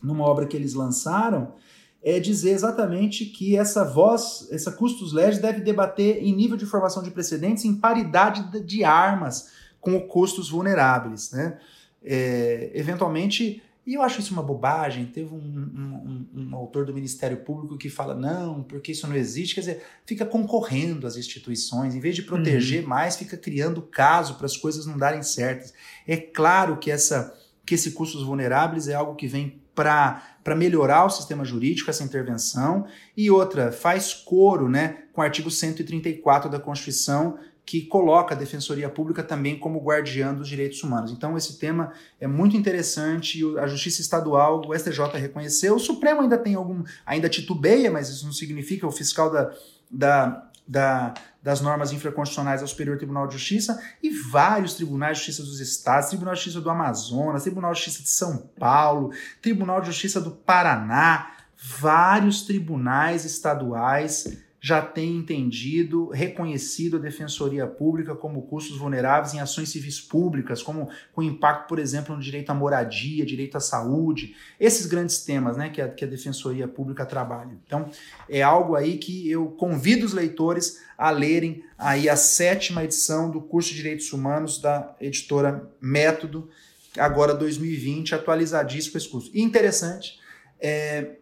numa 0.00 0.24
obra 0.24 0.46
que 0.46 0.56
eles 0.56 0.74
lançaram, 0.74 1.54
é 2.00 2.20
dizer 2.20 2.50
exatamente 2.50 3.24
que 3.24 3.56
essa 3.56 3.82
voz, 3.82 4.46
essa 4.52 4.70
custos 4.70 5.12
legis 5.12 5.40
deve 5.40 5.60
debater 5.60 6.22
em 6.22 6.32
nível 6.32 6.56
de 6.56 6.66
formação 6.66 7.02
de 7.02 7.10
precedentes 7.10 7.64
em 7.64 7.74
paridade 7.74 8.64
de 8.64 8.84
armas 8.84 9.50
com 9.80 10.00
custos 10.00 10.48
vulneráveis. 10.48 11.32
Né? 11.32 11.58
É, 12.00 12.70
eventualmente, 12.74 13.60
e 13.88 13.94
eu 13.94 14.02
acho 14.02 14.20
isso 14.20 14.34
uma 14.34 14.42
bobagem. 14.42 15.06
Teve 15.06 15.32
um, 15.32 15.38
um, 15.38 16.26
um, 16.34 16.48
um, 16.50 16.54
autor 16.54 16.84
do 16.84 16.92
Ministério 16.92 17.38
Público 17.38 17.78
que 17.78 17.88
fala: 17.88 18.14
não, 18.14 18.62
porque 18.62 18.92
isso 18.92 19.08
não 19.08 19.16
existe. 19.16 19.54
Quer 19.54 19.60
dizer, 19.60 19.82
fica 20.04 20.26
concorrendo 20.26 21.06
às 21.06 21.16
instituições. 21.16 21.94
Em 21.94 21.98
vez 21.98 22.14
de 22.14 22.20
proteger 22.20 22.82
uhum. 22.82 22.88
mais, 22.90 23.16
fica 23.16 23.34
criando 23.34 23.80
caso 23.80 24.34
para 24.34 24.44
as 24.44 24.58
coisas 24.58 24.84
não 24.84 24.98
darem 24.98 25.22
certas. 25.22 25.72
É 26.06 26.18
claro 26.18 26.76
que, 26.76 26.90
essa, 26.90 27.34
que 27.64 27.76
esse 27.76 27.92
custos 27.92 28.22
vulneráveis 28.22 28.88
é 28.88 28.94
algo 28.94 29.14
que 29.14 29.26
vem 29.26 29.58
para 29.74 30.54
melhorar 30.54 31.06
o 31.06 31.10
sistema 31.10 31.42
jurídico, 31.42 31.88
essa 31.88 32.04
intervenção. 32.04 32.86
E 33.16 33.30
outra, 33.30 33.72
faz 33.72 34.12
coro 34.12 34.68
né, 34.68 35.04
com 35.14 35.22
o 35.22 35.24
artigo 35.24 35.50
134 35.50 36.50
da 36.50 36.60
Constituição, 36.60 37.38
que 37.68 37.82
coloca 37.82 38.34
a 38.34 38.38
Defensoria 38.38 38.88
Pública 38.88 39.22
também 39.22 39.58
como 39.58 39.78
guardiã 39.78 40.32
dos 40.32 40.48
direitos 40.48 40.82
humanos. 40.82 41.12
Então, 41.12 41.36
esse 41.36 41.58
tema 41.58 41.92
é 42.18 42.26
muito 42.26 42.56
interessante. 42.56 43.42
A 43.58 43.66
Justiça 43.66 44.00
Estadual, 44.00 44.62
o 44.66 44.74
STJ 44.74 45.18
reconheceu. 45.18 45.76
O 45.76 45.78
Supremo 45.78 46.22
ainda 46.22 46.38
tem 46.38 46.54
algum. 46.54 46.82
ainda 47.04 47.28
titubeia, 47.28 47.90
mas 47.90 48.08
isso 48.08 48.24
não 48.24 48.32
significa 48.32 48.86
o 48.86 48.90
fiscal 48.90 49.30
da, 49.30 49.52
da, 49.90 50.50
da, 50.66 51.12
das 51.42 51.60
normas 51.60 51.92
infraconstitucionais 51.92 52.62
ao 52.62 52.68
Superior 52.68 52.96
Tribunal 52.96 53.26
de 53.26 53.34
Justiça 53.34 53.78
e 54.02 54.08
vários 54.08 54.72
tribunais 54.72 55.18
de 55.18 55.24
justiça 55.24 55.46
dos 55.46 55.60
estados, 55.60 56.08
Tribunal 56.08 56.32
de 56.32 56.40
Justiça 56.40 56.62
do 56.62 56.70
Amazonas, 56.70 57.42
Tribunal 57.42 57.74
de 57.74 57.80
Justiça 57.80 58.02
de 58.02 58.08
São 58.08 58.50
Paulo, 58.58 59.12
Tribunal 59.42 59.82
de 59.82 59.88
Justiça 59.88 60.22
do 60.22 60.30
Paraná, 60.30 61.32
vários 61.54 62.46
tribunais 62.46 63.26
estaduais 63.26 64.47
já 64.60 64.82
tem 64.82 65.16
entendido, 65.16 66.08
reconhecido 66.08 66.96
a 66.96 67.00
defensoria 67.00 67.66
pública 67.66 68.14
como 68.14 68.42
custos 68.42 68.76
vulneráveis 68.76 69.32
em 69.32 69.40
ações 69.40 69.68
civis 69.68 70.00
públicas, 70.00 70.62
como 70.62 70.90
com 71.12 71.22
impacto, 71.22 71.68
por 71.68 71.78
exemplo, 71.78 72.14
no 72.16 72.20
direito 72.20 72.50
à 72.50 72.54
moradia, 72.54 73.24
direito 73.24 73.56
à 73.56 73.60
saúde, 73.60 74.34
esses 74.58 74.86
grandes 74.86 75.24
temas 75.24 75.56
né, 75.56 75.68
que, 75.70 75.80
a, 75.80 75.88
que 75.88 76.04
a 76.04 76.08
defensoria 76.08 76.66
pública 76.66 77.06
trabalha. 77.06 77.56
Então, 77.64 77.88
é 78.28 78.42
algo 78.42 78.74
aí 78.74 78.98
que 78.98 79.30
eu 79.30 79.46
convido 79.46 80.04
os 80.04 80.12
leitores 80.12 80.82
a 80.96 81.10
lerem 81.10 81.62
aí 81.78 82.08
a 82.08 82.16
sétima 82.16 82.82
edição 82.82 83.30
do 83.30 83.40
curso 83.40 83.70
de 83.70 83.76
Direitos 83.76 84.12
Humanos 84.12 84.60
da 84.60 84.96
editora 85.00 85.70
Método, 85.80 86.50
agora 86.98 87.32
2020, 87.32 88.16
atualizadíssimo 88.16 88.96
esse 88.96 89.08
curso. 89.08 89.30
E 89.32 89.40
interessante, 89.40 90.18
é, 90.60 91.12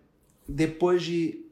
depois 0.49 1.03
de 1.03 1.46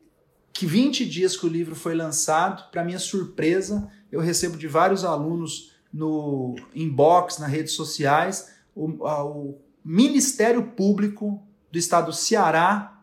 que 0.55 0.65
20 0.67 1.05
dias 1.05 1.37
que 1.37 1.45
o 1.45 1.49
livro 1.49 1.75
foi 1.75 1.95
lançado, 1.95 2.71
para 2.71 2.85
minha 2.85 2.99
surpresa, 2.99 3.91
eu 4.11 4.21
recebo 4.21 4.57
de 4.57 4.69
vários 4.69 5.05
alunos 5.05 5.75
no 5.93 6.55
inbox, 6.75 7.39
nas 7.39 7.51
redes 7.51 7.73
sociais, 7.73 8.55
o, 8.75 9.05
a, 9.07 9.25
o 9.25 9.59
Ministério 9.85 10.63
Público 10.63 11.43
do 11.71 11.79
Estado 11.79 12.07
do 12.07 12.13
Ceará 12.13 13.03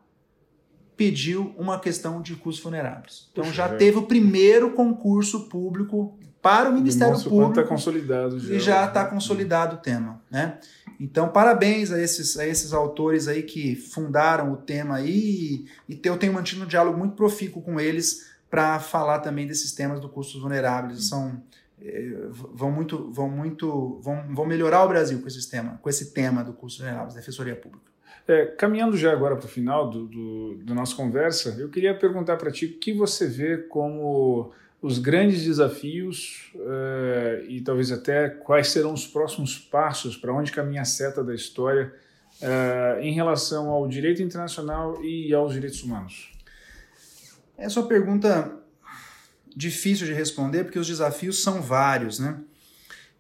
pediu 0.96 1.54
uma 1.58 1.80
questão 1.80 2.22
de 2.22 2.36
custos 2.36 2.64
vulneráveis. 2.64 3.30
Então 3.32 3.44
Puxa, 3.44 3.56
já 3.56 3.66
é. 3.66 3.76
teve 3.76 3.98
o 3.98 4.04
primeiro 4.04 4.72
concurso 4.72 5.50
público 5.50 6.18
para 6.42 6.70
o 6.70 6.74
Ministério 6.74 7.16
tá 7.16 7.24
Público. 7.24 7.52
Está 7.52 7.64
consolidado 7.64 8.40
já. 8.40 8.54
E 8.54 8.60
já 8.60 8.86
está 8.86 9.06
consolidado 9.06 9.76
o 9.76 9.80
tema. 9.80 10.22
Né? 10.30 10.58
Então, 11.02 11.30
parabéns 11.30 11.92
a 11.92 12.00
esses, 12.00 12.38
a 12.38 12.46
esses 12.46 12.74
autores 12.74 13.28
aí 13.28 13.42
que 13.42 13.76
fundaram 13.76 14.54
o 14.54 14.58
tema 14.58 14.98
aí. 14.98 15.66
E, 15.90 15.96
e 15.96 16.00
eu 16.04 16.16
tenho 16.16 16.32
mantido 16.32 16.64
um 16.64 16.68
diálogo 16.68 16.96
muito 16.96 17.16
profícuo 17.16 17.60
com 17.60 17.80
eles 17.80 18.30
para 18.52 18.80
falar 18.80 19.18
também 19.18 19.48
desses 19.48 19.72
temas 19.72 20.00
do 20.00 20.08
custos 20.08 20.40
vulneráveis. 20.40 21.10
São 21.10 21.42
eh, 21.82 22.28
vão 22.30 22.72
muito 22.72 23.12
vão 23.12 23.28
muito 23.28 24.00
vão, 24.04 24.24
vão 24.32 24.46
melhorar 24.46 24.86
o 24.86 24.90
Brasil 24.90 25.20
com 25.20 25.28
esse 25.28 25.50
tema 25.50 25.80
com 25.82 25.90
esse 25.90 26.14
tema 26.14 26.44
do 26.44 26.54
custo 26.54 26.84
vulneráveis 26.84 27.16
defensoria 27.16 27.56
pública 27.56 27.90
é, 28.28 28.46
caminhando 28.46 28.96
já 28.96 29.12
agora 29.12 29.36
para 29.36 29.48
o 29.48 29.50
final 29.50 29.90
do, 29.90 30.06
do, 30.06 30.56
do 30.58 30.76
nossa 30.76 30.96
conversa 30.96 31.56
eu 31.58 31.70
queria 31.70 31.98
perguntar 31.98 32.38
para 32.38 32.52
ti 32.52 32.68
o 32.68 32.78
que 32.78 32.94
você 32.94 33.26
vê 33.26 33.58
como 33.58 34.52
os 34.82 34.98
grandes 34.98 35.44
desafios 35.44 36.52
uh, 36.56 37.46
e 37.48 37.62
talvez 37.62 37.92
até 37.92 38.30
quais 38.30 38.70
serão 38.70 38.94
os 38.94 39.06
próximos 39.06 39.58
passos 39.58 40.18
para 40.18 40.34
onde 40.34 40.52
caminha 40.52 40.82
a 40.82 40.86
seta 40.86 41.24
da 41.24 41.36
história 41.36 41.94
uh, 42.42 43.00
em 43.00 43.14
relação 43.14 43.70
ao 43.70 43.88
direito 43.88 44.24
internacional 44.24 45.04
e 45.04 45.32
aos 45.34 45.54
direitos 45.54 45.84
humanos? 45.84 46.32
Essa 47.58 47.80
é 47.80 47.84
uma 47.84 47.88
pergunta 47.88 48.58
difícil 49.56 50.08
de 50.08 50.14
responder 50.14 50.64
porque 50.64 50.80
os 50.80 50.88
desafios 50.88 51.44
são 51.44 51.62
vários, 51.62 52.18
né? 52.18 52.40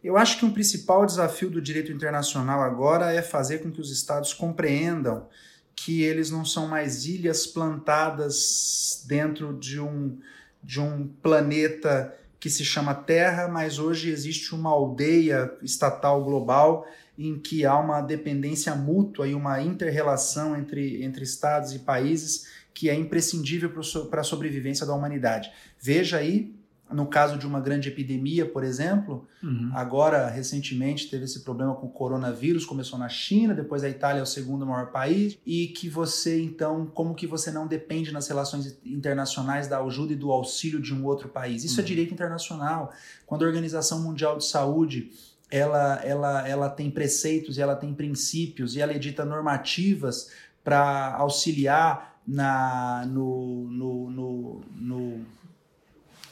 Eu 0.03 0.17
acho 0.17 0.39
que 0.39 0.45
um 0.45 0.51
principal 0.51 1.05
desafio 1.05 1.47
do 1.47 1.61
direito 1.61 1.91
internacional 1.91 2.61
agora 2.61 3.13
é 3.13 3.21
fazer 3.21 3.59
com 3.59 3.71
que 3.71 3.79
os 3.79 3.91
estados 3.91 4.33
compreendam 4.33 5.27
que 5.75 6.01
eles 6.01 6.31
não 6.31 6.43
são 6.43 6.67
mais 6.67 7.05
ilhas 7.05 7.45
plantadas 7.45 9.03
dentro 9.07 9.53
de 9.53 9.79
um 9.79 10.17
de 10.63 10.79
um 10.79 11.07
planeta 11.07 12.15
que 12.39 12.49
se 12.49 12.65
chama 12.65 12.95
Terra, 12.95 13.47
mas 13.47 13.77
hoje 13.77 14.09
existe 14.09 14.55
uma 14.55 14.71
aldeia 14.71 15.51
estatal 15.61 16.23
global 16.23 16.87
em 17.17 17.37
que 17.37 17.65
há 17.65 17.77
uma 17.77 18.01
dependência 18.01 18.73
mútua 18.73 19.27
e 19.27 19.35
uma 19.35 19.61
interrelação 19.61 20.57
entre, 20.57 21.03
entre 21.03 21.23
estados 21.23 21.73
e 21.73 21.79
países 21.79 22.47
que 22.73 22.89
é 22.89 22.95
imprescindível 22.95 23.71
para 24.09 24.21
a 24.21 24.23
sobrevivência 24.23 24.85
da 24.85 24.95
humanidade. 24.95 25.51
Veja 25.79 26.17
aí 26.17 26.55
no 26.93 27.05
caso 27.07 27.37
de 27.37 27.47
uma 27.47 27.59
grande 27.59 27.89
epidemia, 27.89 28.45
por 28.45 28.63
exemplo, 28.63 29.27
Uhum. 29.43 29.71
agora 29.73 30.27
recentemente 30.29 31.09
teve 31.09 31.25
esse 31.25 31.39
problema 31.41 31.73
com 31.75 31.87
o 31.87 31.89
coronavírus, 31.89 32.65
começou 32.65 32.99
na 32.99 33.09
China, 33.09 33.53
depois 33.53 33.83
a 33.83 33.89
Itália 33.89 34.19
é 34.19 34.23
o 34.23 34.25
segundo 34.25 34.65
maior 34.65 34.91
país, 34.91 35.37
e 35.45 35.67
que 35.67 35.89
você 35.89 36.41
então, 36.41 36.85
como 36.85 37.15
que 37.15 37.25
você 37.25 37.49
não 37.51 37.65
depende 37.67 38.11
nas 38.11 38.27
relações 38.27 38.77
internacionais 38.85 39.67
da 39.67 39.79
ajuda 39.79 40.13
e 40.13 40.15
do 40.15 40.31
auxílio 40.31 40.79
de 40.81 40.93
um 40.93 41.05
outro 41.05 41.29
país? 41.29 41.63
Isso 41.63 41.79
é 41.79 41.81
Uhum. 41.83 41.87
direito 41.87 42.13
internacional. 42.13 42.91
Quando 43.25 43.43
a 43.43 43.47
Organização 43.47 44.01
Mundial 44.01 44.37
de 44.37 44.45
Saúde 44.45 45.11
ela, 45.49 45.95
ela, 46.03 46.47
ela 46.47 46.69
tem 46.69 46.89
preceitos 46.89 47.57
e 47.57 47.61
ela 47.61 47.75
tem 47.75 47.93
princípios 47.93 48.75
e 48.75 48.79
ela 48.81 48.93
edita 48.93 49.25
normativas 49.25 50.29
para 50.63 51.13
auxiliar 51.15 52.19
na, 52.25 53.05
no, 53.07 53.67
no, 53.69 54.09
no, 54.11 54.61
no, 54.75 55.25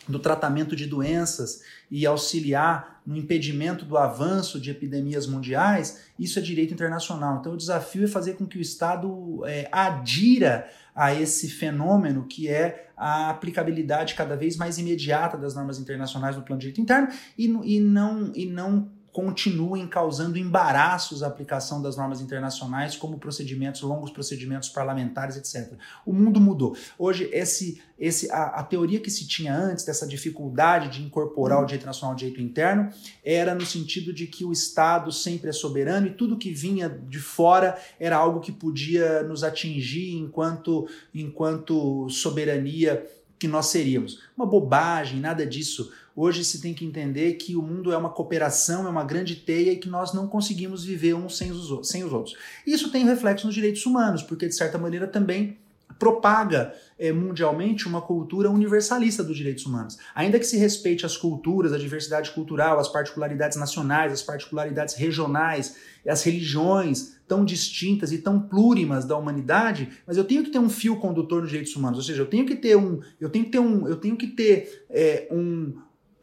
no 0.09 0.19
tratamento 0.19 0.75
de 0.75 0.87
doenças 0.87 1.61
e 1.89 2.05
auxiliar 2.05 3.01
no 3.05 3.15
impedimento 3.15 3.85
do 3.85 3.97
avanço 3.97 4.59
de 4.59 4.71
epidemias 4.71 5.27
mundiais, 5.27 6.01
isso 6.17 6.39
é 6.39 6.41
direito 6.41 6.73
internacional. 6.73 7.37
Então, 7.39 7.53
o 7.53 7.57
desafio 7.57 8.03
é 8.03 8.07
fazer 8.07 8.33
com 8.33 8.45
que 8.45 8.57
o 8.57 8.61
Estado 8.61 9.45
é, 9.45 9.69
adira 9.71 10.67
a 10.95 11.13
esse 11.13 11.47
fenômeno 11.47 12.25
que 12.27 12.49
é 12.49 12.89
a 12.97 13.29
aplicabilidade 13.29 14.15
cada 14.15 14.35
vez 14.35 14.57
mais 14.57 14.77
imediata 14.77 15.37
das 15.37 15.55
normas 15.55 15.79
internacionais 15.79 16.35
no 16.35 16.41
plano 16.41 16.59
de 16.59 16.67
direito 16.67 16.81
interno 16.81 17.07
e, 17.37 17.45
e 17.45 17.79
não, 17.79 18.31
e 18.35 18.45
não 18.45 18.89
continuem 19.19 19.85
causando 19.85 20.37
embaraços 20.37 21.21
à 21.21 21.27
aplicação 21.27 21.81
das 21.81 21.97
normas 21.97 22.21
internacionais, 22.21 22.95
como 22.95 23.19
procedimentos, 23.19 23.81
longos 23.81 24.11
procedimentos 24.11 24.69
parlamentares, 24.69 25.35
etc. 25.35 25.73
O 26.05 26.13
mundo 26.13 26.39
mudou. 26.39 26.73
Hoje, 26.97 27.29
esse, 27.33 27.81
esse, 27.99 28.31
a, 28.31 28.45
a 28.45 28.63
teoria 28.63 28.97
que 29.01 29.11
se 29.11 29.27
tinha 29.27 29.53
antes, 29.53 29.83
dessa 29.83 30.07
dificuldade 30.07 30.87
de 30.87 31.03
incorporar 31.03 31.61
o 31.61 31.65
direito 31.65 31.85
nacional 31.85 32.11
ao 32.11 32.17
direito 32.17 32.41
interno, 32.41 32.89
era 33.21 33.53
no 33.53 33.65
sentido 33.65 34.13
de 34.13 34.25
que 34.25 34.45
o 34.45 34.53
Estado 34.53 35.11
sempre 35.11 35.49
é 35.49 35.53
soberano 35.53 36.07
e 36.07 36.13
tudo 36.13 36.37
que 36.37 36.53
vinha 36.53 36.87
de 36.87 37.19
fora 37.19 37.77
era 37.99 38.15
algo 38.15 38.39
que 38.39 38.53
podia 38.53 39.21
nos 39.23 39.43
atingir 39.43 40.15
enquanto, 40.15 40.87
enquanto 41.13 42.07
soberania 42.09 43.05
que 43.37 43.49
nós 43.49 43.65
seríamos. 43.65 44.21
Uma 44.35 44.45
bobagem, 44.45 45.19
nada 45.19 45.45
disso. 45.45 45.91
Hoje 46.21 46.43
se 46.43 46.59
tem 46.59 46.73
que 46.73 46.83
entender 46.83 47.35
que 47.35 47.55
o 47.55 47.61
mundo 47.61 47.93
é 47.93 47.97
uma 47.97 48.09
cooperação, 48.09 48.85
é 48.85 48.89
uma 48.89 49.05
grande 49.05 49.37
teia 49.37 49.71
e 49.71 49.77
que 49.77 49.87
nós 49.87 50.11
não 50.13 50.27
conseguimos 50.27 50.83
viver 50.83 51.13
uns 51.13 51.37
sem 51.37 51.49
os, 51.49 51.87
sem 51.87 52.03
os 52.03 52.11
outros. 52.11 52.35
Isso 52.67 52.91
tem 52.91 53.05
reflexo 53.05 53.45
nos 53.45 53.55
direitos 53.55 53.85
humanos, 53.85 54.21
porque 54.21 54.45
de 54.45 54.53
certa 54.53 54.77
maneira 54.77 55.07
também 55.07 55.57
propaga 55.97 56.73
é, 56.97 57.13
mundialmente 57.13 57.87
uma 57.87 58.01
cultura 58.01 58.51
universalista 58.51 59.23
dos 59.23 59.37
direitos 59.37 59.65
humanos. 59.65 59.97
Ainda 60.13 60.37
que 60.37 60.45
se 60.45 60.57
respeite 60.57 61.05
as 61.05 61.15
culturas, 61.15 61.71
a 61.71 61.77
diversidade 61.77 62.31
cultural, 62.31 62.79
as 62.79 62.89
particularidades 62.89 63.57
nacionais, 63.57 64.11
as 64.11 64.21
particularidades 64.21 64.95
regionais, 64.95 65.77
as 66.05 66.21
religiões 66.21 67.15
tão 67.29 67.45
distintas 67.45 68.11
e 68.11 68.17
tão 68.17 68.41
plurimas 68.41 69.05
da 69.05 69.15
humanidade, 69.15 69.87
mas 70.05 70.17
eu 70.17 70.25
tenho 70.25 70.43
que 70.43 70.49
ter 70.49 70.59
um 70.59 70.69
fio 70.69 70.97
condutor 70.97 71.41
nos 71.41 71.49
direitos 71.49 71.73
humanos, 71.77 71.99
ou 71.99 72.03
seja, 72.03 72.23
eu 72.23 72.27
tenho 72.27 72.45
que 72.45 72.57
ter 72.57 72.75
um, 72.75 72.99
eu 73.21 73.29
tenho 73.29 73.45
que 73.45 73.51
ter 73.51 73.59
um, 73.59 73.87
eu 73.87 73.95
tenho 73.95 74.17
que 74.17 74.27
ter 74.27 74.85
é, 74.89 75.27
um, 75.31 75.73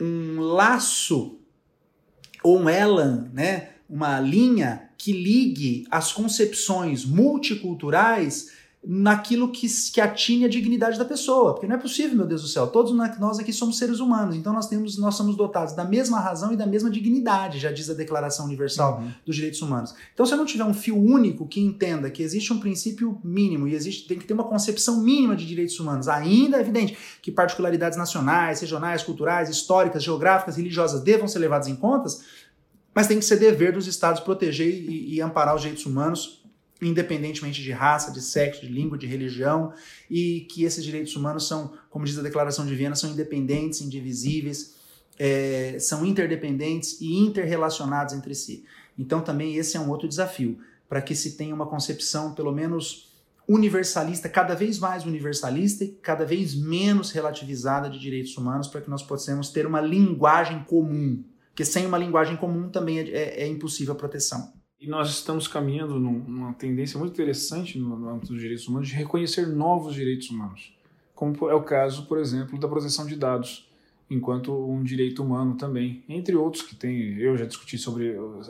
um 0.00 0.40
laço 0.40 1.38
ou 2.42 2.60
um 2.60 2.68
elan, 2.68 3.30
né, 3.32 3.70
uma 3.88 4.20
linha 4.20 4.90
que 4.98 5.12
ligue 5.12 5.86
as 5.90 6.12
concepções 6.12 7.04
multiculturais 7.04 8.55
naquilo 8.88 9.50
que, 9.50 9.66
que 9.92 10.00
atinge 10.00 10.44
a 10.44 10.48
dignidade 10.48 10.96
da 10.96 11.04
pessoa. 11.04 11.54
Porque 11.54 11.66
não 11.66 11.74
é 11.74 11.78
possível, 11.78 12.16
meu 12.16 12.26
Deus 12.26 12.42
do 12.42 12.48
céu. 12.48 12.68
Todos 12.68 12.92
nós 13.18 13.38
aqui 13.40 13.52
somos 13.52 13.78
seres 13.78 13.98
humanos, 13.98 14.36
então 14.36 14.52
nós 14.52 14.68
temos, 14.68 14.96
nós 14.96 15.16
somos 15.16 15.36
dotados 15.36 15.74
da 15.74 15.84
mesma 15.84 16.20
razão 16.20 16.52
e 16.52 16.56
da 16.56 16.66
mesma 16.66 16.88
dignidade, 16.88 17.58
já 17.58 17.72
diz 17.72 17.90
a 17.90 17.94
Declaração 17.94 18.46
Universal 18.46 19.00
Uhum. 19.00 19.10
dos 19.24 19.34
Direitos 19.34 19.60
Humanos. 19.60 19.94
Então, 20.14 20.24
se 20.24 20.32
eu 20.32 20.38
não 20.38 20.44
tiver 20.44 20.62
um 20.64 20.72
fio 20.72 20.96
único 20.96 21.48
que 21.48 21.60
entenda 21.60 22.08
que 22.08 22.22
existe 22.22 22.52
um 22.52 22.60
princípio 22.60 23.20
mínimo 23.24 23.66
e 23.66 23.74
existe, 23.74 24.06
tem 24.06 24.18
que 24.18 24.24
ter 24.24 24.34
uma 24.34 24.44
concepção 24.44 25.00
mínima 25.00 25.34
de 25.34 25.44
direitos 25.44 25.80
humanos, 25.80 26.06
ainda 26.06 26.58
é 26.58 26.60
evidente 26.60 26.96
que 27.20 27.32
particularidades 27.32 27.98
nacionais, 27.98 28.60
regionais, 28.60 29.02
culturais, 29.02 29.48
históricas, 29.48 30.04
geográficas, 30.04 30.56
religiosas 30.56 31.02
devam 31.02 31.26
ser 31.26 31.40
levadas 31.40 31.66
em 31.66 31.74
contas, 31.74 32.22
mas 32.94 33.08
tem 33.08 33.18
que 33.18 33.24
ser 33.24 33.36
dever 33.38 33.72
dos 33.72 33.86
estados 33.88 34.20
proteger 34.20 34.68
e, 34.68 35.14
e 35.16 35.20
amparar 35.20 35.54
os 35.56 35.62
direitos 35.62 35.84
humanos 35.84 36.45
independentemente 36.80 37.62
de 37.62 37.72
raça, 37.72 38.12
de 38.12 38.20
sexo, 38.20 38.60
de 38.60 38.68
língua, 38.68 38.98
de 38.98 39.06
religião, 39.06 39.72
e 40.10 40.46
que 40.50 40.64
esses 40.64 40.84
direitos 40.84 41.14
humanos 41.16 41.46
são, 41.46 41.72
como 41.90 42.04
diz 42.04 42.18
a 42.18 42.22
Declaração 42.22 42.66
de 42.66 42.74
Viena, 42.74 42.94
são 42.94 43.10
independentes, 43.10 43.80
indivisíveis, 43.80 44.76
é, 45.18 45.78
são 45.80 46.04
interdependentes 46.04 47.00
e 47.00 47.16
interrelacionados 47.16 48.14
entre 48.14 48.34
si. 48.34 48.64
Então 48.98 49.20
também 49.20 49.56
esse 49.56 49.76
é 49.76 49.80
um 49.80 49.90
outro 49.90 50.08
desafio, 50.08 50.58
para 50.88 51.00
que 51.00 51.14
se 51.14 51.36
tenha 51.36 51.54
uma 51.54 51.66
concepção, 51.66 52.34
pelo 52.34 52.52
menos 52.52 53.06
universalista, 53.48 54.28
cada 54.28 54.54
vez 54.54 54.78
mais 54.78 55.04
universalista 55.04 55.84
e 55.84 55.88
cada 55.88 56.24
vez 56.24 56.54
menos 56.54 57.12
relativizada 57.12 57.88
de 57.88 57.98
direitos 57.98 58.36
humanos, 58.36 58.68
para 58.68 58.80
que 58.80 58.90
nós 58.90 59.02
possamos 59.02 59.50
ter 59.50 59.66
uma 59.66 59.80
linguagem 59.80 60.64
comum, 60.64 61.22
porque 61.48 61.64
sem 61.64 61.86
uma 61.86 61.96
linguagem 61.96 62.36
comum 62.36 62.68
também 62.68 62.98
é, 62.98 63.08
é, 63.08 63.42
é 63.42 63.46
impossível 63.46 63.94
a 63.94 63.96
proteção. 63.96 64.52
E 64.78 64.86
nós 64.86 65.08
estamos 65.10 65.48
caminhando 65.48 65.98
num, 65.98 66.18
numa 66.18 66.52
tendência 66.52 66.98
muito 66.98 67.12
interessante 67.12 67.78
no, 67.78 68.08
âmbito 68.08 68.32
dos 68.32 68.40
direitos 68.40 68.68
humanos 68.68 68.88
de 68.88 68.94
reconhecer 68.94 69.46
novos 69.46 69.94
direitos 69.94 70.28
humanos, 70.28 70.76
como 71.14 71.48
é 71.48 71.54
o 71.54 71.62
caso, 71.62 72.06
por 72.06 72.18
exemplo, 72.18 72.58
da 72.58 72.68
proteção 72.68 73.06
de 73.06 73.16
dados, 73.16 73.66
enquanto 74.10 74.52
um 74.52 74.82
direito 74.82 75.22
humano 75.22 75.56
também, 75.56 76.04
entre 76.08 76.36
outros 76.36 76.62
que 76.62 76.76
tem. 76.76 77.18
Eu 77.18 77.36
já 77.36 77.46
discuti 77.46 77.78
sobre 77.78 78.10
o, 78.16 78.40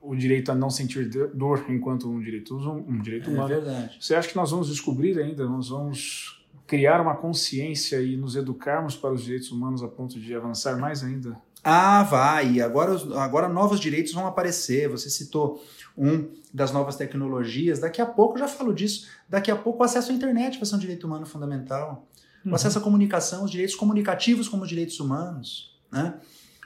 o 0.00 0.14
direito 0.14 0.52
a 0.52 0.54
não 0.54 0.70
sentir 0.70 1.10
dor 1.34 1.64
enquanto 1.68 2.08
um 2.08 2.20
direito, 2.20 2.56
um 2.56 3.00
direito 3.00 3.30
humano. 3.30 3.52
É 3.52 3.60
verdade. 3.60 3.96
Você 4.00 4.14
acha 4.14 4.28
que 4.28 4.36
nós 4.36 4.50
vamos 4.50 4.68
descobrir 4.68 5.18
ainda, 5.18 5.44
nós 5.46 5.68
vamos 5.68 6.42
criar 6.66 7.00
uma 7.00 7.16
consciência 7.16 8.00
e 8.00 8.16
nos 8.16 8.36
educarmos 8.36 8.96
para 8.96 9.12
os 9.12 9.24
direitos 9.24 9.50
humanos 9.50 9.82
a 9.82 9.88
ponto 9.88 10.18
de 10.18 10.34
avançar 10.34 10.78
mais 10.78 11.02
ainda? 11.02 11.36
Ah, 11.64 12.02
vai. 12.02 12.60
Agora, 12.60 12.92
agora 13.22 13.48
novos 13.48 13.78
direitos 13.78 14.12
vão 14.12 14.26
aparecer. 14.26 14.88
Você 14.88 15.08
citou 15.08 15.62
um 15.96 16.28
das 16.52 16.72
novas 16.72 16.96
tecnologias. 16.96 17.78
Daqui 17.78 18.00
a 18.00 18.06
pouco, 18.06 18.34
eu 18.34 18.40
já 18.40 18.48
falo 18.48 18.74
disso, 18.74 19.08
daqui 19.28 19.50
a 19.50 19.56
pouco 19.56 19.80
o 19.80 19.84
acesso 19.84 20.10
à 20.10 20.14
internet 20.14 20.58
vai 20.58 20.66
ser 20.66 20.74
um 20.74 20.78
direito 20.78 21.06
humano 21.06 21.26
fundamental. 21.26 22.08
Uhum. 22.44 22.52
O 22.52 22.54
acesso 22.54 22.78
à 22.78 22.80
comunicação, 22.80 23.44
os 23.44 23.50
direitos 23.50 23.76
comunicativos 23.76 24.48
como 24.48 24.66
direitos 24.66 24.98
humanos. 24.98 25.78
Né? 25.90 26.14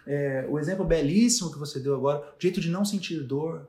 É, 0.06 0.46
o 0.48 0.58
exemplo 0.58 0.84
belíssimo 0.84 1.52
que 1.52 1.58
você 1.58 1.78
deu 1.78 1.94
agora, 1.94 2.20
o 2.34 2.38
direito 2.38 2.60
de 2.60 2.70
não 2.70 2.84
sentir 2.84 3.20
dor, 3.20 3.68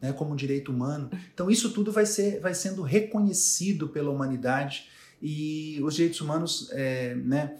né, 0.00 0.12
como 0.12 0.36
direito 0.36 0.70
humano. 0.70 1.10
Então, 1.32 1.50
isso 1.50 1.70
tudo 1.70 1.90
vai, 1.90 2.04
ser, 2.04 2.40
vai 2.40 2.54
sendo 2.54 2.82
reconhecido 2.82 3.88
pela 3.88 4.10
humanidade 4.10 4.88
e 5.22 5.80
os 5.82 5.94
direitos 5.94 6.20
humanos, 6.20 6.68
é, 6.72 7.14
né, 7.14 7.56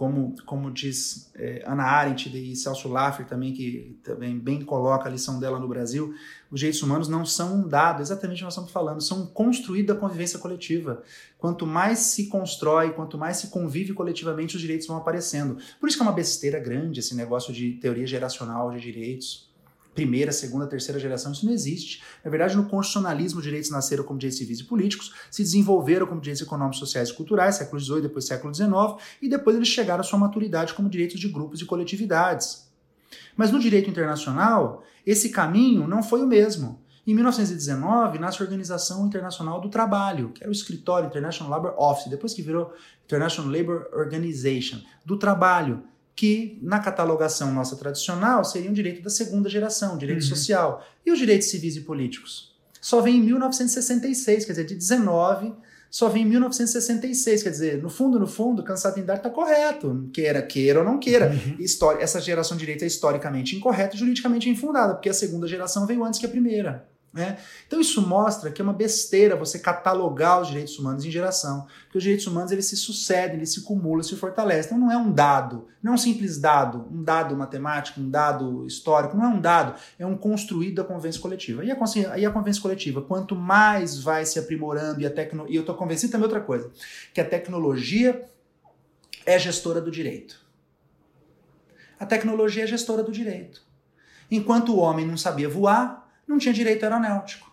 como, 0.00 0.34
como 0.46 0.70
diz 0.70 1.30
é, 1.34 1.62
Ana 1.66 1.82
Arendt 1.82 2.34
e 2.34 2.56
Celso 2.56 2.88
Laffer 2.88 3.26
também, 3.26 3.52
que 3.52 4.00
também 4.02 4.38
bem 4.38 4.64
coloca 4.64 5.06
a 5.06 5.12
lição 5.12 5.38
dela 5.38 5.58
no 5.58 5.68
Brasil, 5.68 6.14
os 6.50 6.58
direitos 6.58 6.82
humanos 6.82 7.06
não 7.06 7.26
são 7.26 7.56
um 7.56 7.68
dado, 7.68 8.00
exatamente 8.00 8.36
o 8.36 8.38
que 8.38 8.44
nós 8.44 8.54
estamos 8.54 8.70
falando, 8.72 9.02
são 9.02 9.26
construídos 9.26 9.94
da 9.94 10.00
convivência 10.00 10.38
coletiva. 10.38 11.02
Quanto 11.36 11.66
mais 11.66 11.98
se 11.98 12.28
constrói, 12.28 12.92
quanto 12.92 13.18
mais 13.18 13.36
se 13.36 13.48
convive 13.48 13.92
coletivamente, 13.92 14.56
os 14.56 14.62
direitos 14.62 14.86
vão 14.86 14.96
aparecendo. 14.96 15.58
Por 15.78 15.86
isso 15.86 15.98
que 15.98 16.02
é 16.02 16.06
uma 16.06 16.14
besteira 16.14 16.58
grande 16.58 17.00
esse 17.00 17.14
negócio 17.14 17.52
de 17.52 17.72
teoria 17.72 18.06
geracional 18.06 18.70
de 18.70 18.80
direitos 18.80 19.49
primeira, 19.94 20.32
segunda, 20.32 20.66
terceira 20.66 21.00
geração, 21.00 21.32
isso 21.32 21.44
não 21.44 21.52
existe. 21.52 22.02
Na 22.24 22.30
verdade, 22.30 22.56
no 22.56 22.66
constitucionalismo, 22.66 23.38
os 23.38 23.44
direitos 23.44 23.70
nasceram 23.70 24.04
como 24.04 24.18
direitos 24.18 24.38
civis 24.38 24.60
e 24.60 24.64
políticos, 24.64 25.12
se 25.30 25.42
desenvolveram 25.42 26.06
como 26.06 26.20
direitos 26.20 26.42
econômicos, 26.42 26.78
sociais 26.78 27.08
e 27.08 27.14
culturais, 27.14 27.56
século 27.56 27.80
XVIII, 27.80 28.02
depois 28.02 28.24
século 28.24 28.54
XIX, 28.54 28.70
e 29.20 29.28
depois 29.28 29.56
eles 29.56 29.68
chegaram 29.68 30.00
à 30.00 30.04
sua 30.04 30.18
maturidade 30.18 30.74
como 30.74 30.88
direitos 30.88 31.18
de 31.18 31.28
grupos 31.28 31.60
e 31.60 31.64
coletividades. 31.64 32.70
Mas 33.36 33.50
no 33.50 33.58
direito 33.58 33.90
internacional, 33.90 34.84
esse 35.04 35.30
caminho 35.30 35.88
não 35.88 36.02
foi 36.02 36.22
o 36.22 36.26
mesmo. 36.26 36.80
Em 37.06 37.14
1919, 37.14 38.18
nasce 38.18 38.40
a 38.40 38.44
Organização 38.44 39.06
Internacional 39.06 39.60
do 39.60 39.68
Trabalho, 39.68 40.30
que 40.30 40.42
era 40.42 40.50
o 40.50 40.52
escritório 40.52 41.08
International 41.08 41.50
Labour 41.50 41.74
Office, 41.76 42.08
depois 42.08 42.34
que 42.34 42.42
virou 42.42 42.72
International 43.04 43.50
Labour 43.50 43.88
Organization, 43.92 44.80
do 45.04 45.18
trabalho, 45.18 45.82
que 46.14 46.58
na 46.62 46.78
catalogação 46.78 47.52
nossa 47.52 47.76
tradicional 47.76 48.44
seria 48.44 48.70
um 48.70 48.74
direito 48.74 49.02
da 49.02 49.10
segunda 49.10 49.48
geração, 49.48 49.96
direito 49.96 50.22
uhum. 50.22 50.28
social. 50.28 50.86
E 51.04 51.10
os 51.10 51.18
direitos 51.18 51.48
civis 51.48 51.76
e 51.76 51.80
políticos? 51.80 52.54
Só 52.80 53.00
vem 53.00 53.16
em 53.16 53.22
1966, 53.22 54.44
quer 54.44 54.52
dizer, 54.52 54.64
de 54.64 54.74
19, 54.74 55.52
só 55.90 56.08
vem 56.08 56.22
em 56.22 56.26
1966, 56.26 57.42
quer 57.42 57.50
dizer, 57.50 57.82
no 57.82 57.90
fundo, 57.90 58.18
no 58.18 58.26
fundo, 58.26 58.62
cansado 58.62 58.98
em 59.00 59.04
dar 59.04 59.16
está 59.16 59.28
correto, 59.28 60.08
queira, 60.12 60.40
queira 60.40 60.78
ou 60.78 60.84
não 60.84 60.98
queira. 60.98 61.30
Uhum. 61.30 61.56
História, 61.58 62.02
essa 62.02 62.20
geração 62.20 62.56
de 62.56 62.60
direito 62.60 62.84
é 62.84 62.86
historicamente 62.86 63.56
incorreta 63.56 63.96
e 63.96 63.98
juridicamente 63.98 64.48
infundada, 64.48 64.94
porque 64.94 65.08
a 65.08 65.14
segunda 65.14 65.48
geração 65.48 65.86
veio 65.86 66.04
antes 66.04 66.20
que 66.20 66.26
a 66.26 66.28
primeira. 66.28 66.88
Né? 67.12 67.38
Então 67.66 67.80
isso 67.80 68.06
mostra 68.06 68.52
que 68.52 68.62
é 68.62 68.64
uma 68.64 68.72
besteira 68.72 69.34
você 69.34 69.58
catalogar 69.58 70.40
os 70.40 70.46
direitos 70.46 70.78
humanos 70.78 71.04
em 71.04 71.10
geração, 71.10 71.66
porque 71.82 71.98
os 71.98 72.04
direitos 72.04 72.24
humanos 72.28 72.52
eles 72.52 72.66
se 72.66 72.76
sucedem, 72.76 73.36
eles 73.36 73.52
se 73.52 73.60
acumulam, 73.60 74.02
se 74.02 74.14
fortalecem. 74.14 74.66
Então 74.66 74.78
não 74.78 74.92
é 74.92 74.96
um 74.96 75.10
dado, 75.10 75.66
não 75.82 75.92
é 75.92 75.94
um 75.96 75.98
simples 75.98 76.38
dado, 76.38 76.86
um 76.88 77.02
dado 77.02 77.36
matemático, 77.36 78.00
um 78.00 78.08
dado 78.08 78.64
histórico, 78.64 79.16
não 79.16 79.24
é 79.24 79.28
um 79.28 79.40
dado, 79.40 79.74
é 79.98 80.06
um 80.06 80.16
construído 80.16 80.76
da 80.76 80.84
convivência 80.84 81.20
coletiva. 81.20 81.64
E 81.64 81.72
a, 81.72 82.18
e 82.18 82.24
a 82.24 82.30
coletiva, 82.62 83.02
quanto 83.02 83.34
mais 83.34 83.98
vai 83.98 84.24
se 84.24 84.38
aprimorando 84.38 85.00
e 85.00 85.06
a 85.06 85.10
tecnologia, 85.10 85.52
e 85.52 85.56
eu 85.56 85.62
estou 85.62 85.74
convencido 85.74 86.12
também 86.12 86.26
outra 86.26 86.40
coisa, 86.40 86.70
que 87.12 87.20
a 87.20 87.24
tecnologia 87.24 88.24
é 89.26 89.36
gestora 89.36 89.80
do 89.80 89.90
direito. 89.90 90.40
A 91.98 92.06
tecnologia 92.06 92.62
é 92.62 92.66
gestora 92.68 93.02
do 93.02 93.10
direito. 93.10 93.62
Enquanto 94.30 94.72
o 94.72 94.78
homem 94.78 95.04
não 95.04 95.16
sabia 95.16 95.48
voar, 95.48 95.99
não 96.30 96.38
tinha 96.38 96.54
direito 96.54 96.84
aeronáutico. 96.84 97.50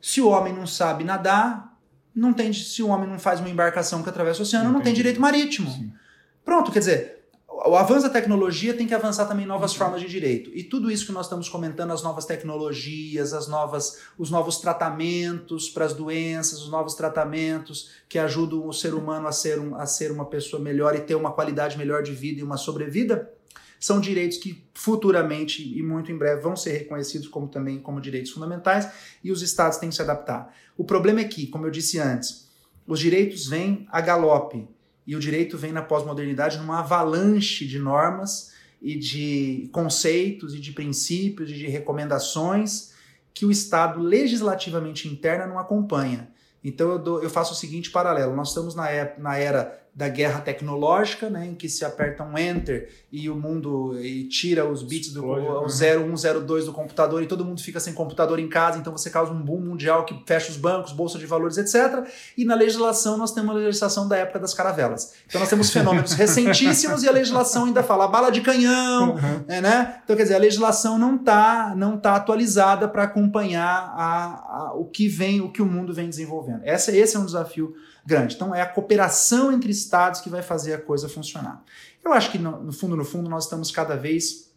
Se 0.00 0.20
o 0.20 0.28
homem 0.28 0.52
não 0.52 0.66
sabe 0.66 1.04
nadar, 1.04 1.76
não 2.14 2.32
tem, 2.32 2.52
se 2.52 2.82
o 2.82 2.88
homem 2.88 3.08
não 3.08 3.18
faz 3.18 3.40
uma 3.40 3.48
embarcação 3.48 4.02
que 4.02 4.08
atravessa 4.08 4.40
o 4.40 4.42
oceano, 4.42 4.66
não, 4.66 4.74
não 4.74 4.80
tem 4.80 4.92
direito 4.92 5.20
marítimo. 5.20 5.70
Sim. 5.70 5.92
Pronto, 6.44 6.70
quer 6.70 6.80
dizer, 6.80 7.20
o 7.48 7.76
avanço 7.76 8.06
da 8.06 8.10
tecnologia 8.10 8.74
tem 8.74 8.86
que 8.86 8.94
avançar 8.94 9.26
também 9.26 9.46
novas 9.46 9.74
formas 9.74 10.00
de 10.00 10.08
direito. 10.08 10.50
E 10.54 10.64
tudo 10.64 10.90
isso 10.90 11.06
que 11.06 11.12
nós 11.12 11.26
estamos 11.26 11.48
comentando, 11.48 11.92
as 11.92 12.02
novas 12.02 12.24
tecnologias, 12.24 13.32
as 13.32 13.48
novas, 13.48 14.00
os 14.18 14.30
novos 14.30 14.58
tratamentos 14.58 15.68
para 15.68 15.84
as 15.84 15.94
doenças, 15.94 16.60
os 16.60 16.70
novos 16.70 16.94
tratamentos 16.94 17.90
que 18.08 18.18
ajudam 18.18 18.66
o 18.66 18.72
ser 18.72 18.94
humano 18.94 19.28
a 19.28 19.32
ser, 19.32 19.58
um, 19.58 19.74
a 19.74 19.86
ser 19.86 20.10
uma 20.10 20.26
pessoa 20.26 20.62
melhor 20.62 20.94
e 20.94 21.00
ter 21.00 21.14
uma 21.14 21.32
qualidade 21.32 21.76
melhor 21.76 22.02
de 22.02 22.12
vida 22.12 22.40
e 22.40 22.42
uma 22.42 22.56
sobrevida, 22.56 23.30
são 23.80 23.98
direitos 23.98 24.36
que 24.36 24.62
futuramente 24.74 25.76
e 25.76 25.82
muito 25.82 26.12
em 26.12 26.18
breve 26.18 26.42
vão 26.42 26.54
ser 26.54 26.72
reconhecidos 26.72 27.26
como 27.26 27.48
também 27.48 27.80
como 27.80 28.00
direitos 28.00 28.30
fundamentais 28.30 28.88
e 29.24 29.32
os 29.32 29.40
estados 29.40 29.78
têm 29.78 29.88
que 29.88 29.94
se 29.94 30.02
adaptar. 30.02 30.54
O 30.76 30.84
problema 30.84 31.20
é 31.20 31.24
que, 31.24 31.46
como 31.46 31.66
eu 31.66 31.70
disse 31.70 31.98
antes, 31.98 32.48
os 32.86 33.00
direitos 33.00 33.46
vêm 33.46 33.88
a 33.90 34.02
galope 34.02 34.68
e 35.06 35.16
o 35.16 35.18
direito 35.18 35.56
vem 35.56 35.72
na 35.72 35.80
pós-modernidade 35.80 36.58
numa 36.58 36.80
avalanche 36.80 37.66
de 37.66 37.78
normas 37.78 38.52
e 38.82 38.96
de 38.96 39.70
conceitos 39.72 40.54
e 40.54 40.60
de 40.60 40.72
princípios 40.72 41.50
e 41.50 41.54
de 41.54 41.66
recomendações 41.66 42.92
que 43.32 43.46
o 43.46 43.50
Estado 43.50 44.00
legislativamente 44.00 45.08
interna 45.08 45.46
não 45.46 45.58
acompanha. 45.58 46.30
Então 46.62 46.90
eu, 46.90 46.98
dou, 46.98 47.22
eu 47.22 47.30
faço 47.30 47.54
o 47.54 47.56
seguinte 47.56 47.90
paralelo: 47.90 48.36
nós 48.36 48.48
estamos 48.48 48.74
na, 48.74 48.88
na 49.18 49.38
era 49.38 49.79
da 49.94 50.08
guerra 50.08 50.40
tecnológica, 50.40 51.28
né, 51.28 51.46
em 51.46 51.54
que 51.54 51.68
se 51.68 51.84
aperta 51.84 52.22
um 52.22 52.38
enter 52.38 52.88
e 53.10 53.28
o 53.28 53.34
mundo 53.34 53.98
e 54.00 54.28
tira 54.28 54.64
os 54.64 54.82
bits 54.82 55.12
do 55.12 55.26
o 55.26 55.66
0102 55.68 56.66
do 56.66 56.72
computador 56.72 57.22
e 57.22 57.26
todo 57.26 57.44
mundo 57.44 57.60
fica 57.60 57.80
sem 57.80 57.92
computador 57.92 58.38
em 58.38 58.48
casa, 58.48 58.78
então 58.78 58.96
você 58.96 59.10
causa 59.10 59.32
um 59.32 59.42
boom 59.42 59.60
mundial 59.60 60.04
que 60.04 60.22
fecha 60.24 60.50
os 60.50 60.56
bancos, 60.56 60.92
bolsa 60.92 61.18
de 61.18 61.26
valores, 61.26 61.58
etc. 61.58 62.08
E 62.36 62.44
na 62.44 62.54
legislação 62.54 63.16
nós 63.16 63.32
temos 63.32 63.50
a 63.50 63.58
legislação 63.58 64.06
da 64.06 64.16
época 64.16 64.38
das 64.38 64.54
caravelas. 64.54 65.12
Então 65.26 65.40
nós 65.40 65.50
temos 65.50 65.70
fenômenos 65.70 66.12
recentíssimos 66.14 67.02
e 67.02 67.08
a 67.08 67.12
legislação 67.12 67.64
ainda 67.64 67.82
fala 67.82 68.06
bala 68.06 68.30
de 68.30 68.40
canhão, 68.40 69.14
uhum. 69.14 69.60
né? 69.60 70.00
Então 70.04 70.16
quer 70.16 70.22
dizer, 70.22 70.36
a 70.36 70.38
legislação 70.38 70.98
não 70.98 71.16
está 71.16 71.74
não 71.76 71.98
tá 71.98 72.14
atualizada 72.14 72.88
para 72.88 73.02
acompanhar 73.04 73.92
a, 73.96 74.68
a, 74.68 74.72
o 74.74 74.84
que 74.84 75.08
vem, 75.08 75.40
o 75.40 75.50
que 75.50 75.60
o 75.60 75.66
mundo 75.66 75.92
vem 75.92 76.08
desenvolvendo. 76.08 76.62
Esse, 76.64 76.96
esse 76.96 77.16
é 77.16 77.18
um 77.18 77.24
desafio 77.24 77.74
grande. 78.10 78.34
Então 78.34 78.54
é 78.54 78.60
a 78.60 78.66
cooperação 78.66 79.52
entre 79.52 79.70
estados 79.70 80.20
que 80.20 80.28
vai 80.28 80.42
fazer 80.42 80.74
a 80.74 80.80
coisa 80.80 81.08
funcionar. 81.08 81.64
Eu 82.04 82.12
acho 82.12 82.30
que 82.30 82.38
no 82.38 82.72
fundo, 82.72 82.96
no 82.96 83.04
fundo, 83.04 83.30
nós 83.30 83.44
estamos 83.44 83.70
cada 83.70 83.96
vez 83.96 84.50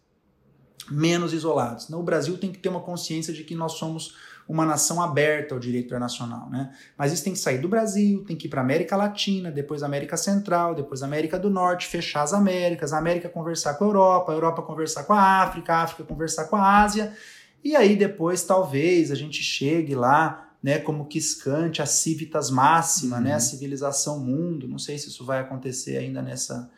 menos 0.90 1.32
isolados. 1.32 1.88
O 1.88 2.02
Brasil 2.02 2.36
tem 2.36 2.50
que 2.52 2.58
ter 2.58 2.68
uma 2.68 2.80
consciência 2.80 3.32
de 3.32 3.44
que 3.44 3.54
nós 3.54 3.72
somos 3.72 4.16
uma 4.46 4.66
nação 4.66 5.00
aberta 5.00 5.54
ao 5.54 5.60
direito 5.60 5.86
internacional, 5.86 6.50
né? 6.50 6.70
Mas 6.98 7.12
isso 7.12 7.24
tem 7.24 7.32
que 7.32 7.38
sair 7.38 7.56
do 7.56 7.68
Brasil, 7.68 8.24
tem 8.26 8.36
que 8.36 8.46
ir 8.46 8.50
para 8.50 8.60
América 8.60 8.94
Latina, 8.94 9.50
depois 9.50 9.82
América 9.82 10.18
Central, 10.18 10.74
depois 10.74 11.02
América 11.02 11.38
do 11.38 11.48
Norte, 11.48 11.86
fechar 11.86 12.22
as 12.22 12.34
Américas, 12.34 12.92
a 12.92 12.98
América 12.98 13.28
conversar 13.30 13.74
com 13.74 13.84
a 13.84 13.86
Europa, 13.86 14.32
a 14.32 14.34
Europa 14.34 14.60
conversar 14.60 15.04
com 15.04 15.14
a 15.14 15.42
África, 15.42 15.72
a 15.72 15.82
África 15.84 16.04
conversar 16.04 16.44
com 16.44 16.56
a 16.56 16.82
Ásia, 16.82 17.14
e 17.62 17.74
aí 17.74 17.96
depois 17.96 18.42
talvez 18.42 19.10
a 19.10 19.14
gente 19.14 19.42
chegue 19.42 19.94
lá 19.94 20.53
né, 20.64 20.78
como 20.78 21.04
quiscante 21.04 21.82
a 21.82 21.86
civitas 21.86 22.50
máxima, 22.50 23.18
uhum. 23.18 23.24
né, 23.24 23.32
a 23.32 23.34
uhum. 23.34 23.40
civilização 23.40 24.18
mundo. 24.18 24.66
Não 24.66 24.78
sei 24.78 24.96
se 24.96 25.08
isso 25.08 25.22
vai 25.22 25.38
acontecer 25.38 25.98
ainda 25.98 26.22
nessa, 26.22 26.70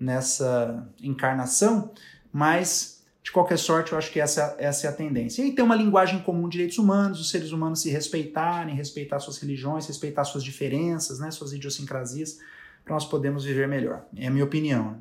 nessa 0.00 0.88
encarnação, 1.02 1.92
mas 2.32 3.02
de 3.22 3.30
qualquer 3.30 3.58
sorte 3.58 3.92
eu 3.92 3.98
acho 3.98 4.10
que 4.10 4.18
essa, 4.18 4.56
essa 4.58 4.86
é 4.86 4.90
a 4.90 4.94
tendência. 4.94 5.42
E 5.42 5.44
aí 5.44 5.54
tem 5.54 5.62
uma 5.62 5.76
linguagem 5.76 6.20
comum 6.20 6.48
de 6.48 6.52
direitos 6.52 6.78
humanos, 6.78 7.20
os 7.20 7.28
seres 7.28 7.52
humanos 7.52 7.82
se 7.82 7.90
respeitarem, 7.90 8.74
respeitar 8.74 9.20
suas 9.20 9.36
religiões, 9.36 9.86
respeitar 9.86 10.24
suas 10.24 10.42
diferenças, 10.42 11.18
né, 11.18 11.30
suas 11.30 11.52
idiosincrasias, 11.52 12.38
para 12.82 12.94
nós 12.94 13.04
podermos 13.04 13.44
viver 13.44 13.68
melhor. 13.68 14.06
É 14.16 14.28
a 14.28 14.30
minha 14.30 14.44
opinião. 14.46 14.96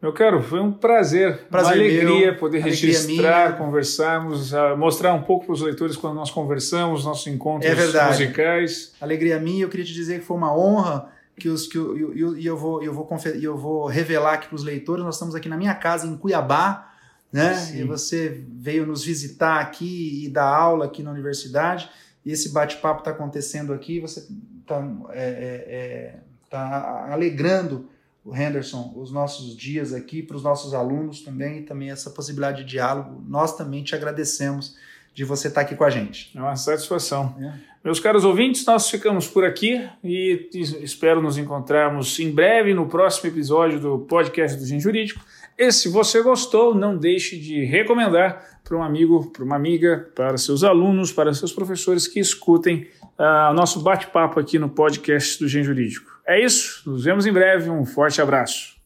Meu 0.00 0.14
caro, 0.14 0.42
foi 0.42 0.60
um 0.60 0.72
prazer, 0.72 1.46
prazer 1.50 1.72
uma 1.72 1.82
alegria 1.82 2.04
meu, 2.04 2.36
poder 2.38 2.62
alegria 2.62 2.86
registrar, 2.86 3.46
minha. 3.48 3.58
conversarmos, 3.58 4.50
uh, 4.50 4.74
mostrar 4.74 5.12
um 5.12 5.22
pouco 5.22 5.44
para 5.44 5.52
os 5.52 5.60
leitores 5.60 5.94
quando 5.94 6.14
nós 6.14 6.30
conversamos, 6.30 7.04
nossos 7.04 7.26
encontros 7.26 7.70
é 7.70 8.06
musicais. 8.06 8.94
Alegria 8.98 9.38
minha, 9.38 9.62
eu 9.62 9.68
queria 9.68 9.84
te 9.84 9.92
dizer 9.92 10.20
que 10.20 10.24
foi 10.24 10.38
uma 10.38 10.56
honra 10.56 11.10
que 11.38 11.50
os 11.50 11.66
que 11.66 11.76
eu, 11.76 11.98
eu, 11.98 12.14
eu, 12.16 12.38
eu 12.38 12.56
vou 12.56 12.82
eu 12.82 12.94
vou 12.94 13.08
eu 13.40 13.56
vou 13.56 13.86
revelar 13.86 14.34
aqui 14.34 14.48
para 14.48 14.56
os 14.56 14.64
leitores, 14.64 15.04
nós 15.04 15.16
estamos 15.16 15.34
aqui 15.34 15.50
na 15.50 15.56
minha 15.58 15.74
casa 15.74 16.06
em 16.06 16.16
Cuiabá, 16.16 16.92
né? 17.30 17.54
Sim. 17.54 17.80
E 17.80 17.84
você 17.84 18.42
veio 18.48 18.86
nos 18.86 19.04
visitar 19.04 19.60
aqui 19.60 20.24
e 20.24 20.30
dar 20.30 20.48
aula 20.48 20.86
aqui 20.86 21.02
na 21.02 21.10
universidade. 21.10 21.90
E 22.24 22.32
esse 22.32 22.50
bate-papo 22.50 23.00
está 23.00 23.10
acontecendo 23.10 23.72
aqui, 23.72 24.00
você 24.00 24.20
está 24.20 24.82
é, 25.10 25.22
é, 25.22 25.64
é, 25.68 26.14
tá 26.48 27.08
alegrando 27.10 27.88
o 28.24 28.36
Henderson, 28.36 28.92
os 28.96 29.10
nossos 29.10 29.56
dias 29.56 29.92
aqui, 29.92 30.22
para 30.22 30.36
os 30.36 30.42
nossos 30.42 30.74
alunos 30.74 31.22
também, 31.22 31.58
e 31.58 31.62
também 31.62 31.90
essa 31.90 32.10
possibilidade 32.10 32.64
de 32.64 32.70
diálogo. 32.70 33.22
Nós 33.26 33.56
também 33.56 33.82
te 33.82 33.94
agradecemos 33.94 34.76
de 35.14 35.24
você 35.24 35.48
estar 35.48 35.62
aqui 35.62 35.74
com 35.74 35.84
a 35.84 35.90
gente. 35.90 36.30
É 36.36 36.40
uma 36.40 36.56
satisfação. 36.56 37.34
É. 37.40 37.52
Meus 37.82 37.98
caros 37.98 38.24
ouvintes, 38.24 38.64
nós 38.66 38.90
ficamos 38.90 39.26
por 39.26 39.44
aqui 39.44 39.88
e 40.04 40.48
espero 40.52 41.22
nos 41.22 41.38
encontrarmos 41.38 42.18
em 42.20 42.30
breve 42.30 42.74
no 42.74 42.86
próximo 42.86 43.30
episódio 43.30 43.80
do 43.80 43.98
podcast 44.00 44.58
do 44.58 44.66
Gen 44.66 44.78
Jurídico. 44.78 45.24
E 45.58 45.72
se 45.72 45.88
você 45.88 46.22
gostou, 46.22 46.74
não 46.74 46.96
deixe 46.96 47.38
de 47.38 47.64
recomendar 47.64 48.60
para 48.62 48.76
um 48.76 48.82
amigo, 48.82 49.30
para 49.30 49.44
uma 49.44 49.56
amiga, 49.56 50.10
para 50.14 50.36
seus 50.36 50.62
alunos, 50.62 51.12
para 51.12 51.32
seus 51.34 51.52
professores 51.52 52.06
que 52.06 52.20
escutem 52.20 52.86
uh, 53.18 53.50
o 53.50 53.54
nosso 53.54 53.80
bate-papo 53.80 54.38
aqui 54.38 54.58
no 54.58 54.68
podcast 54.68 55.38
do 55.38 55.48
Gen 55.48 55.64
Jurídico. 55.64 56.09
É 56.26 56.44
isso, 56.44 56.88
nos 56.90 57.04
vemos 57.04 57.26
em 57.26 57.32
breve. 57.32 57.70
Um 57.70 57.84
forte 57.84 58.20
abraço. 58.20 58.76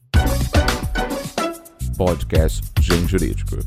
Podcast 1.96 2.62
Gen 2.80 3.06
Jurídico. 3.06 3.58